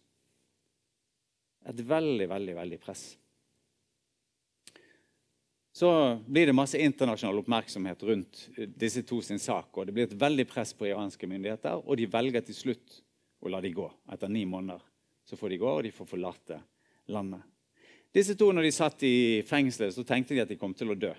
Et 1.67 1.81
veldig, 1.83 2.29
veldig, 2.31 2.55
veldig 2.55 2.79
press. 2.83 3.01
Så 5.75 5.89
blir 6.29 6.47
det 6.47 6.55
masse 6.55 6.79
internasjonal 6.79 7.41
oppmerksomhet 7.41 8.05
rundt 8.07 8.45
disse 8.79 9.03
to 9.09 9.19
sin 9.27 9.41
sak. 9.43 9.73
og 9.75 9.89
Det 9.89 9.95
blir 9.97 10.07
et 10.07 10.21
veldig 10.21 10.47
press 10.47 10.71
på 10.77 10.87
iranske 10.87 11.27
myndigheter, 11.27 11.83
og 11.83 11.99
de 11.99 12.07
velger 12.13 12.47
til 12.47 12.59
slutt 12.59 12.99
å 13.43 13.51
la 13.51 13.59
de 13.65 13.73
gå. 13.75 13.89
Etter 14.15 14.31
ni 14.31 14.45
måneder 14.47 14.85
så 15.27 15.39
får 15.39 15.51
de 15.51 15.61
gå, 15.65 15.73
og 15.73 15.83
de 15.83 15.95
får 15.95 16.11
forlate 16.13 16.61
landet. 17.11 17.43
Disse 18.15 18.37
to, 18.39 18.53
når 18.53 18.69
de 18.69 18.75
satt 18.77 19.03
i 19.09 19.17
fengselet, 19.49 19.97
så 19.97 20.05
tenkte 20.07 20.37
de 20.37 20.45
at 20.45 20.51
de 20.53 20.61
kom 20.61 20.77
til 20.77 20.93
å 20.93 20.99
dø. 20.99 21.15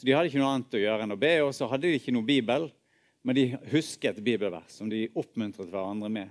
Så 0.00 0.06
de 0.08 0.14
hadde 0.16 0.30
ikke 0.30 0.40
noe 0.40 0.54
annet 0.54 0.74
å 0.78 0.80
gjøre 0.80 1.04
enn 1.04 1.12
å 1.12 1.20
be, 1.20 1.30
og 1.44 1.50
så 1.52 1.66
hadde 1.68 1.84
de 1.84 1.98
ikke 1.98 2.12
noe 2.16 2.24
bibel. 2.24 2.70
Men 3.20 3.36
de 3.36 3.42
husket 3.68 4.16
bibelvers 4.24 4.78
som 4.78 4.88
de 4.88 5.02
oppmuntret 5.12 5.68
hverandre 5.68 6.08
med. 6.08 6.30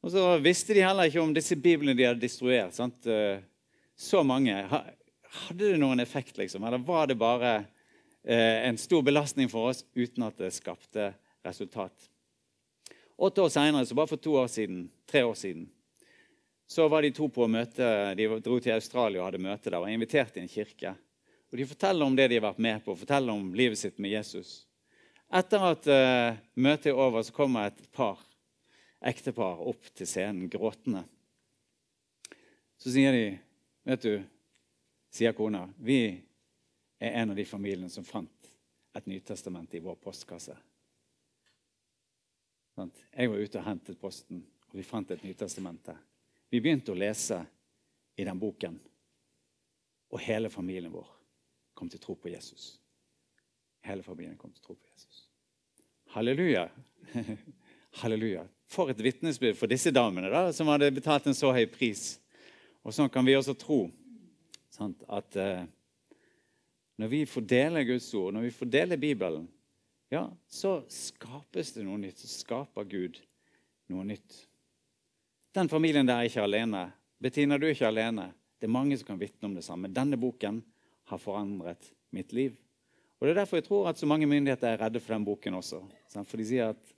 Og 0.00 0.14
så 0.14 0.22
visste 0.40 0.72
de 0.72 0.80
heller 0.80 1.10
ikke 1.10 1.20
om 1.20 1.34
disse 1.36 1.58
biblene 1.60 1.92
de 1.98 2.06
hadde 2.08 2.24
destruert. 2.24 2.72
Sant? 2.72 3.04
Eh, 3.04 3.44
så 3.92 4.22
mange 4.24 4.56
hadde 4.72 5.60
det 5.60 5.76
noen 5.82 6.00
effekt, 6.00 6.40
liksom? 6.40 6.64
Eller 6.64 6.80
var 6.80 7.12
det 7.12 7.18
bare 7.20 7.52
eh, 8.24 8.64
en 8.70 8.80
stor 8.80 9.04
belastning 9.04 9.52
for 9.52 9.68
oss 9.74 9.84
uten 9.92 10.24
at 10.24 10.40
det 10.40 10.54
skapte 10.56 11.12
resultat? 11.44 12.08
Åtte 13.20 13.44
år 13.44 13.52
seinere, 13.52 13.84
så 13.84 14.00
bare 14.00 14.14
for 14.14 14.24
to 14.24 14.40
år 14.40 14.48
siden, 14.48 14.86
tre 15.04 15.26
år 15.28 15.36
siden, 15.36 15.68
så 16.64 16.88
var 16.88 17.04
de 17.04 17.12
to 17.12 17.28
på 17.28 17.44
møte, 17.52 17.84
de 18.16 18.32
dro 18.40 18.56
til 18.64 18.80
Australia 18.80 19.20
og 19.20 19.28
hadde 19.28 19.44
møte 19.44 19.68
der 19.68 19.76
og 19.76 19.90
var 19.90 19.92
invitert 19.92 20.40
i 20.40 20.46
en 20.46 20.48
kirke. 20.48 20.96
Og 21.52 21.58
De 21.58 21.66
forteller 21.66 22.06
om 22.06 22.14
det 22.16 22.30
de 22.32 22.38
har 22.38 22.46
vært 22.46 22.62
med 22.64 22.80
på, 22.80 22.94
forteller 22.96 23.36
om 23.36 23.50
livet 23.54 23.76
sitt 23.76 23.98
med 24.00 24.14
Jesus. 24.14 24.62
Etter 25.28 25.64
at 25.68 25.88
uh, 25.88 26.38
møtet 26.56 26.94
er 26.94 26.96
over, 26.96 27.20
så 27.24 27.34
kommer 27.36 27.68
et 27.68 27.82
par, 27.92 28.22
ektepar 29.04 29.60
opp 29.68 29.90
til 29.92 30.08
scenen 30.08 30.48
gråtende. 30.48 31.04
Så 32.80 32.94
sier 32.94 33.12
de, 33.12 33.38
'Vet 33.84 34.02
du', 34.02 34.24
sier 35.12 35.36
kona, 35.36 35.68
'vi 35.76 36.22
er 36.98 37.20
en 37.20 37.30
av 37.30 37.36
de 37.36 37.44
familiene 37.44 37.90
som 37.90 38.04
fant 38.04 38.52
et 38.96 39.06
Nytestament 39.06 39.74
i 39.74 39.84
vår 39.84 40.00
postkasse'. 40.00 40.56
Jeg 43.12 43.30
var 43.30 43.36
ute 43.36 43.58
og 43.58 43.64
hentet 43.64 44.00
posten, 44.00 44.46
og 44.70 44.76
vi 44.76 44.82
fant 44.82 45.10
et 45.10 45.24
Nytestament 45.24 45.84
der. 45.84 45.98
Vi 46.48 46.60
begynte 46.60 46.92
å 46.92 46.96
lese 46.96 47.44
i 48.16 48.24
den 48.24 48.38
boken, 48.40 48.80
og 50.08 50.20
hele 50.20 50.48
familien 50.48 50.92
vår 50.92 51.21
kom 51.82 51.90
til 51.90 51.98
tro 51.98 52.14
på 52.14 52.30
Jesus. 52.30 52.76
Hele 53.82 54.04
familien 54.06 54.36
kom 54.38 54.52
til 54.54 54.62
tro 54.62 54.76
på 54.78 54.86
Jesus. 54.92 55.24
Halleluja. 56.14 56.68
Halleluja. 58.02 58.44
For 58.70 58.92
et 58.92 59.02
vitnesbyrd 59.02 59.58
for 59.58 59.66
disse 59.66 59.90
damene 59.90 60.30
da, 60.30 60.44
som 60.54 60.70
hadde 60.70 60.92
betalt 60.94 61.26
en 61.26 61.34
så 61.34 61.50
høy 61.50 61.64
pris. 61.66 62.20
Og 62.86 62.94
sånn 62.94 63.10
kan 63.10 63.26
vi 63.26 63.34
også 63.34 63.56
tro 63.58 63.80
sant, 64.70 65.02
at 65.10 65.34
eh, 65.42 65.66
når 67.02 67.10
vi 67.10 67.24
fordeler 67.26 67.88
Guds 67.90 68.06
ord, 68.14 68.30
når 68.36 68.46
vi 68.46 68.54
fordeler 68.54 69.02
Bibelen, 69.02 69.50
ja, 70.14 70.28
så 70.46 70.84
skapes 70.86 71.74
det 71.74 71.82
noe 71.82 71.98
nytt. 71.98 72.22
Så 72.22 72.30
skaper 72.44 72.86
Gud 72.86 73.18
noe 73.90 74.06
nytt. 74.06 74.44
Den 75.50 75.66
familien 75.72 76.06
der 76.06 76.22
er 76.22 76.30
ikke 76.30 76.46
alene. 76.46 76.92
Bettina, 77.18 77.58
du 77.58 77.66
er 77.66 77.74
ikke 77.74 77.90
alene. 77.90 78.30
Det 78.54 78.70
er 78.70 78.78
mange 78.78 78.94
som 79.00 79.10
kan 79.10 79.18
vitne 79.18 79.50
om 79.50 79.58
det 79.58 79.66
samme. 79.66 79.90
Denne 79.90 80.20
boken 80.20 80.62
har 81.12 81.20
forandret 81.20 81.92
mitt 82.14 82.32
liv. 82.36 82.56
Og 83.20 83.26
Det 83.26 83.32
er 83.32 83.40
derfor 83.42 83.60
jeg 83.60 83.68
tror 83.68 83.88
at 83.88 84.00
så 84.00 84.08
mange 84.08 84.26
myndigheter 84.26 84.72
er 84.72 84.80
redde 84.80 85.00
for 85.00 85.14
den 85.14 85.24
boken 85.24 85.54
også. 85.54 85.82
For 86.24 86.40
de 86.40 86.46
sier 86.46 86.72
at 86.72 86.94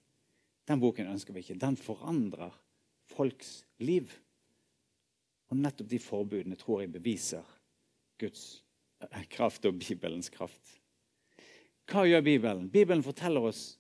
den 0.68 0.80
boken 0.80 1.10
ønsker 1.12 1.34
vi 1.34 1.42
ikke. 1.44 1.58
Den 1.60 1.76
forandrer 1.76 2.54
folks 3.12 3.66
liv. 3.78 4.08
Og 5.52 5.60
nettopp 5.60 5.90
de 5.90 6.00
forbudene 6.00 6.56
tror 6.56 6.80
jeg 6.80 6.94
beviser 6.94 7.44
Guds 8.18 8.62
eh, 9.04 9.26
kraft 9.28 9.66
og 9.68 9.76
Bibelens 9.76 10.32
kraft. 10.32 10.78
Hva 11.90 12.06
gjør 12.08 12.24
Bibelen? 12.24 12.70
Bibelen 12.72 13.04
forteller 13.04 13.44
oss 13.50 13.74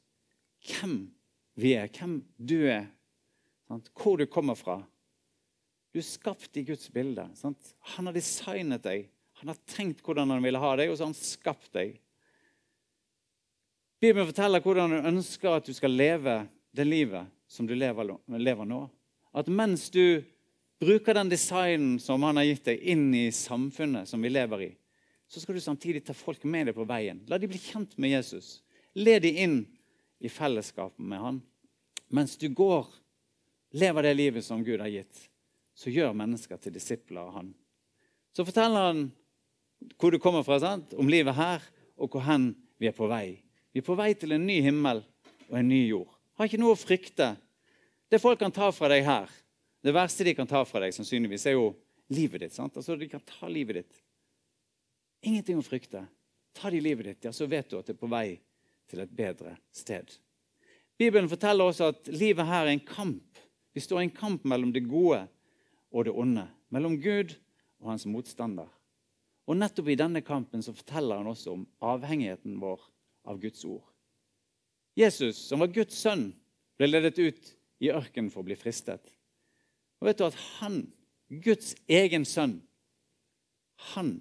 hvem 0.68 1.06
vi 1.56 1.72
er, 1.78 1.88
hvem 1.88 2.18
du 2.36 2.58
er, 2.68 2.90
Sant? 3.68 3.90
Hvor 3.96 4.16
du 4.16 4.26
kommer 4.26 4.54
fra. 4.58 4.82
Du 5.92 6.00
er 6.00 6.06
skapt 6.06 6.56
i 6.58 6.64
Guds 6.66 6.90
bilde. 6.92 7.26
Sant? 7.38 7.74
Han 7.94 8.08
har 8.08 8.16
designet 8.16 8.84
deg. 8.84 9.08
Han 9.44 9.52
har 9.52 9.58
tenkt 9.68 9.98
hvordan 10.00 10.30
han 10.32 10.40
ville 10.40 10.56
ha 10.56 10.68
deg, 10.80 10.88
og 10.88 10.96
så 10.96 11.04
har 11.04 11.10
han 11.10 11.18
skapt 11.18 11.66
deg. 11.76 11.98
Bibelen 14.00 14.30
forteller 14.30 14.62
hvordan 14.64 14.94
han 14.96 15.08
ønsker 15.10 15.52
at 15.52 15.66
du 15.68 15.74
skal 15.76 15.92
leve 15.92 16.38
det 16.72 16.86
livet 16.88 17.28
som 17.44 17.68
du 17.68 17.74
lever, 17.76 18.14
lever 18.40 18.64
nå. 18.64 18.78
At 19.36 19.50
mens 19.52 19.90
du 19.92 20.24
bruker 20.80 21.18
den 21.18 21.28
designen 21.28 21.98
som 22.00 22.24
han 22.24 22.40
har 22.40 22.46
gitt 22.48 22.70
deg, 22.70 22.86
inn 22.88 23.10
i 23.12 23.26
samfunnet 23.36 24.08
som 24.08 24.24
vi 24.24 24.30
lever 24.32 24.62
i, 24.64 24.68
så 25.28 25.42
skal 25.42 25.58
du 25.58 25.60
samtidig 25.60 26.00
ta 26.06 26.16
folk 26.16 26.46
med 26.48 26.70
deg 26.70 26.78
på 26.78 26.86
veien. 26.88 27.20
La 27.28 27.36
de 27.36 27.50
bli 27.50 27.60
kjent 27.60 27.98
med 28.00 28.14
Jesus. 28.14 28.62
Led 28.96 29.26
de 29.26 29.32
inn 29.44 29.58
i 30.24 30.30
fellesskap 30.32 30.96
med 30.96 31.20
han. 31.20 31.42
Mens 32.08 32.38
du 32.40 32.46
går 32.48 32.88
lever 33.76 34.08
det 34.08 34.14
livet 34.16 34.48
som 34.48 34.64
Gud 34.64 34.80
har 34.80 34.88
gitt, 34.88 35.28
så 35.76 35.92
gjør 35.92 36.16
mennesker 36.16 36.56
til 36.64 36.72
disipler 36.72 37.26
av 37.26 37.36
han. 37.42 37.52
Så 38.32 38.48
forteller 38.48 38.88
han 38.88 39.04
hvor 39.98 40.14
du 40.14 40.18
kommer 40.22 40.44
fra, 40.46 40.58
sant? 40.60 40.94
om 40.98 41.08
livet 41.08 41.34
her, 41.36 41.62
og 41.96 42.10
hvor 42.10 42.24
hen 42.26 42.52
vi 42.80 42.88
er 42.90 42.96
på 42.96 43.08
vei. 43.10 43.40
Vi 43.72 43.82
er 43.82 43.86
på 43.86 43.96
vei 43.98 44.12
til 44.18 44.34
en 44.36 44.46
ny 44.46 44.60
himmel 44.64 45.02
og 45.48 45.58
en 45.58 45.68
ny 45.68 45.84
jord. 45.88 46.10
Har 46.38 46.48
ikke 46.48 46.60
noe 46.60 46.74
å 46.74 46.78
frykte. 46.78 47.34
Det 48.10 48.20
folk 48.22 48.40
kan 48.42 48.54
ta 48.54 48.70
fra 48.74 48.90
deg 48.90 49.04
her, 49.06 49.30
det 49.84 49.92
verste 49.94 50.24
de 50.26 50.34
kan 50.36 50.48
ta 50.48 50.62
fra 50.64 50.80
deg, 50.80 50.94
sannsynligvis, 50.96 51.46
er 51.46 51.58
jo 51.58 51.70
livet 52.14 52.46
ditt. 52.46 52.54
sant? 52.56 52.76
Altså, 52.76 52.96
De 52.96 53.08
kan 53.08 53.20
ta 53.20 53.48
livet 53.48 53.82
ditt. 53.82 54.02
Ingenting 55.24 55.58
å 55.60 55.64
frykte. 55.64 56.04
Ta 56.54 56.70
de 56.70 56.80
livet 56.80 57.10
ditt, 57.10 57.24
ja, 57.26 57.32
så 57.32 57.46
vet 57.50 57.68
du 57.70 57.78
at 57.78 57.86
det 57.88 57.96
er 57.96 58.00
på 58.00 58.10
vei 58.10 58.38
til 58.90 59.02
et 59.02 59.10
bedre 59.10 59.56
sted. 59.74 60.12
Bibelen 60.98 61.28
forteller 61.28 61.66
også 61.66 61.90
at 61.90 62.10
livet 62.14 62.46
her 62.46 62.68
er 62.68 62.74
en 62.74 62.84
kamp. 62.86 63.40
Vi 63.74 63.82
står 63.82 64.00
i 64.00 64.06
en 64.06 64.14
kamp 64.14 64.44
mellom 64.46 64.70
det 64.72 64.84
gode 64.86 65.24
og 65.90 66.06
det 66.06 66.14
onde. 66.14 66.46
Mellom 66.70 66.94
Gud 67.02 67.34
og 67.82 67.90
hans 67.90 68.06
motstander. 68.06 68.68
Og 69.44 69.58
nettopp 69.58 69.90
i 69.92 69.98
denne 69.98 70.22
kampen 70.24 70.62
så 70.64 70.72
forteller 70.72 71.20
han 71.20 71.28
også 71.28 71.52
om 71.52 71.66
avhengigheten 71.84 72.56
vår 72.62 72.80
av 73.28 73.40
Guds 73.42 73.64
ord. 73.68 73.84
Jesus, 74.96 75.40
som 75.48 75.60
var 75.60 75.72
Guds 75.74 75.96
sønn, 75.98 76.30
ble 76.78 76.88
ledet 76.88 77.18
ut 77.18 77.50
i 77.82 77.90
ørkenen 77.92 78.30
for 78.32 78.42
å 78.42 78.48
bli 78.48 78.56
fristet. 78.58 79.02
Og 80.00 80.08
vet 80.08 80.20
du 80.20 80.26
at 80.26 80.38
han, 80.60 80.82
Guds 81.28 81.74
egen 81.90 82.24
sønn, 82.28 82.58
han 83.94 84.16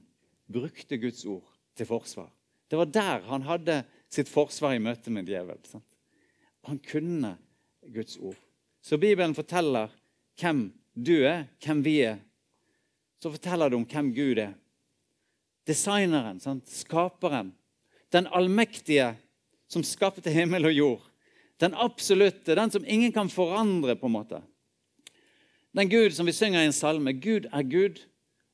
brukte 0.51 0.97
Guds 0.99 1.23
ord 1.29 1.45
til 1.77 1.87
forsvar. 1.89 2.29
Det 2.67 2.79
var 2.79 2.89
der 2.89 3.25
han 3.29 3.45
hadde 3.45 3.83
sitt 4.11 4.29
forsvar 4.31 4.75
i 4.75 4.81
møte 4.81 5.11
med 5.13 5.29
djevelen. 5.29 5.83
Han 6.67 6.79
kunne 6.81 7.35
Guds 7.93 8.17
ord. 8.17 8.39
Så 8.81 8.97
Bibelen 8.97 9.35
forteller 9.35 9.91
hvem 10.39 10.65
du 10.93 11.23
er, 11.27 11.45
hvem 11.63 11.83
vi 11.85 11.97
er. 12.07 12.19
Så 13.21 13.31
forteller 13.31 13.69
det 13.69 13.77
om 13.77 13.85
hvem 13.87 14.11
Gud 14.15 14.41
er. 14.41 14.55
Designeren, 15.67 16.39
sant? 16.39 16.67
skaperen. 16.67 17.53
Den 18.11 18.27
allmektige 18.27 19.15
som 19.67 19.83
skapte 19.83 20.29
himmel 20.29 20.67
og 20.69 20.73
jord. 20.73 21.05
Den 21.61 21.73
absolutte, 21.73 22.55
den 22.55 22.71
som 22.71 22.85
ingen 22.85 23.11
kan 23.11 23.29
forandre. 23.29 23.95
på 23.95 24.05
en 24.05 24.11
måte. 24.11 24.41
Den 25.71 25.89
Gud 25.89 26.13
som 26.13 26.25
vi 26.25 26.31
synger 26.31 26.61
i 26.61 26.65
en 26.65 26.73
salme. 26.73 27.13
Gud 27.13 27.47
er 27.51 27.63
Gud 27.63 28.03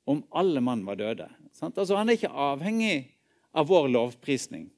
om 0.05 0.23
alle 0.31 0.61
mann 0.61 0.85
var 0.85 0.95
døde. 0.95 1.27
Sant? 1.53 1.77
Altså, 1.77 1.95
han 1.95 2.09
er 2.09 2.17
ikke 2.17 2.31
avhengig 2.31 3.09
av 3.53 3.67
vår 3.67 3.89
lovprisning. 3.89 4.69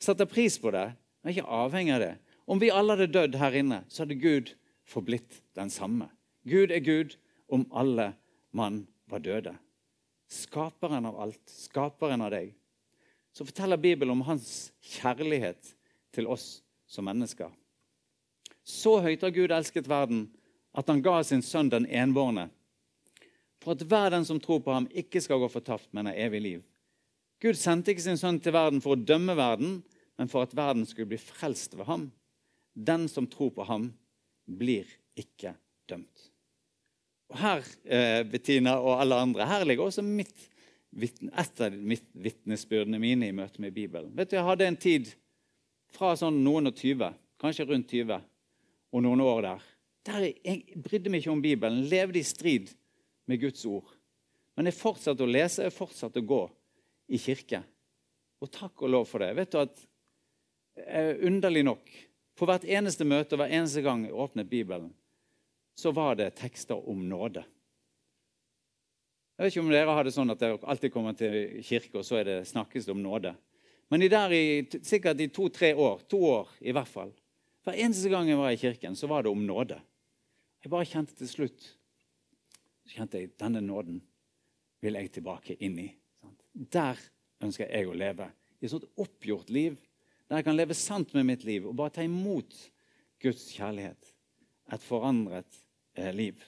Setter 0.00 0.28
pris 0.28 0.58
på 0.58 0.70
det. 0.74 0.92
Han 1.22 1.30
er 1.30 1.36
ikke 1.38 1.48
avhengig 1.62 1.94
av 1.94 2.02
det. 2.02 2.14
Om 2.44 2.60
vi 2.60 2.70
alle 2.70 2.96
hadde 2.96 3.12
dødd 3.14 3.38
her 3.40 3.56
inne, 3.56 3.80
så 3.88 4.04
hadde 4.04 4.20
Gud 4.20 4.52
forblitt 4.84 5.40
den 5.56 5.70
samme. 5.72 6.10
Gud 6.44 6.74
er 6.74 6.84
Gud 6.84 7.16
om 7.48 7.64
alle 7.72 8.12
mann 8.52 8.84
var 9.08 9.24
døde. 9.24 9.54
Skaperen 10.34 11.06
av 11.06 11.18
alt, 11.20 11.42
skaperen 11.46 12.24
av 12.24 12.32
deg. 12.34 12.52
Så 13.34 13.46
forteller 13.46 13.80
Bibelen 13.80 14.14
om 14.14 14.24
hans 14.26 14.72
kjærlighet 14.82 15.74
til 16.14 16.28
oss 16.30 16.62
som 16.90 17.06
mennesker. 17.06 17.50
Så 18.64 18.96
høyt 19.04 19.22
har 19.22 19.34
Gud 19.34 19.52
elsket 19.52 19.88
verden 19.90 20.28
at 20.74 20.88
han 20.90 21.02
ga 21.04 21.20
sin 21.22 21.42
sønn 21.44 21.70
den 21.70 21.86
enbårne, 21.86 22.48
for 23.62 23.76
at 23.76 23.84
hver 23.88 24.10
den 24.12 24.26
som 24.26 24.40
tror 24.42 24.60
på 24.64 24.74
ham, 24.74 24.86
ikke 24.90 25.22
skal 25.22 25.40
gå 25.40 25.48
fortapt, 25.48 25.88
men 25.96 26.10
har 26.10 26.18
evig 26.26 26.40
liv. 26.42 26.64
Gud 27.40 27.56
sendte 27.58 27.92
ikke 27.92 28.04
sin 28.04 28.20
sønn 28.20 28.40
til 28.42 28.54
verden 28.56 28.82
for 28.84 28.94
å 28.94 29.00
dømme 29.00 29.36
verden, 29.38 29.78
men 30.18 30.30
for 30.30 30.44
at 30.44 30.54
verden 30.56 30.84
skulle 30.88 31.10
bli 31.14 31.20
frelst 31.20 31.76
ved 31.78 31.88
ham. 31.88 32.08
Den 32.74 33.06
som 33.08 33.28
tror 33.30 33.54
på 33.56 33.66
ham, 33.68 33.88
blir 34.44 34.88
ikke 35.16 35.54
dømt. 35.88 36.33
Og 37.34 37.40
Her 37.42 37.64
eh, 37.90 38.20
Bettina 38.30 38.76
og 38.78 39.00
alle 39.02 39.18
andre, 39.18 39.46
her 39.50 39.64
ligger 39.66 39.88
også 39.88 40.04
mitt, 40.06 40.46
et 40.94 41.60
av 41.66 41.74
mitt 41.74 42.06
vitnesbyrdene 42.14 43.00
mine 43.02 43.26
i 43.26 43.34
møte 43.34 43.58
med 43.62 43.74
Bibelen. 43.74 44.12
Vet 44.14 44.30
du, 44.30 44.36
Jeg 44.36 44.46
hadde 44.46 44.68
en 44.70 44.78
tid 44.78 45.10
fra 45.94 46.12
sånn 46.18 46.38
noen 46.44 46.70
og 46.70 46.78
tyve, 46.78 47.10
kanskje 47.42 47.66
rundt 47.66 47.90
20, 47.90 48.22
og 48.94 49.02
noen 49.02 49.24
år 49.26 49.42
der, 49.48 49.66
der 50.06 50.28
jeg 50.28 50.78
brydde 50.78 51.10
meg 51.10 51.24
ikke 51.24 51.34
om 51.34 51.42
Bibelen, 51.42 51.82
levde 51.90 52.20
i 52.20 52.26
strid 52.26 52.70
med 53.26 53.42
Guds 53.42 53.66
ord. 53.66 53.90
Men 54.54 54.70
jeg 54.70 54.78
fortsatte 54.78 55.26
å 55.26 55.30
lese, 55.30 55.66
jeg 55.66 55.74
fortsatte 55.74 56.22
å 56.22 56.28
gå 56.30 56.42
i 57.10 57.18
kirke. 57.18 57.64
Og 58.38 58.50
takk 58.54 58.84
og 58.86 58.92
lov 58.94 59.08
for 59.10 59.24
det. 59.24 59.34
Vet 59.40 59.50
du 59.50 59.58
at 59.58 59.86
eh, 60.86 61.16
Underlig 61.26 61.64
nok 61.66 61.90
på 62.38 62.46
hvert 62.46 62.66
eneste 62.66 63.06
møte 63.06 63.34
og 63.34 63.42
hver 63.42 63.54
eneste 63.58 63.82
gang 63.82 64.06
jeg 64.06 64.14
åpnet 64.14 64.50
Bibelen, 64.50 64.92
så 65.74 65.92
var 65.94 66.18
det 66.18 66.34
tekster 66.38 66.88
om 66.88 67.02
nåde. 67.08 67.44
Jeg 69.34 69.42
vet 69.42 69.52
ikke 69.52 69.64
om 69.64 69.72
dere 69.72 69.96
har 69.96 70.06
det 70.06 70.14
sånn 70.14 70.30
at 70.30 70.40
dere 70.40 70.60
alltid 70.62 70.92
kommer 70.94 71.16
til 71.18 71.60
kirke, 71.66 71.98
og 71.98 72.06
så 72.06 72.20
er 72.20 72.28
det 72.28 72.36
snakkes 72.48 72.86
om 72.94 73.02
nåde. 73.02 73.34
Men 73.90 74.02
i 74.02 74.10
der 74.10 74.32
i, 74.32 74.44
sikkert 74.86 75.20
i 75.20 75.30
to-tre 75.34 75.72
år, 75.74 76.04
to 76.08 76.20
år 76.30 76.52
i 76.62 76.74
hvert 76.74 76.90
fall, 76.90 77.10
hver 77.66 77.80
eneste 77.80 78.12
gang 78.12 78.28
jeg 78.30 78.38
var 78.38 78.54
i 78.54 78.60
kirken, 78.60 78.94
så 78.96 79.10
var 79.10 79.24
det 79.24 79.32
om 79.32 79.42
nåde. 79.46 79.80
Jeg 80.62 80.72
bare 80.72 80.88
kjente 80.88 81.16
til 81.18 81.28
slutt 81.28 81.72
så 82.84 82.98
kjente 82.98 83.20
jeg 83.20 83.32
denne 83.40 83.62
nåden 83.64 84.00
vil 84.84 84.98
jeg 84.98 85.12
tilbake 85.16 85.56
inn 85.64 85.78
i. 85.80 85.88
Der 86.52 87.00
ønsker 87.44 87.70
jeg 87.70 87.88
å 87.88 87.96
leve. 87.96 88.28
I 88.60 88.66
et 88.66 88.72
sånt 88.72 88.86
oppgjort 89.00 89.50
liv 89.52 89.78
der 90.28 90.40
jeg 90.40 90.46
kan 90.46 90.56
leve 90.56 90.76
sant 90.76 91.12
med 91.16 91.26
mitt 91.28 91.44
liv 91.48 91.66
og 91.68 91.76
bare 91.78 91.96
ta 91.96 92.04
imot 92.04 92.56
Guds 93.22 93.46
kjærlighet. 93.56 94.12
Et 94.72 94.84
forandret 94.84 95.63
liv. 96.14 96.40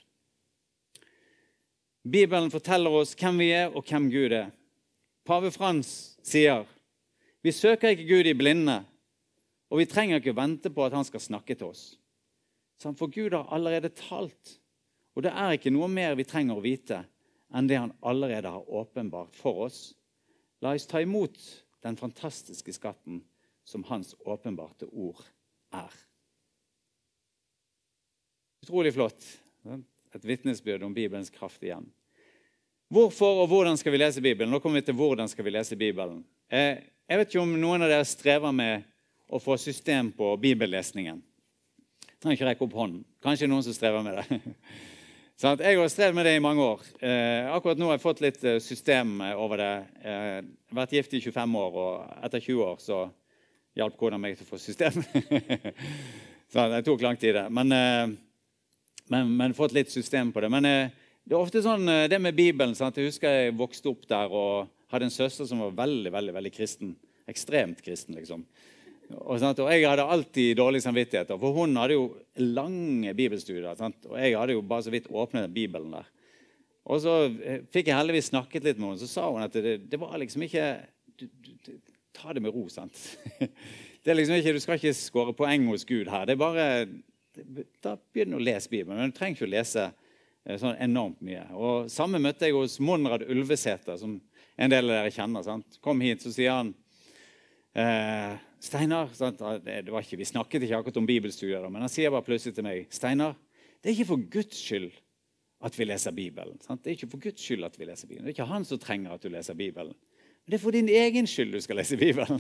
Bibelen 2.07 2.51
forteller 2.51 2.95
oss 3.01 3.17
hvem 3.19 3.41
vi 3.43 3.51
er, 3.55 3.73
og 3.75 3.85
hvem 3.87 4.11
Gud 4.11 4.35
er. 4.35 4.51
Pave 5.27 5.51
Frans 5.51 5.91
sier 6.23 6.67
vi 7.47 7.53
søker 7.55 7.93
ikke 7.95 8.09
Gud 8.09 8.27
i 8.27 8.35
blinde, 8.35 8.81
og 9.71 9.79
vi 9.79 9.87
trenger 9.87 10.19
ikke 10.19 10.35
vente 10.35 10.71
på 10.71 10.83
at 10.83 10.95
han 10.97 11.07
skal 11.07 11.23
snakke 11.23 11.55
til 11.55 11.69
oss. 11.71 11.85
For 12.83 13.07
Gud 13.07 13.37
har 13.37 13.47
allerede 13.55 13.93
talt, 13.95 14.57
og 15.15 15.23
det 15.23 15.31
er 15.31 15.55
ikke 15.55 15.71
noe 15.71 15.87
mer 15.91 16.17
vi 16.19 16.27
trenger 16.27 16.59
å 16.59 16.65
vite 16.65 17.05
enn 17.55 17.71
det 17.71 17.79
han 17.79 17.95
allerede 18.03 18.51
har 18.51 18.67
åpenbart 18.67 19.39
for 19.39 19.67
oss. 19.69 19.95
La 20.59 20.75
oss 20.75 20.89
ta 20.91 20.99
imot 21.03 21.39
den 21.87 21.99
fantastiske 21.99 22.75
skatten 22.75 23.23
som 23.67 23.87
hans 23.87 24.17
åpenbarte 24.27 24.91
ord 24.91 25.23
er. 25.71 25.93
Utrolig 28.67 28.95
flott. 28.95 29.23
Et 30.15 30.25
vitnesbyrd 30.25 30.83
om 30.83 30.95
Bibelens 30.95 31.29
kraft 31.31 31.63
igjen. 31.63 31.85
Hvorfor 32.91 33.45
og 33.45 33.53
hvordan 33.53 33.77
skal 33.79 33.95
vi 33.95 34.01
lese 34.01 34.23
Bibelen? 34.25 34.51
Nå 34.51 34.59
kommer 34.59 34.81
vi 34.81 34.89
til 34.89 34.97
hvordan 34.99 35.31
skal 35.31 35.47
vi 35.47 35.53
lese 35.55 35.79
Bibelen. 35.79 36.25
Eh, 36.51 36.83
jeg 37.07 37.21
vet 37.21 37.31
ikke 37.31 37.45
om 37.45 37.53
noen 37.63 37.87
av 37.87 37.93
dere 37.93 38.09
strever 38.11 38.51
med 38.51 38.83
å 39.31 39.39
få 39.39 39.55
system 39.55 40.11
på 40.19 40.33
bibellesningen. 40.43 41.23
Jeg 42.09 42.19
trenger 42.19 42.41
ikke 42.41 42.51
rekke 42.51 42.67
opp 42.67 42.77
hånden. 42.81 43.07
Kanskje 43.23 43.51
noen 43.53 43.63
som 43.69 43.79
strever 43.79 44.03
med 44.03 44.19
det. 44.19 44.43
Sånn 45.45 45.63
jeg 45.63 45.79
har 45.79 45.95
strevd 45.95 46.19
med 46.19 46.27
det 46.27 46.35
i 46.35 46.43
mange 46.43 46.67
år. 46.67 46.85
Eh, 46.99 47.47
akkurat 47.55 47.79
nå 47.79 47.93
har 47.93 48.01
jeg 48.01 48.07
fått 48.09 48.27
litt 48.27 48.43
eh, 48.51 48.59
system 48.67 49.21
over 49.31 49.63
det. 49.63 49.73
Har 50.11 50.53
vært 50.83 50.99
gift 50.99 51.15
i 51.15 51.23
25 51.23 51.59
år, 51.63 51.83
og 51.87 52.23
etter 52.27 52.43
20 52.43 52.67
år 52.67 52.83
så 52.83 53.03
hjalp 53.79 53.95
kona 54.03 54.19
meg 54.19 54.35
til 54.35 54.51
å 54.51 54.51
få 54.57 54.59
system. 54.59 55.05
sånn, 56.51 56.81
det 56.81 56.87
tok 56.91 57.07
lang 57.07 57.15
tid, 57.15 57.39
det. 57.39 57.47
Men, 57.55 58.26
men, 59.13 59.31
men, 59.37 59.55
fått 59.55 59.75
litt 59.77 59.91
system 59.93 60.33
på 60.35 60.43
det. 60.43 60.51
Men 60.53 60.67
det 61.27 61.35
er 61.35 61.41
ofte 61.41 61.63
sånn, 61.65 61.89
eh, 61.91 62.07
det 62.11 62.21
med 62.23 62.37
Bibelen. 62.39 62.75
Sant? 62.79 62.99
Jeg 62.99 63.11
husker 63.11 63.33
jeg 63.35 63.57
vokste 63.59 63.91
opp 63.91 64.07
der 64.11 64.31
og 64.31 64.71
hadde 64.93 65.09
en 65.09 65.15
søster 65.15 65.49
som 65.49 65.63
var 65.65 65.75
veldig 65.85 66.13
veldig, 66.15 66.35
veldig 66.37 66.53
kristen. 66.55 66.97
Ekstremt 67.27 67.83
kristen, 67.83 68.15
liksom. 68.19 68.45
Og, 69.11 69.39
sant? 69.43 69.59
og 69.63 69.71
Jeg 69.71 69.87
hadde 69.87 70.07
alltid 70.07 70.57
dårlig 70.59 70.83
samvittighet, 70.83 71.33
for 71.39 71.55
hun 71.55 71.75
hadde 71.79 71.97
jo 71.99 72.07
lange 72.43 73.15
bibelstudier. 73.19 73.75
Sant? 73.79 73.99
Og 74.11 74.19
jeg 74.19 74.37
hadde 74.39 74.55
jo 74.55 74.63
bare 74.67 74.87
så 74.87 74.95
vidt 74.95 75.11
åpnet 75.11 75.51
Bibelen 75.55 75.95
der. 75.95 76.07
Og 76.87 77.03
så 77.03 77.17
eh, 77.43 77.65
fikk 77.75 77.91
jeg 77.91 77.99
heldigvis 77.99 78.31
snakket 78.31 78.67
litt 78.67 78.79
med 78.79 78.93
henne, 78.93 79.03
så 79.03 79.11
sa 79.11 79.27
hun 79.27 79.43
at 79.43 79.55
det, 79.59 79.81
det 79.91 79.99
var 79.99 80.15
liksom 80.23 80.47
ikke 80.47 80.69
du, 81.19 81.27
du, 81.43 81.73
Ta 82.17 82.33
det 82.33 82.41
med 82.41 82.55
ro, 82.55 82.65
sant. 82.73 82.97
Det 84.07 84.13
er 84.13 84.17
liksom 84.17 84.37
ikke, 84.39 84.53
Du 84.55 84.63
skal 84.63 84.79
ikke 84.79 84.95
skåre 84.95 85.33
poeng 85.37 85.67
hos 85.69 85.83
Gud 85.85 86.07
her. 86.09 86.29
Det 86.29 86.37
er 86.37 86.39
bare, 86.41 86.67
Da 87.83 87.97
begynner 88.13 88.37
du 88.37 88.43
å 88.43 88.47
lese 88.47 88.71
Bibelen. 88.73 88.99
Men 88.99 89.13
du 89.13 89.17
trenger 89.17 89.39
ikke 89.39 89.49
å 89.49 89.55
lese 89.57 89.87
Eh, 90.47 90.59
sånn 90.63 90.77
enormt 90.83 91.23
mye. 91.27 91.43
Og 91.59 91.91
Samme 91.91 92.21
møtte 92.23 92.47
jeg 92.47 92.55
hos 92.55 92.79
Monrad 92.83 93.25
Ulvesæter, 93.27 93.99
som 93.99 94.19
en 94.57 94.73
del 94.73 94.91
av 94.91 95.01
dere 95.01 95.15
kjenner. 95.15 95.43
Sant? 95.47 95.81
Kom 95.83 96.03
hit, 96.05 96.23
så 96.23 96.33
sier 96.35 96.55
han 96.55 96.71
eh, 97.75 98.37
Steinar 98.63 99.11
sant? 99.17 99.43
Det 99.65 99.91
var 99.91 100.07
ikke, 100.07 100.21
Vi 100.21 100.29
snakket 100.31 100.65
ikke 100.65 100.79
akkurat 100.79 101.01
om 101.03 101.09
bibelstudier, 101.09 101.67
men 101.69 101.85
han 101.85 101.93
sier 101.93 102.15
bare 102.15 102.27
plutselig 102.27 102.57
til 102.57 102.67
meg 102.67 102.87
Steinar, 102.95 103.35
det 103.83 103.91
er 103.91 103.99
ikke 103.99 104.13
for 104.15 104.31
Guds 104.33 104.63
skyld 104.63 104.95
at 105.67 105.77
vi 105.77 105.87
leser 105.89 106.15
Bibelen. 106.15 106.61
Sant? 106.63 106.83
Det 106.85 106.93
er 106.93 106.97
ikke 106.97 107.11
for 107.11 107.27
Guds 107.27 107.43
skyld 107.43 107.67
at 107.67 107.77
vi 107.79 107.89
leser 107.89 108.09
Bibelen. 108.09 108.27
Det 108.27 108.33
er 108.33 108.39
ikke 108.39 108.53
han 108.53 108.67
som 108.69 108.81
trenger 108.81 109.17
at 109.17 109.23
du 109.23 109.31
leser 109.33 109.59
Bibelen. 109.59 109.95
Det 110.47 110.61
er 110.61 110.63
for 110.63 110.75
din 110.75 110.89
egen 110.89 111.27
skyld 111.27 111.57
du 111.57 111.61
skal 111.65 111.81
lese 111.81 111.99
Bibelen. 111.99 112.39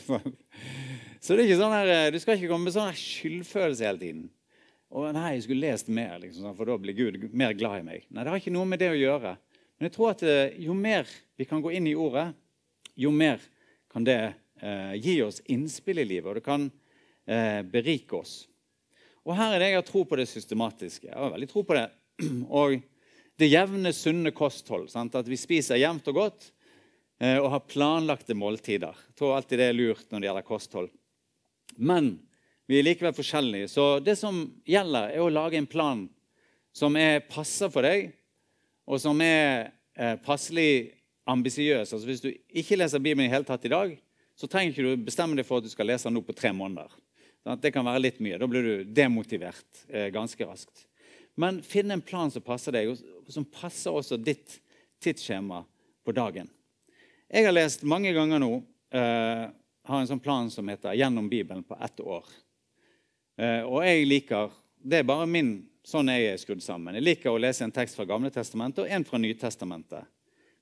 Så 1.25 1.35
det 1.35 1.43
er 1.43 1.49
ikke 1.49 1.59
sånn 1.59 1.75
her, 1.75 1.91
eh, 1.91 2.11
Du 2.15 2.21
skal 2.23 2.39
ikke 2.39 2.53
komme 2.53 2.69
med 2.69 2.77
sånn 2.77 2.95
skyldfølelse 2.95 3.89
hele 3.89 4.03
tiden. 4.03 4.27
Og 4.95 5.09
nei, 5.17 5.33
jeg 5.35 5.47
skulle 5.47 5.67
lest 5.67 5.89
mer, 5.91 6.17
liksom, 6.23 6.53
for 6.55 6.69
da 6.69 6.77
blir 6.79 6.95
Gud 6.97 7.19
mer 7.35 7.55
glad 7.59 7.81
i 7.81 7.87
meg. 7.87 8.07
Nei, 8.09 8.23
Det 8.23 8.33
har 8.33 8.41
ikke 8.41 8.55
noe 8.55 8.69
med 8.71 8.81
det 8.83 8.93
å 8.93 8.99
gjøre. 8.99 9.37
Men 9.77 9.89
jeg 9.89 9.95
tror 9.97 10.13
at 10.13 10.23
eh, 10.25 10.57
jo 10.63 10.77
mer 10.79 11.09
vi 11.37 11.47
kan 11.49 11.63
gå 11.65 11.73
inn 11.75 11.89
i 11.91 11.97
ordet, 11.99 12.31
jo 12.97 13.11
mer 13.13 13.43
kan 13.93 14.07
det 14.07 14.21
eh, 14.63 14.95
gi 15.03 15.19
oss 15.25 15.43
innspill 15.53 16.01
i 16.01 16.07
livet, 16.07 16.31
og 16.31 16.39
det 16.39 16.47
kan 16.47 16.69
eh, 17.27 17.61
berike 17.67 18.17
oss. 18.17 18.47
Og 19.27 19.35
her 19.37 19.57
er 19.57 19.63
det 19.63 19.71
jeg 19.73 19.81
har 19.81 19.89
tro 19.89 20.05
på 20.07 20.19
det 20.21 20.29
systematiske. 20.31 21.09
Jeg 21.09 21.19
har 21.19 21.33
veldig 21.35 21.49
tro 21.51 21.65
på 21.67 21.77
det. 21.77 21.89
Og 22.63 22.79
det 23.37 23.49
jevne, 23.51 23.91
sunne 23.93 24.31
kosthold. 24.33 24.87
Sant? 24.89 25.17
At 25.19 25.27
vi 25.29 25.37
spiser 25.37 25.77
jevnt 25.77 26.07
og 26.09 26.17
godt 26.17 26.47
eh, 27.21 27.37
og 27.37 27.51
har 27.53 27.67
planlagte 27.69 28.37
måltider. 28.39 28.95
Jeg 29.11 29.19
tror 29.19 29.35
alltid 29.37 29.61
det 29.61 29.67
er 29.67 29.77
lurt 29.77 30.07
når 30.09 30.23
det 30.23 30.29
gjelder 30.31 30.47
kosthold. 30.47 30.89
Men 31.77 32.15
vi 32.67 32.79
er 32.79 32.87
likevel 32.87 33.15
forskjellige. 33.15 33.71
Så 33.71 33.99
det 34.03 34.17
som 34.19 34.45
gjelder, 34.67 35.13
er 35.15 35.23
å 35.23 35.33
lage 35.33 35.59
en 35.59 35.69
plan 35.71 36.05
som 36.77 36.97
er 36.99 37.23
passer 37.31 37.71
for 37.73 37.87
deg, 37.87 38.11
og 38.87 39.01
som 39.03 39.21
er 39.25 39.71
eh, 39.97 40.17
passelig 40.23 40.93
ambisiøs. 41.27 41.93
Altså, 41.93 42.05
hvis 42.07 42.23
du 42.23 42.31
ikke 42.31 42.79
leser 42.79 43.03
Bibelen 43.03 43.27
i 43.27 43.33
hele 43.33 43.47
tatt 43.47 43.65
i 43.67 43.73
dag, 43.73 43.95
så 44.37 44.49
trenger 44.51 44.75
ikke 44.75 44.85
du 44.85 45.07
bestemme 45.07 45.39
deg 45.39 45.47
for 45.49 45.63
at 45.63 45.67
du 45.67 45.73
skal 45.73 45.89
lese 45.89 46.09
den 46.09 46.19
nå 46.19 46.23
på 46.27 46.37
tre 46.37 46.53
måneder. 46.55 46.93
Sånn 47.47 47.63
det 47.63 47.73
kan 47.75 47.87
være 47.87 48.03
litt 48.03 48.21
mye. 48.23 48.39
Da 48.43 48.49
blir 48.51 48.67
du 48.67 48.93
demotivert 48.95 49.87
eh, 49.89 50.11
ganske 50.15 50.47
raskt. 50.47 50.87
Men 51.39 51.61
finn 51.65 51.93
en 51.93 52.05
plan 52.05 52.31
som 52.33 52.45
passer 52.45 52.75
deg, 52.75 52.91
og 52.93 53.33
som 53.33 53.47
passer 53.47 53.95
også 53.95 54.19
ditt 54.19 54.59
tidsskjema 55.05 55.63
på 56.07 56.15
dagen. 56.17 56.49
Jeg 57.31 57.47
har 57.47 57.55
lest 57.55 57.83
mange 57.87 58.13
ganger 58.17 58.41
nå 58.43 58.51
eh, 58.95 59.47
har 59.87 60.03
en 60.03 60.11
sånn 60.11 60.23
plan 60.23 60.51
som 60.51 60.69
heter 60.69 60.95
'Gjennom 60.95 61.29
Bibelen 61.31 61.63
på 61.63 61.79
ett 61.83 62.01
år'. 62.01 62.27
Eh, 63.37 63.63
og 63.69 63.83
jeg 63.85 64.07
liker 64.09 64.53
Det 64.81 65.03
er 65.03 65.09
bare 65.09 65.27
min 65.29 65.59
sånn 65.87 66.09
jeg 66.11 66.31
er 66.33 66.39
skrudd 66.41 66.63
sammen. 66.65 66.97
Jeg 66.99 67.05
liker 67.05 67.31
å 67.31 67.39
lese 67.39 67.63
en 67.67 67.75
tekst 67.75 67.99
fra 67.99 68.07
Gamle 68.09 68.31
Testamentet 68.35 68.83
og 68.83 68.91
en 68.91 69.05
fra 69.07 69.21
Nytestamentet. 69.23 70.09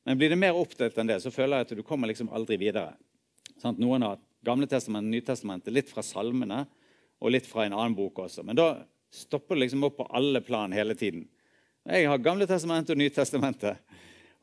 Men 0.04 0.18
blir 0.20 0.32
det 0.32 0.36
mer 0.40 0.56
oppdelt 0.58 0.98
enn 1.00 1.08
det, 1.08 1.16
så 1.22 1.32
føler 1.32 1.62
jeg 1.62 1.68
at 1.68 1.76
du 1.78 1.84
kommer 1.86 2.10
liksom 2.10 2.28
aldri 2.36 2.58
videre. 2.60 2.92
Sånn, 3.62 3.78
noen 3.80 4.04
har 4.04 4.18
Gamle 4.44 4.68
Testamentet, 4.68 5.14
Nytestamentet, 5.14 5.72
litt 5.72 5.88
fra 5.92 6.04
salmene 6.04 6.66
og 7.24 7.32
litt 7.32 7.48
fra 7.48 7.64
en 7.64 7.76
annen 7.76 7.96
bok 7.96 8.20
også. 8.26 8.44
Men 8.44 8.58
da 8.58 8.68
stopper 9.14 9.56
du 9.56 9.62
liksom 9.62 9.86
opp 9.88 9.96
på 10.02 10.08
alle 10.12 10.42
plan 10.44 10.72
hele 10.76 10.96
tiden. 10.98 11.24
Jeg 11.88 12.08
har 12.10 12.20
Gamle 12.20 12.48
Testamentet 12.48 12.92
og 12.92 13.00
Nytestamentet. 13.00 13.80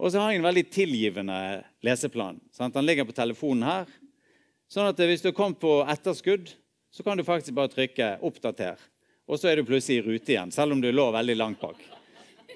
Og 0.02 0.10
så 0.10 0.22
har 0.22 0.32
jeg 0.32 0.42
en 0.42 0.48
veldig 0.48 0.66
tilgivende 0.74 1.38
leseplan. 1.86 2.40
Sant? 2.54 2.74
Den 2.74 2.88
ligger 2.88 3.06
på 3.06 3.18
telefonen 3.18 3.68
her. 3.68 3.94
Sånn 4.72 4.90
at 4.90 4.98
hvis 4.98 5.22
du 5.22 5.30
kommet 5.36 5.62
på 5.62 5.82
etterskudd, 5.86 6.56
så 6.92 7.04
kan 7.04 7.18
du 7.18 7.24
faktisk 7.24 7.56
bare 7.56 7.72
trykke 7.72 8.18
'oppdater', 8.22 8.80
og 9.28 9.40
så 9.40 9.48
er 9.48 9.56
du 9.56 9.64
plutselig 9.64 10.02
i 10.02 10.06
rute 10.06 10.34
igjen, 10.34 10.52
selv 10.52 10.74
om 10.74 10.82
du 10.82 10.92
lå 10.92 11.12
veldig 11.12 11.38
langt 11.38 11.62
bak. 11.62 11.80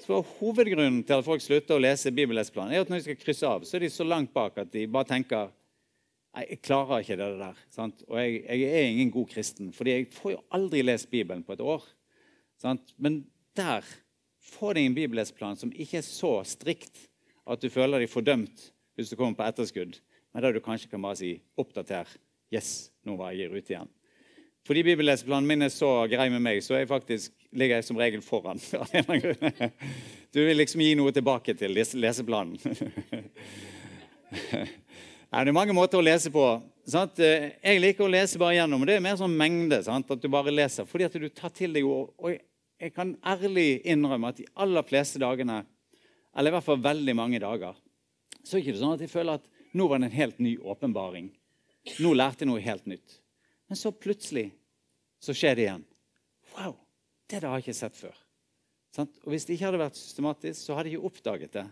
Så 0.05 0.21
Hovedgrunnen 0.39 1.03
til 1.03 1.17
at 1.17 1.25
folk 1.25 1.41
slutter 1.41 1.77
å 1.77 1.81
lese 1.81 2.11
Bibelesplanen, 2.11 2.73
er 2.73 2.83
at 2.83 2.89
når 2.89 2.99
de 2.99 3.05
skal 3.07 3.21
krysse 3.21 3.47
av, 3.47 3.63
så 3.65 3.77
er 3.77 3.85
de 3.85 3.89
så 3.89 4.05
langt 4.05 4.33
bak 4.33 4.57
at 4.61 4.71
de 4.71 4.85
bare 4.87 5.09
tenker 5.09 5.53
Nei, 6.35 6.43
jeg 6.49 6.59
klarer 6.67 6.99
ikke 6.99 7.15
det 7.15 7.27
der. 7.39 7.59
Sant? 7.71 8.01
Og 8.09 8.17
jeg, 8.19 8.41
jeg, 8.43 8.63
er 8.67 8.89
ingen 8.89 9.11
god 9.13 9.29
kristen, 9.31 9.69
fordi 9.71 9.93
jeg 9.93 10.07
får 10.11 10.33
jo 10.33 10.41
aldri 10.57 10.81
lest 10.83 11.07
Bibelen 11.07 11.45
på 11.47 11.55
et 11.55 11.63
år. 11.63 11.85
Sant? 12.59 12.91
Men 12.99 13.21
der 13.55 13.87
får 14.51 14.75
de 14.75 14.83
en 14.83 14.97
Bibelesplan 14.97 15.55
som 15.55 15.71
ikke 15.71 16.01
er 16.01 16.03
så 16.03 16.33
strikt 16.43 17.05
at 17.47 17.63
du 17.63 17.69
føler 17.71 18.03
deg 18.03 18.11
fordømt 18.11 18.67
hvis 18.99 19.11
du 19.11 19.15
kommer 19.15 19.39
på 19.39 19.47
etterskudd, 19.47 19.95
men 20.33 20.43
der 20.43 20.55
du 20.55 20.59
kanskje 20.63 20.91
kan 20.91 21.03
bare 21.03 21.21
si 21.23 21.37
'oppdater'. 21.55 22.17
Yes, 22.51 22.91
nå 23.07 23.15
var 23.15 23.31
jeg 23.31 23.47
i 23.47 23.53
rute 23.55 23.71
igjen. 23.71 23.94
Fordi 24.65 24.81
bibelleseplanen 24.83 25.47
min 25.47 25.61
er 25.67 25.69
så 25.69 25.89
grei 26.09 26.25
med 26.33 26.41
meg, 26.41 26.63
så 26.65 26.79
jeg 26.79 26.89
faktisk, 26.89 27.33
ligger 27.53 27.77
jeg 27.77 27.85
som 27.85 27.99
regel 28.01 28.23
foran. 28.25 28.61
Du 30.35 30.41
vil 30.43 30.57
liksom 30.59 30.81
gi 30.83 30.95
noe 30.99 31.13
tilbake 31.15 31.53
til 31.55 31.71
leseplanen. 31.77 32.57
Det 35.35 35.41
er 35.41 35.55
mange 35.55 35.73
måter 35.75 35.99
å 35.99 36.03
lese 36.03 36.31
på. 36.31 36.43
Sant? 36.87 37.19
Jeg 37.19 37.79
liker 37.81 38.05
å 38.05 38.11
lese 38.11 38.39
bare 38.39 38.57
gjennom. 38.57 38.83
Det 38.87 38.97
er 38.97 39.03
mer 39.03 39.17
sånn 39.19 39.35
mengde. 39.35 39.81
Sant? 39.83 40.11
At 40.11 40.21
du 40.21 40.27
bare 40.31 40.53
leser. 40.53 40.87
Fordi 40.87 41.07
at 41.07 41.15
du 41.19 41.27
tar 41.29 41.51
til 41.55 41.75
deg 41.75 41.87
ord. 41.87 42.11
Og 42.19 42.35
jeg 42.35 42.93
kan 42.95 43.13
ærlig 43.25 43.81
innrømme 43.87 44.31
at 44.31 44.39
de 44.39 44.47
aller 44.63 44.85
fleste 44.87 45.19
dagene, 45.21 45.61
eller 46.35 46.51
i 46.51 46.55
hvert 46.55 46.67
fall 46.67 46.81
veldig 46.83 47.15
mange 47.15 47.41
dager, 47.43 47.77
så 48.43 48.57
er 48.57 48.61
det 48.61 48.65
ikke 48.65 48.81
sånn 48.81 48.95
at 48.95 49.03
jeg 49.05 49.11
føler 49.11 49.39
at 49.39 49.47
nå 49.75 49.87
var 49.91 50.01
det 50.01 50.09
en 50.09 50.19
helt 50.19 50.41
ny 50.43 50.55
åpenbaring. 50.59 51.29
Nå 52.03 52.13
lærte 52.15 52.43
jeg 52.43 52.51
noe 52.51 52.63
helt 52.63 52.87
nytt. 52.89 53.19
Men 53.67 53.79
så 53.79 53.91
plutselig 53.91 54.49
så 55.19 55.33
skjer 55.33 55.55
det 55.55 55.65
igjen. 55.65 55.85
Wow! 56.55 56.77
Det 57.25 57.41
har 57.41 57.57
jeg 57.57 57.65
ikke 57.65 57.77
sett 57.79 57.97
før. 57.97 58.17
Og 59.01 59.31
Hvis 59.33 59.47
det 59.47 59.55
ikke 59.55 59.69
hadde 59.69 59.81
vært 59.81 59.97
systematisk, 59.97 60.59
så 60.61 60.77
hadde 60.77 60.91
jeg 60.91 60.99
ikke 60.99 61.09
oppdaget 61.09 61.57
det. 61.57 61.65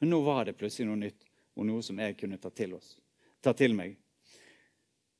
Men 0.00 0.12
nå 0.14 0.20
var 0.24 0.46
det 0.46 0.56
plutselig 0.58 0.88
noe 0.88 1.00
nytt 1.00 1.26
og 1.58 1.66
noe 1.68 1.82
som 1.84 1.98
jeg 2.00 2.16
kunne 2.18 2.38
ta 2.40 2.50
til, 2.54 2.76
oss, 2.78 2.94
ta 3.44 3.52
til 3.56 3.74
meg. 3.76 3.98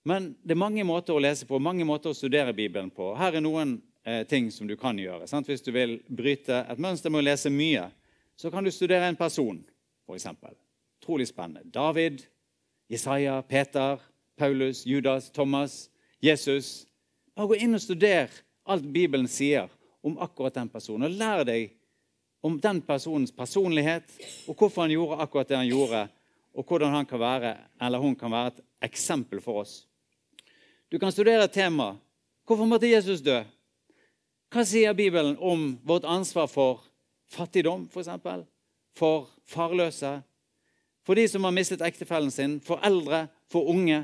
Men 0.09 0.33
det 0.43 0.57
er 0.57 0.63
mange 0.63 0.85
måter 0.87 1.15
å 1.15 1.23
lese 1.23 1.47
på, 1.47 1.61
mange 1.63 1.85
måter 1.87 2.11
å 2.11 2.17
studere 2.17 2.55
Bibelen 2.57 2.91
på. 2.91 3.13
Her 3.19 3.37
er 3.39 3.45
noen 3.45 3.77
eh, 4.03 4.25
ting 4.27 4.49
som 4.51 4.67
du 4.67 4.75
kan 4.81 4.99
gjøre. 4.99 5.29
Sant? 5.31 5.51
Hvis 5.51 5.63
du 5.63 5.71
vil 5.75 6.01
bryte 6.09 6.65
et 6.65 6.83
mønster 6.83 7.13
med 7.13 7.23
å 7.23 7.29
lese 7.29 7.53
mye, 7.53 7.85
så 8.35 8.51
kan 8.51 8.65
du 8.65 8.73
studere 8.75 9.07
en 9.07 9.19
person, 9.19 9.61
f.eks. 10.09 10.27
Utrolig 11.03 11.29
spennende. 11.31 11.69
David, 11.71 12.25
Jesaja, 12.91 13.37
Peter, 13.47 14.01
Paulus, 14.39 14.87
Judas, 14.87 15.31
Thomas, 15.31 15.92
Jesus. 16.23 16.87
Bare 17.35 17.51
gå 17.51 17.59
inn 17.65 17.75
og 17.75 17.83
studer 17.83 18.31
alt 18.71 18.85
Bibelen 18.95 19.29
sier 19.29 19.71
om 20.03 20.19
akkurat 20.23 20.55
den 20.55 20.71
personen. 20.71 21.09
Og 21.09 21.19
lær 21.19 21.43
deg 21.49 21.73
om 22.43 22.59
den 22.63 22.81
personens 22.83 23.35
personlighet, 23.35 24.07
og 24.47 24.57
hvorfor 24.59 24.85
han 24.85 24.95
gjorde 24.95 25.19
akkurat 25.23 25.51
det 25.51 25.59
han 25.59 25.71
gjorde, 25.71 26.07
og 26.53 26.67
hvordan 26.67 26.95
han 26.95 27.07
kan 27.09 27.21
være, 27.23 27.57
eller 27.81 28.03
hun 28.03 28.15
kan 28.19 28.33
være 28.33 28.53
et 28.53 28.63
eksempel 28.91 29.41
for 29.41 29.63
oss. 29.63 29.75
Du 30.91 30.99
kan 30.99 31.13
studere 31.13 31.45
et 31.45 31.55
tema. 31.55 31.95
Hvorfor 32.47 32.67
måtte 32.69 32.91
Jesus 32.91 33.23
dø? 33.25 33.39
Hva 34.53 34.65
sier 34.69 34.93
Bibelen 34.93 35.39
om 35.41 35.79
vårt 35.87 36.05
ansvar 36.05 36.51
for 36.51 36.83
fattigdom, 37.33 37.87
f.eks.? 37.87 37.95
For, 37.95 38.03
eksempel? 38.03 38.43
for 38.99 39.31
farløse? 39.49 40.19
For 41.07 41.19
de 41.19 41.25
som 41.29 41.47
har 41.47 41.55
mistet 41.55 41.83
ektefellen 41.83 42.31
sin? 42.31 42.59
For 42.61 42.83
eldre? 42.85 43.27
For 43.51 43.71
unge? 43.73 44.03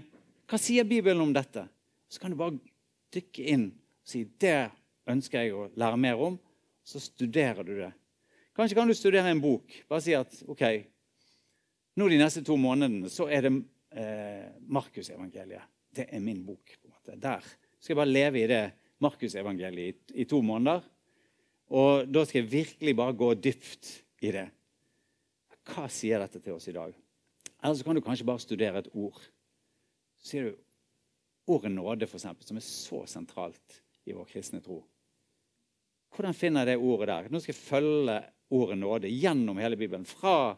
Hva 0.49 0.59
sier 0.59 0.89
Bibelen 0.89 1.21
om 1.21 1.35
dette? 1.37 1.67
Så 2.09 2.21
kan 2.21 2.33
du 2.33 2.39
bare 2.41 2.59
dykke 3.15 3.47
inn 3.53 3.71
og 3.73 4.11
si 4.11 4.25
det 4.41 4.71
ønsker 5.09 5.45
jeg 5.45 5.57
å 5.57 5.69
lære 5.77 6.01
mer 6.01 6.21
om. 6.29 6.39
Så 6.85 7.01
studerer 7.05 7.67
du 7.67 7.75
det. 7.77 7.91
Kanskje 8.57 8.79
kan 8.79 8.89
du 8.89 8.97
studere 8.97 9.31
en 9.31 9.43
bok. 9.43 9.75
Bare 9.89 10.03
si 10.03 10.15
at 10.17 10.33
ok, 10.49 10.65
nå 12.01 12.09
de 12.09 12.21
neste 12.21 12.43
to 12.47 12.57
månedene 12.61 13.11
så 13.13 13.29
er 13.31 13.45
det 13.45 13.53
eh, 13.93 14.49
Markusevangeliet. 14.73 15.69
Det 15.95 16.09
er 16.15 16.23
min 16.25 16.41
bok. 16.47 16.77
på 16.81 16.89
en 16.89 16.95
måte. 16.95 17.19
Der 17.21 17.45
skal 17.79 17.93
jeg 17.93 18.01
bare 18.01 18.13
leve 18.13 18.41
i 18.41 18.49
det 18.51 18.63
Markusevangeliet 19.05 20.15
i, 20.15 20.23
i 20.23 20.29
to 20.29 20.41
måneder. 20.43 20.85
Og 21.69 22.09
da 22.09 22.25
skal 22.25 22.43
jeg 22.43 22.53
virkelig 22.53 22.97
bare 22.97 23.17
gå 23.19 23.35
dypt 23.35 23.91
i 24.25 24.33
det. 24.33 24.47
Hva 25.69 25.85
sier 25.93 26.23
dette 26.25 26.41
til 26.41 26.57
oss 26.57 26.69
i 26.71 26.77
dag? 26.77 26.95
Eller 27.59 27.77
så 27.77 27.85
kan 27.85 27.99
du 27.99 28.03
kanskje 28.05 28.27
bare 28.27 28.43
studere 28.43 28.81
et 28.81 28.91
ord. 28.95 29.19
Så 30.19 30.33
sier 30.33 30.49
du 30.49 30.57
ordet 31.49 31.73
nåde, 31.73 32.07
eksempel, 32.07 32.47
som 32.47 32.61
er 32.61 32.65
så 32.65 33.03
sentralt 33.09 33.81
i 34.09 34.15
vår 34.17 34.29
kristne 34.31 34.61
tro. 34.65 34.83
Hvordan 36.15 36.37
finner 36.37 36.65
jeg 36.65 36.77
det 36.77 36.85
ordet 36.85 37.09
der? 37.11 37.29
Nå 37.33 37.41
skal 37.43 37.55
jeg 37.55 37.61
følge 37.61 38.17
ordet 38.55 38.79
nåde 38.81 39.13
gjennom 39.13 39.61
hele 39.61 39.77
Bibelen. 39.77 40.07
Fra 40.09 40.57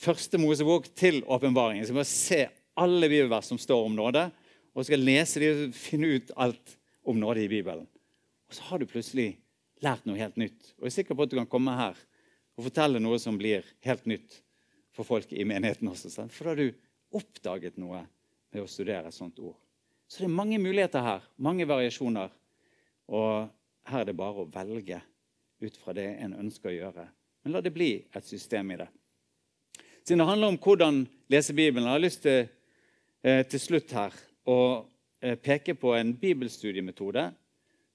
første 0.00 0.40
Mosebok 0.40 0.88
til 0.96 1.22
åpenbaringen. 1.26 1.84
Så 1.86 1.92
Jeg 1.92 2.06
skal 2.06 2.10
se 2.10 2.40
alle 2.80 3.08
bibelvers 3.08 3.50
som 3.50 3.58
står 3.60 3.84
om 3.84 3.96
nåde, 3.96 4.30
og 4.74 4.86
skal 4.86 5.02
lese 5.02 5.40
de 5.42 5.50
og 5.50 5.74
finne 5.76 6.14
ut 6.16 6.30
alt 6.36 6.76
om 7.04 7.18
nåde 7.20 7.44
i 7.44 7.50
Bibelen. 7.50 7.88
Og 8.48 8.56
så 8.56 8.62
har 8.68 8.78
du 8.78 8.86
plutselig 8.88 9.34
lært 9.84 10.06
noe 10.06 10.18
helt 10.20 10.38
nytt. 10.40 10.72
Og 10.78 10.86
jeg 10.86 10.92
er 10.92 10.98
sikker 11.00 11.16
på 11.16 11.26
at 11.26 11.32
du 11.32 11.36
kan 11.40 11.50
komme 11.50 11.74
her 11.76 11.98
og 12.56 12.66
fortelle 12.66 13.00
noe 13.02 13.18
som 13.20 13.38
blir 13.40 13.66
helt 13.86 14.06
nytt 14.10 14.40
for 14.94 15.06
folk 15.06 15.32
i 15.32 15.46
menigheten 15.48 15.88
også. 15.90 16.10
For 16.28 16.44
da 16.44 16.54
har 16.54 16.60
du 16.60 17.16
oppdaget 17.16 17.78
noe 17.80 18.04
ved 18.50 18.64
å 18.64 18.70
studere 18.70 19.10
et 19.10 19.16
sånt 19.16 19.38
ord. 19.42 19.58
Så 20.10 20.24
det 20.24 20.26
er 20.26 20.34
mange 20.34 20.58
muligheter 20.58 21.04
her, 21.06 21.26
mange 21.38 21.66
variasjoner. 21.70 22.32
Og 23.14 23.46
her 23.86 24.00
er 24.02 24.08
det 24.08 24.16
bare 24.18 24.42
å 24.42 24.48
velge 24.50 24.98
ut 25.62 25.76
fra 25.78 25.94
det 25.94 26.08
en 26.24 26.34
ønsker 26.34 26.72
å 26.72 26.74
gjøre. 26.74 27.04
Men 27.44 27.54
la 27.54 27.60
det 27.62 27.70
bli 27.70 27.92
et 28.02 28.26
system 28.26 28.72
i 28.74 28.78
det. 28.80 28.88
Siden 30.02 30.24
det 30.24 30.26
handler 30.26 30.50
om 30.50 30.58
hvordan 30.58 31.04
lese 31.30 31.54
Bibelen, 31.54 31.86
jeg 31.86 31.94
har 31.94 32.02
lyst 32.02 32.24
til 32.24 32.40
eh, 33.22 33.44
til 33.46 33.62
slutt 33.62 33.94
her 33.94 34.16
å 34.50 34.56
eh, 35.22 35.36
peke 35.38 35.76
på 35.78 35.92
en 35.94 36.10
bibelstudiemetode 36.18 37.28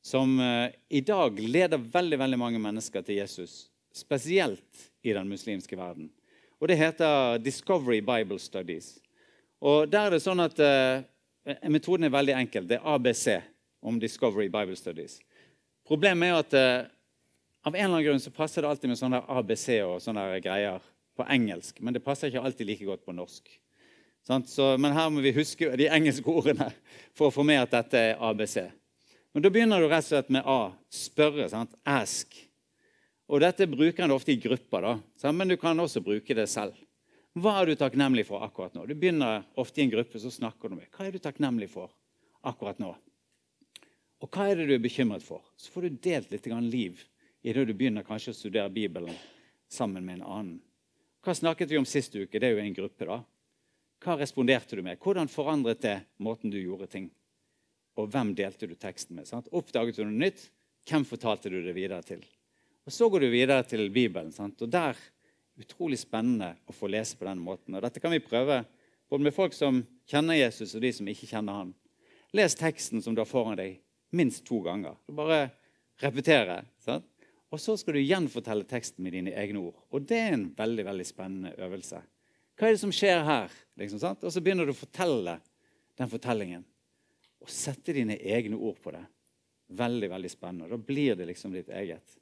som 0.06 0.38
eh, 0.40 0.70
i 0.88 1.02
dag 1.04 1.42
leder 1.42 1.82
veldig, 1.82 2.20
veldig 2.22 2.40
mange 2.40 2.62
mennesker 2.64 3.04
til 3.04 3.20
Jesus. 3.20 3.66
Spesielt 3.92 4.86
i 5.04 5.12
den 5.18 5.28
muslimske 5.28 5.76
verden. 5.76 6.08
Og 6.62 6.72
Det 6.72 6.80
heter 6.80 7.44
Discovery 7.44 8.00
Bible 8.00 8.40
Studies. 8.40 9.02
Og 9.60 9.92
der 9.92 10.08
er 10.08 10.16
det 10.16 10.24
sånn 10.24 10.40
at 10.40 10.60
Metoden 11.46 12.08
er 12.08 12.14
veldig 12.14 12.34
enkel. 12.40 12.66
Det 12.68 12.80
er 12.80 12.88
ABC 12.96 13.26
om 13.86 14.00
Discovery 14.02 14.48
Bible 14.50 14.76
Studies. 14.80 15.20
Problemet 15.86 16.32
er 16.32 16.40
at 16.40 16.56
eh, 16.58 16.88
av 17.66 17.76
en 17.76 17.82
eller 17.82 17.92
annen 17.92 18.06
grunn 18.08 18.24
så 18.24 18.34
passer 18.34 18.62
det 18.62 18.70
alltid 18.70 18.92
med 18.92 19.00
sånne 19.00 19.22
ABC 19.30 19.68
og 19.86 20.00
sånne 20.02 20.26
greier 20.42 20.82
på 21.18 21.28
engelsk. 21.30 21.82
Men 21.86 21.94
det 21.94 22.02
passer 22.06 22.32
ikke 22.32 22.42
alltid 22.46 22.70
like 22.70 22.88
godt 22.88 23.06
på 23.06 23.14
norsk. 23.14 23.54
Så, 24.26 24.72
men 24.82 24.94
her 24.94 25.12
må 25.14 25.22
vi 25.22 25.36
huske 25.36 25.70
de 25.78 25.86
engelske 25.94 26.30
ordene 26.30 26.72
for 27.18 27.30
å 27.30 27.34
få 27.34 27.46
med 27.46 27.62
at 27.62 27.76
dette 27.76 28.02
er 28.02 28.22
ABC. 28.26 28.58
Men 29.36 29.46
Da 29.46 29.52
begynner 29.54 29.82
du 29.82 29.90
rett 29.90 30.06
og 30.06 30.10
slett 30.10 30.32
med 30.34 30.48
A. 30.50 30.74
Spørre. 30.90 31.46
Sant? 31.52 31.76
Ask. 31.86 32.34
Og 33.30 33.42
Dette 33.42 33.68
bruker 33.70 34.06
en 34.06 34.14
ofte 34.16 34.34
i 34.34 34.40
grupper, 34.42 34.86
da, 34.86 35.32
men 35.34 35.50
du 35.50 35.58
kan 35.58 35.80
også 35.82 36.02
bruke 36.06 36.38
det 36.38 36.46
selv. 36.50 36.78
Hva 37.36 37.58
er 37.60 37.68
du 37.68 37.76
takknemlig 37.76 38.24
for 38.30 38.44
akkurat 38.46 38.76
nå? 38.78 38.86
Du 38.88 38.96
begynner 38.96 39.44
ofte 39.60 39.82
i 39.82 39.84
en 39.84 39.92
gruppe, 39.92 40.20
så 40.24 40.32
snakker 40.32 40.72
du 40.72 40.78
med 40.80 40.88
hva 40.96 41.08
er 41.08 41.16
du 41.16 41.20
takknemlig 41.20 41.68
for 41.74 41.92
akkurat 42.48 42.80
nå. 42.80 42.94
Og 44.24 44.32
hva 44.32 44.48
er 44.48 44.62
det 44.62 44.70
du 44.70 44.76
er 44.78 44.84
bekymret 44.84 45.26
for? 45.26 45.44
Så 45.60 45.74
får 45.74 45.86
du 45.86 45.98
delt 46.08 46.32
litt 46.32 46.48
liv 46.48 47.02
i 47.44 47.54
det 47.54 47.66
du 47.68 47.74
begynner 47.76 48.08
kanskje 48.08 48.32
å 48.32 48.38
studere 48.38 48.72
Bibelen 48.72 49.14
sammen 49.68 50.06
med 50.06 50.22
en 50.22 50.26
annen. 50.26 50.62
Hva 51.26 51.36
snakket 51.36 51.72
vi 51.72 51.78
om 51.78 51.86
sist 51.86 52.16
uke? 52.16 52.40
Det 52.40 52.48
er 52.48 52.56
jo 52.56 52.64
en 52.64 52.78
gruppe. 52.78 53.06
da. 53.06 53.20
Hva 54.00 54.16
responderte 54.18 54.76
du 54.76 54.84
med? 54.86 55.00
Hvordan 55.02 55.28
forandret 55.28 55.82
det 55.82 56.00
måten 56.18 56.54
du 56.54 56.60
gjorde 56.62 56.88
ting? 56.88 57.10
Og 57.98 58.10
hvem 58.14 58.34
delte 58.36 58.68
du 58.68 58.76
teksten 58.76 59.16
med? 59.18 59.28
Sant? 59.28 59.52
Oppdaget 59.52 60.00
du 60.00 60.06
noe 60.06 60.24
nytt? 60.26 60.48
Hvem 60.88 61.06
fortalte 61.06 61.50
du 61.50 61.62
det 61.66 61.74
videre 61.76 62.02
til? 62.06 62.24
Og 62.86 62.94
Så 62.94 63.10
går 63.10 63.26
du 63.26 63.30
videre 63.34 63.64
til 63.66 63.90
Bibelen. 63.90 64.32
Sant? 64.32 64.62
Og 64.62 64.70
der 64.70 64.96
utrolig 65.60 66.00
spennende 66.02 66.56
å 66.68 66.76
få 66.76 66.90
lese 66.92 67.18
på 67.18 67.28
den 67.28 67.42
måten. 67.44 67.76
Og 67.76 67.84
Dette 67.86 68.02
kan 68.04 68.14
vi 68.14 68.24
prøve 68.24 68.64
både 69.10 69.28
med 69.28 69.36
folk 69.36 69.54
som 69.56 69.84
kjenner 70.10 70.40
Jesus, 70.40 70.76
og 70.76 70.84
de 70.84 70.92
som 70.94 71.08
ikke 71.10 71.30
kjenner 71.30 71.62
han. 71.62 71.74
Les 72.36 72.58
teksten 72.58 73.04
som 73.04 73.16
du 73.16 73.22
har 73.22 73.30
foran 73.30 73.58
deg, 73.60 73.80
minst 74.16 74.44
to 74.48 74.60
ganger. 74.66 74.98
Bare 75.16 75.50
repetere. 76.02 76.64
Sant? 76.84 77.08
Og 77.54 77.62
så 77.62 77.78
skal 77.80 77.96
du 77.96 78.02
gjenfortelle 78.04 78.66
teksten 78.68 79.06
med 79.06 79.16
dine 79.16 79.32
egne 79.38 79.62
ord. 79.62 79.78
Og 79.94 80.04
det 80.10 80.18
er 80.20 80.34
en 80.36 80.50
veldig 80.58 80.86
veldig 80.90 81.06
spennende 81.08 81.54
øvelse. 81.64 82.02
Hva 82.56 82.68
er 82.68 82.76
det 82.76 82.82
som 82.82 82.94
skjer 82.96 83.22
her? 83.28 83.54
Liksom, 83.80 84.02
og 84.16 84.32
så 84.32 84.44
begynner 84.44 84.68
du 84.68 84.74
å 84.74 84.78
fortelle 84.78 85.38
den 86.00 86.12
fortellingen. 86.12 86.66
Og 87.44 87.52
sette 87.52 87.96
dine 87.96 88.18
egne 88.18 88.58
ord 88.58 88.82
på 88.84 88.92
det. 88.96 89.04
Veldig 89.76 90.10
veldig 90.12 90.32
spennende. 90.32 90.70
Da 90.72 90.80
blir 90.80 91.16
det 91.20 91.28
liksom 91.30 91.54
ditt 91.56 91.70
eget. 91.72 92.18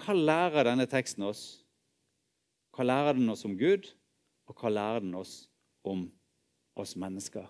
Hva 0.00 0.16
lærer 0.16 0.70
denne 0.70 0.86
teksten 0.88 1.24
oss? 1.26 1.44
Hva 2.76 2.84
lærer 2.84 3.16
den 3.16 3.32
oss 3.32 3.46
om 3.48 3.54
Gud, 3.56 3.86
og 4.44 4.58
hva 4.60 4.68
lærer 4.68 5.00
den 5.00 5.14
oss 5.16 5.46
om 5.88 6.02
oss 6.76 6.92
mennesker? 7.00 7.46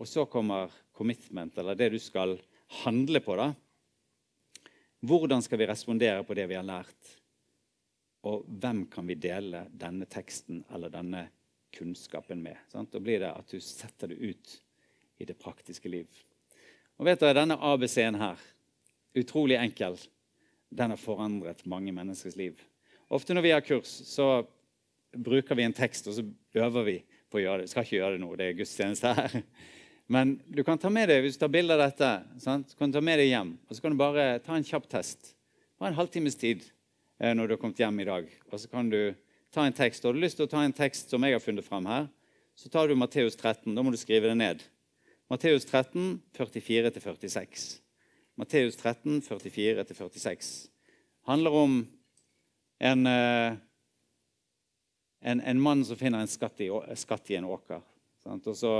Og 0.00 0.08
så 0.08 0.24
kommer 0.24 0.72
commitment, 0.96 1.58
eller 1.60 1.76
det 1.76 1.90
du 1.92 1.98
skal 2.00 2.38
handle 2.86 3.20
på. 3.20 3.36
da. 3.36 3.52
Hvordan 5.04 5.44
skal 5.44 5.60
vi 5.60 5.68
respondere 5.68 6.24
på 6.24 6.34
det 6.34 6.48
vi 6.48 6.56
har 6.56 6.64
lært? 6.64 7.12
Og 8.24 8.48
hvem 8.48 8.86
kan 8.88 9.04
vi 9.06 9.20
dele 9.20 9.66
denne 9.68 10.08
teksten 10.08 10.64
eller 10.72 10.88
denne 10.88 11.26
kunnskapen 11.76 12.40
med? 12.40 12.56
Sant? 12.72 12.94
Da 12.96 13.04
blir 13.04 13.20
det 13.20 13.28
at 13.28 13.52
du 13.52 13.60
setter 13.60 14.08
det 14.08 14.22
ut 14.24 14.60
i 15.20 15.28
det 15.28 15.36
praktiske 15.36 15.88
liv. 15.92 16.08
Og 16.96 17.04
vet 17.04 17.20
dere, 17.20 17.36
Denne 17.36 17.60
ABC-en 17.60 18.16
her, 18.16 18.40
utrolig 19.14 19.60
enkel, 19.60 19.98
den 20.72 20.96
har 20.96 20.96
forandret 20.96 21.66
mange 21.68 21.92
menneskers 21.92 22.40
liv. 22.40 22.56
Ofte 23.12 23.36
når 23.36 23.44
vi 23.44 23.52
har 23.52 23.64
kurs, 23.64 23.90
så 24.08 24.44
bruker 25.14 25.58
vi 25.58 25.66
en 25.66 25.76
tekst, 25.76 26.08
og 26.08 26.16
så 26.16 26.24
øver 26.64 26.86
vi 26.86 26.96
på 27.30 27.38
å 27.38 27.44
gjøre 27.44 27.62
det. 27.62 27.68
Vi 27.68 27.74
skal 27.74 27.86
ikke 27.86 27.98
gjøre 27.98 28.16
det 28.16 28.22
nå, 28.22 28.30
det 28.38 28.48
er 28.48 28.58
gudstjeneste 28.58 29.14
her. 29.18 29.36
Men 30.14 30.34
du 30.46 30.60
kan 30.66 30.80
ta 30.80 30.90
med 30.92 31.08
deg, 31.08 31.22
hvis 31.24 31.38
du 31.38 31.44
tar 31.44 31.52
bilde 31.52 31.76
av 31.76 31.80
dette. 31.86 32.10
Sant? 32.42 32.74
Kan 32.78 32.90
du 32.90 32.98
ta 32.98 33.04
med 33.04 33.20
deg 33.22 33.30
hjem, 33.30 33.54
og 33.68 33.76
så 33.76 33.84
kan 33.84 33.94
du 33.94 34.00
bare 34.00 34.26
ta 34.44 34.56
en 34.56 34.66
kjapp 34.66 34.88
test. 34.92 35.32
Bare 35.80 35.92
en 35.92 35.98
halvtimes 35.98 36.36
tid 36.40 36.66
eh, 37.20 37.32
når 37.32 37.48
du 37.48 37.54
har 37.56 37.62
kommet 37.62 37.80
hjem 37.80 38.02
i 38.02 38.08
dag. 38.08 38.28
Og 38.50 38.60
så 38.60 38.70
kan 38.72 38.90
du 38.92 39.00
ta 39.54 39.64
en 39.64 39.76
tekst. 39.76 40.04
Har 40.04 40.16
du 40.16 40.20
lyst 40.20 40.38
til 40.40 40.48
å 40.48 40.52
ta 40.52 40.64
en 40.64 40.76
tekst 40.76 41.12
som 41.12 41.24
jeg 41.24 41.36
har 41.36 41.42
funnet 41.42 41.66
fram 41.66 41.88
her, 41.88 42.10
så 42.54 42.70
tar 42.70 42.88
du 42.88 42.98
Matteus 42.98 43.36
13. 43.38 43.72
Da 43.74 43.82
må 43.82 43.94
du 43.94 43.98
skrive 43.98 44.30
det 44.30 44.38
ned. 44.38 44.62
Matteus 45.32 45.64
13, 45.66 46.20
44-46. 46.36 47.64
Matteus 48.38 48.76
13, 48.76 49.22
44-46. 49.24 50.52
handler 51.24 51.54
om 51.56 51.76
en, 52.78 53.06
eh, 53.06 53.56
en, 55.20 55.40
en, 55.40 55.60
mann 55.60 55.84
som 55.84 55.96
finner 55.96 56.20
en 56.20 56.30
skatt 56.30 56.60
i, 56.60 56.70
skatt 56.98 57.30
i 57.30 57.38
en 57.38 57.48
åker. 57.48 57.82
Sant? 58.22 58.46
Og 58.50 58.56
så 58.56 58.72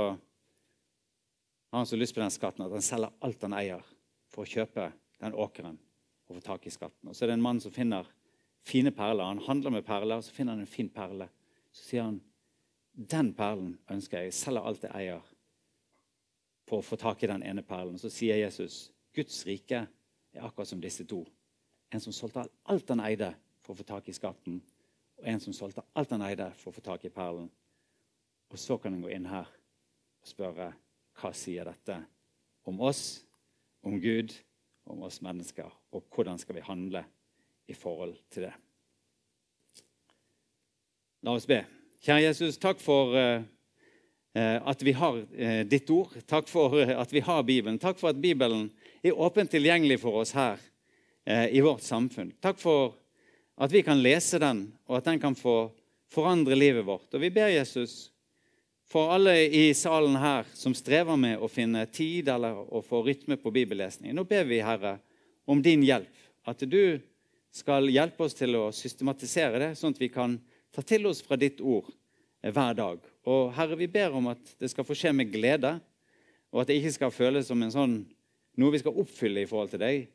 har 1.71 1.77
han 1.79 1.87
så 1.87 1.99
lyst 1.99 2.15
på 2.15 2.21
den 2.23 2.33
skatten 2.33 2.65
at 2.65 2.75
han 2.75 2.85
selger 2.85 3.15
alt 3.25 3.47
han 3.47 3.57
eier, 3.57 3.81
for 4.31 4.45
å 4.45 4.49
kjøpe 4.49 4.89
den 5.21 5.35
åkeren 5.35 5.79
og 6.27 6.37
få 6.37 6.43
tak 6.43 6.67
i 6.67 6.73
skatten. 6.73 7.09
Og 7.09 7.15
så 7.15 7.25
er 7.25 7.31
det 7.31 7.39
en 7.39 7.45
mann 7.45 7.59
som 7.61 7.73
finner 7.73 8.07
fine 8.65 8.91
perler. 8.95 9.27
Han 9.27 9.43
handler 9.45 9.77
med 9.77 9.85
perler, 9.85 10.17
og 10.17 10.25
så 10.25 10.33
finner 10.33 10.55
han 10.55 10.65
en 10.65 10.69
fin 10.69 10.89
perle. 10.89 11.27
Så 11.71 11.89
sier 11.89 12.07
han 12.07 12.19
den 12.95 13.33
perlen 13.35 13.75
ønsker 13.91 14.21
jeg. 14.21 14.31
Jeg 14.31 14.39
selger 14.39 14.67
alt 14.67 14.85
jeg 14.87 14.95
eier, 14.95 15.31
for 16.65 16.81
å 16.81 16.85
få 16.85 16.97
tak 16.97 17.23
i 17.23 17.29
den 17.29 17.43
ene 17.45 17.63
perlen. 17.65 17.99
Så 18.01 18.09
sier 18.09 18.39
Jesus 18.39 18.87
Guds 19.15 19.43
rike 19.47 19.85
er 20.35 20.43
akkurat 20.43 20.67
som 20.67 20.81
disse 20.83 21.05
to. 21.07 21.21
En 21.93 22.01
som 22.03 22.15
solgte 22.15 22.47
alt 22.71 22.89
han 22.91 23.03
eide, 23.05 23.33
for 23.65 23.73
å 23.73 23.79
få 23.81 23.87
tak 23.89 24.09
i 24.09 24.15
skatten. 24.15 24.61
og 25.17 25.27
en 25.31 25.39
som 25.39 25.53
solgte 25.53 25.83
alt 25.95 26.11
han 26.11 26.21
eide 26.21 26.49
for 26.59 26.69
å 26.69 26.75
få 26.75 26.81
tak 26.83 27.05
i 27.05 27.13
perlen. 27.13 27.47
Og 28.51 28.59
så 28.59 28.77
kan 28.77 28.93
en 28.93 29.01
gå 29.01 29.09
inn 29.15 29.25
her 29.25 29.47
og 29.47 30.27
spørre 30.27 30.73
hva 31.15 31.31
sier 31.33 31.65
dette 31.65 31.95
om 32.67 32.81
oss, 32.81 33.23
om 33.85 33.97
Gud, 34.01 34.33
om 34.85 35.05
oss 35.07 35.21
mennesker, 35.21 35.69
og 35.91 36.03
hvordan 36.13 36.37
skal 36.41 36.57
vi 36.57 36.65
handle 36.65 37.05
i 37.67 37.73
forhold 37.73 38.17
til 38.29 38.47
det. 38.47 38.53
La 41.25 41.33
oss 41.33 41.47
be. 41.49 41.63
Kjære 42.05 42.27
Jesus, 42.27 42.59
takk 42.61 42.81
for 42.83 43.15
uh, 43.17 43.41
at 44.35 44.83
vi 44.85 44.93
har 44.93 45.17
uh, 45.23 45.63
ditt 45.65 45.89
ord. 45.89 46.13
Takk 46.29 46.51
for 46.51 46.75
uh, 46.77 46.91
at 46.99 47.13
vi 47.13 47.23
har 47.25 47.41
Bibelen. 47.47 47.79
Takk 47.81 47.97
for 47.97 48.11
at 48.11 48.21
Bibelen 48.21 48.67
er 49.01 49.17
åpent 49.17 49.49
tilgjengelig 49.55 50.03
for 50.03 50.21
oss 50.21 50.35
her 50.37 50.61
i 51.25 51.57
vårt 51.65 51.81
samfunn. 51.81 52.35
Takk 52.37 52.59
for 52.61 52.91
at 53.55 53.71
vi 53.71 53.83
kan 53.83 54.01
lese 54.03 54.39
den, 54.41 54.67
og 54.87 54.99
at 54.99 55.07
den 55.07 55.19
kan 55.19 55.35
få 55.35 55.71
forandre 56.11 56.57
livet 56.57 56.85
vårt. 56.85 57.07
Og 57.13 57.21
vi 57.23 57.31
ber 57.33 57.53
Jesus 57.53 58.11
for 58.89 59.13
alle 59.15 59.33
i 59.47 59.73
salen 59.73 60.17
her 60.19 60.45
som 60.53 60.75
strever 60.77 61.17
med 61.17 61.41
å 61.41 61.49
finne 61.49 61.85
tid 61.89 62.29
eller 62.29 62.57
å 62.69 62.83
få 62.85 63.01
rytme 63.05 63.37
på 63.41 63.53
bibellesning. 63.55 64.13
Nå 64.13 64.25
ber 64.29 64.45
vi, 64.49 64.61
Herre, 64.63 64.97
om 65.49 65.61
din 65.63 65.83
hjelp. 65.85 66.11
At 66.45 66.61
du 66.69 66.99
skal 67.55 67.89
hjelpe 67.89 68.27
oss 68.27 68.35
til 68.37 68.57
å 68.59 68.67
systematisere 68.75 69.61
det, 69.61 69.71
sånn 69.79 69.95
at 69.95 70.01
vi 70.01 70.11
kan 70.13 70.37
ta 70.75 70.83
til 70.85 71.07
oss 71.09 71.23
fra 71.25 71.39
ditt 71.39 71.61
ord 71.63 71.87
hver 72.45 72.75
dag. 72.77 72.99
Og 73.25 73.53
Herre, 73.55 73.77
vi 73.79 73.89
ber 73.89 74.13
om 74.13 74.29
at 74.33 74.55
det 74.61 74.69
skal 74.69 74.85
få 74.85 74.97
skje 74.97 75.13
med 75.15 75.31
glede, 75.33 75.77
og 76.53 76.61
at 76.61 76.69
det 76.69 76.77
ikke 76.79 76.93
skal 76.97 77.15
føles 77.15 77.47
som 77.49 77.63
en 77.63 77.73
sånn, 77.73 77.95
noe 78.59 78.75
vi 78.75 78.83
skal 78.83 78.99
oppfylle 79.01 79.43
i 79.43 79.49
forhold 79.49 79.73
til 79.73 79.81
deg, 79.81 80.05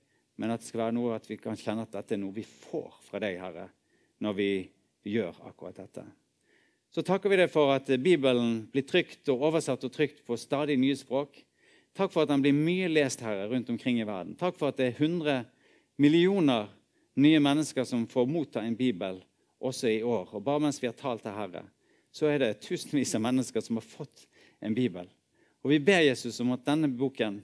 men 0.40 0.54
at 0.54 0.62
det 0.62 0.70
skal 0.70 0.86
være 0.86 0.96
noe 0.96 1.12
at 1.18 1.26
vi 1.28 1.36
kan 1.36 1.58
kjenne 1.58 1.84
at 1.84 1.92
dette 1.92 2.16
er 2.16 2.20
noe 2.22 2.32
vi 2.32 2.46
får 2.48 2.94
fra 3.04 3.20
deg, 3.20 3.36
Herre, 3.42 3.66
når 4.24 4.36
vi 4.38 4.50
gjør 5.12 5.36
akkurat 5.50 5.76
dette. 5.82 6.06
Så 6.90 7.04
takker 7.06 7.30
vi 7.30 7.38
deg 7.42 7.50
for 7.52 7.74
at 7.74 7.90
Bibelen 8.00 8.62
blir 8.72 8.86
trykt 8.88 9.28
og 9.30 9.44
oversatt 9.50 9.84
og 9.84 9.92
trykt 9.94 10.24
på 10.24 10.38
stadig 10.40 10.78
nye 10.80 10.96
språk. 10.96 11.36
Takk 11.94 12.14
for 12.14 12.24
at 12.24 12.32
den 12.32 12.40
blir 12.42 12.56
mye 12.56 12.88
lest 12.88 13.20
Herre, 13.22 13.50
rundt 13.52 13.68
omkring 13.70 14.00
i 14.00 14.08
verden. 14.08 14.32
Takk 14.40 14.56
for 14.56 14.72
at 14.72 14.80
det 14.80 14.88
er 14.88 14.96
100 14.96 15.44
millioner 16.00 16.72
nye 17.20 17.42
mennesker 17.44 17.84
som 17.84 18.08
får 18.08 18.32
motta 18.32 18.64
en 18.64 18.78
bibel 18.78 19.20
også 19.60 19.92
i 19.92 20.00
år. 20.02 20.32
Og 20.32 20.44
bare 20.46 20.64
mens 20.64 20.80
vi 20.80 20.88
har 20.88 20.96
talt 20.96 21.22
til 21.26 21.36
Herre, 21.36 21.66
så 22.10 22.32
er 22.32 22.40
det 22.40 22.62
tusenvis 22.64 23.12
av 23.18 23.26
mennesker 23.28 23.62
som 23.62 23.76
har 23.76 23.86
fått 23.86 24.24
en 24.64 24.74
bibel. 24.74 25.04
Og 25.60 25.74
vi 25.74 25.82
ber 25.84 26.00
Jesus 26.06 26.40
om 26.40 26.56
at 26.56 26.64
denne 26.64 26.88
boken 26.88 27.42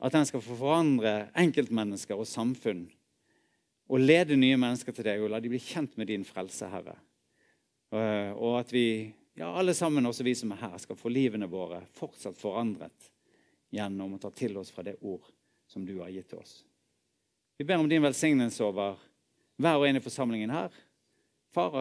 at 0.00 0.12
den 0.12 0.26
skal 0.26 0.42
få 0.42 0.56
forandre 0.58 1.28
enkeltmennesker 1.38 2.18
og 2.18 2.28
samfunn. 2.28 2.86
Og 3.92 4.00
lede 4.00 4.36
nye 4.40 4.58
mennesker 4.58 4.96
til 4.96 5.06
deg 5.06 5.22
og 5.22 5.30
la 5.32 5.40
de 5.42 5.50
bli 5.52 5.60
kjent 5.60 5.98
med 6.00 6.08
din 6.08 6.24
frelse, 6.26 6.68
Herre. 6.72 6.96
Og 7.94 8.58
at 8.58 8.72
vi, 8.74 9.12
ja, 9.38 9.50
alle 9.52 9.74
sammen, 9.76 10.06
også 10.06 10.24
vi 10.26 10.34
som 10.38 10.54
er 10.54 10.62
her, 10.64 10.76
skal 10.82 10.98
få 10.98 11.12
livene 11.12 11.48
våre 11.50 11.82
fortsatt 11.94 12.38
forandret 12.40 13.10
gjennom 13.74 14.16
å 14.16 14.22
ta 14.22 14.30
til 14.34 14.56
oss 14.58 14.72
fra 14.74 14.84
det 14.86 14.96
ord 15.02 15.26
som 15.70 15.84
du 15.86 15.98
har 16.00 16.12
gitt 16.14 16.30
til 16.32 16.40
oss. 16.40 16.62
Vi 17.58 17.66
ber 17.66 17.78
om 17.78 17.88
din 17.88 18.02
velsignelse 18.02 18.64
over 18.66 18.98
hver 19.62 19.78
og 19.78 19.86
en 19.86 20.00
i 20.00 20.02
forsamlingen 20.02 20.50
her. 20.50 20.74
Far, 21.54 21.76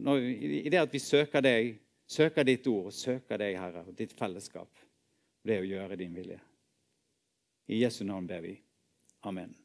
når, 0.00 0.22
I 0.64 0.70
det 0.72 0.80
at 0.80 0.94
vi 0.94 1.02
søker 1.02 1.44
deg, 1.44 1.74
søker 2.08 2.46
ditt 2.48 2.66
ord 2.70 2.88
og 2.88 2.96
søker 2.96 3.40
deg, 3.40 3.58
Herre, 3.60 3.84
og 3.88 3.96
ditt 3.96 4.14
fellesskap, 4.16 4.70
det 5.44 5.60
å 5.60 5.68
gjøre 5.68 5.98
din 6.00 6.16
vilje. 6.16 6.40
I 7.72 7.78
Jesu 7.78 8.04
navn 8.04 8.26
ber 8.26 8.40
vi. 8.40 8.62
Amen. 9.20 9.61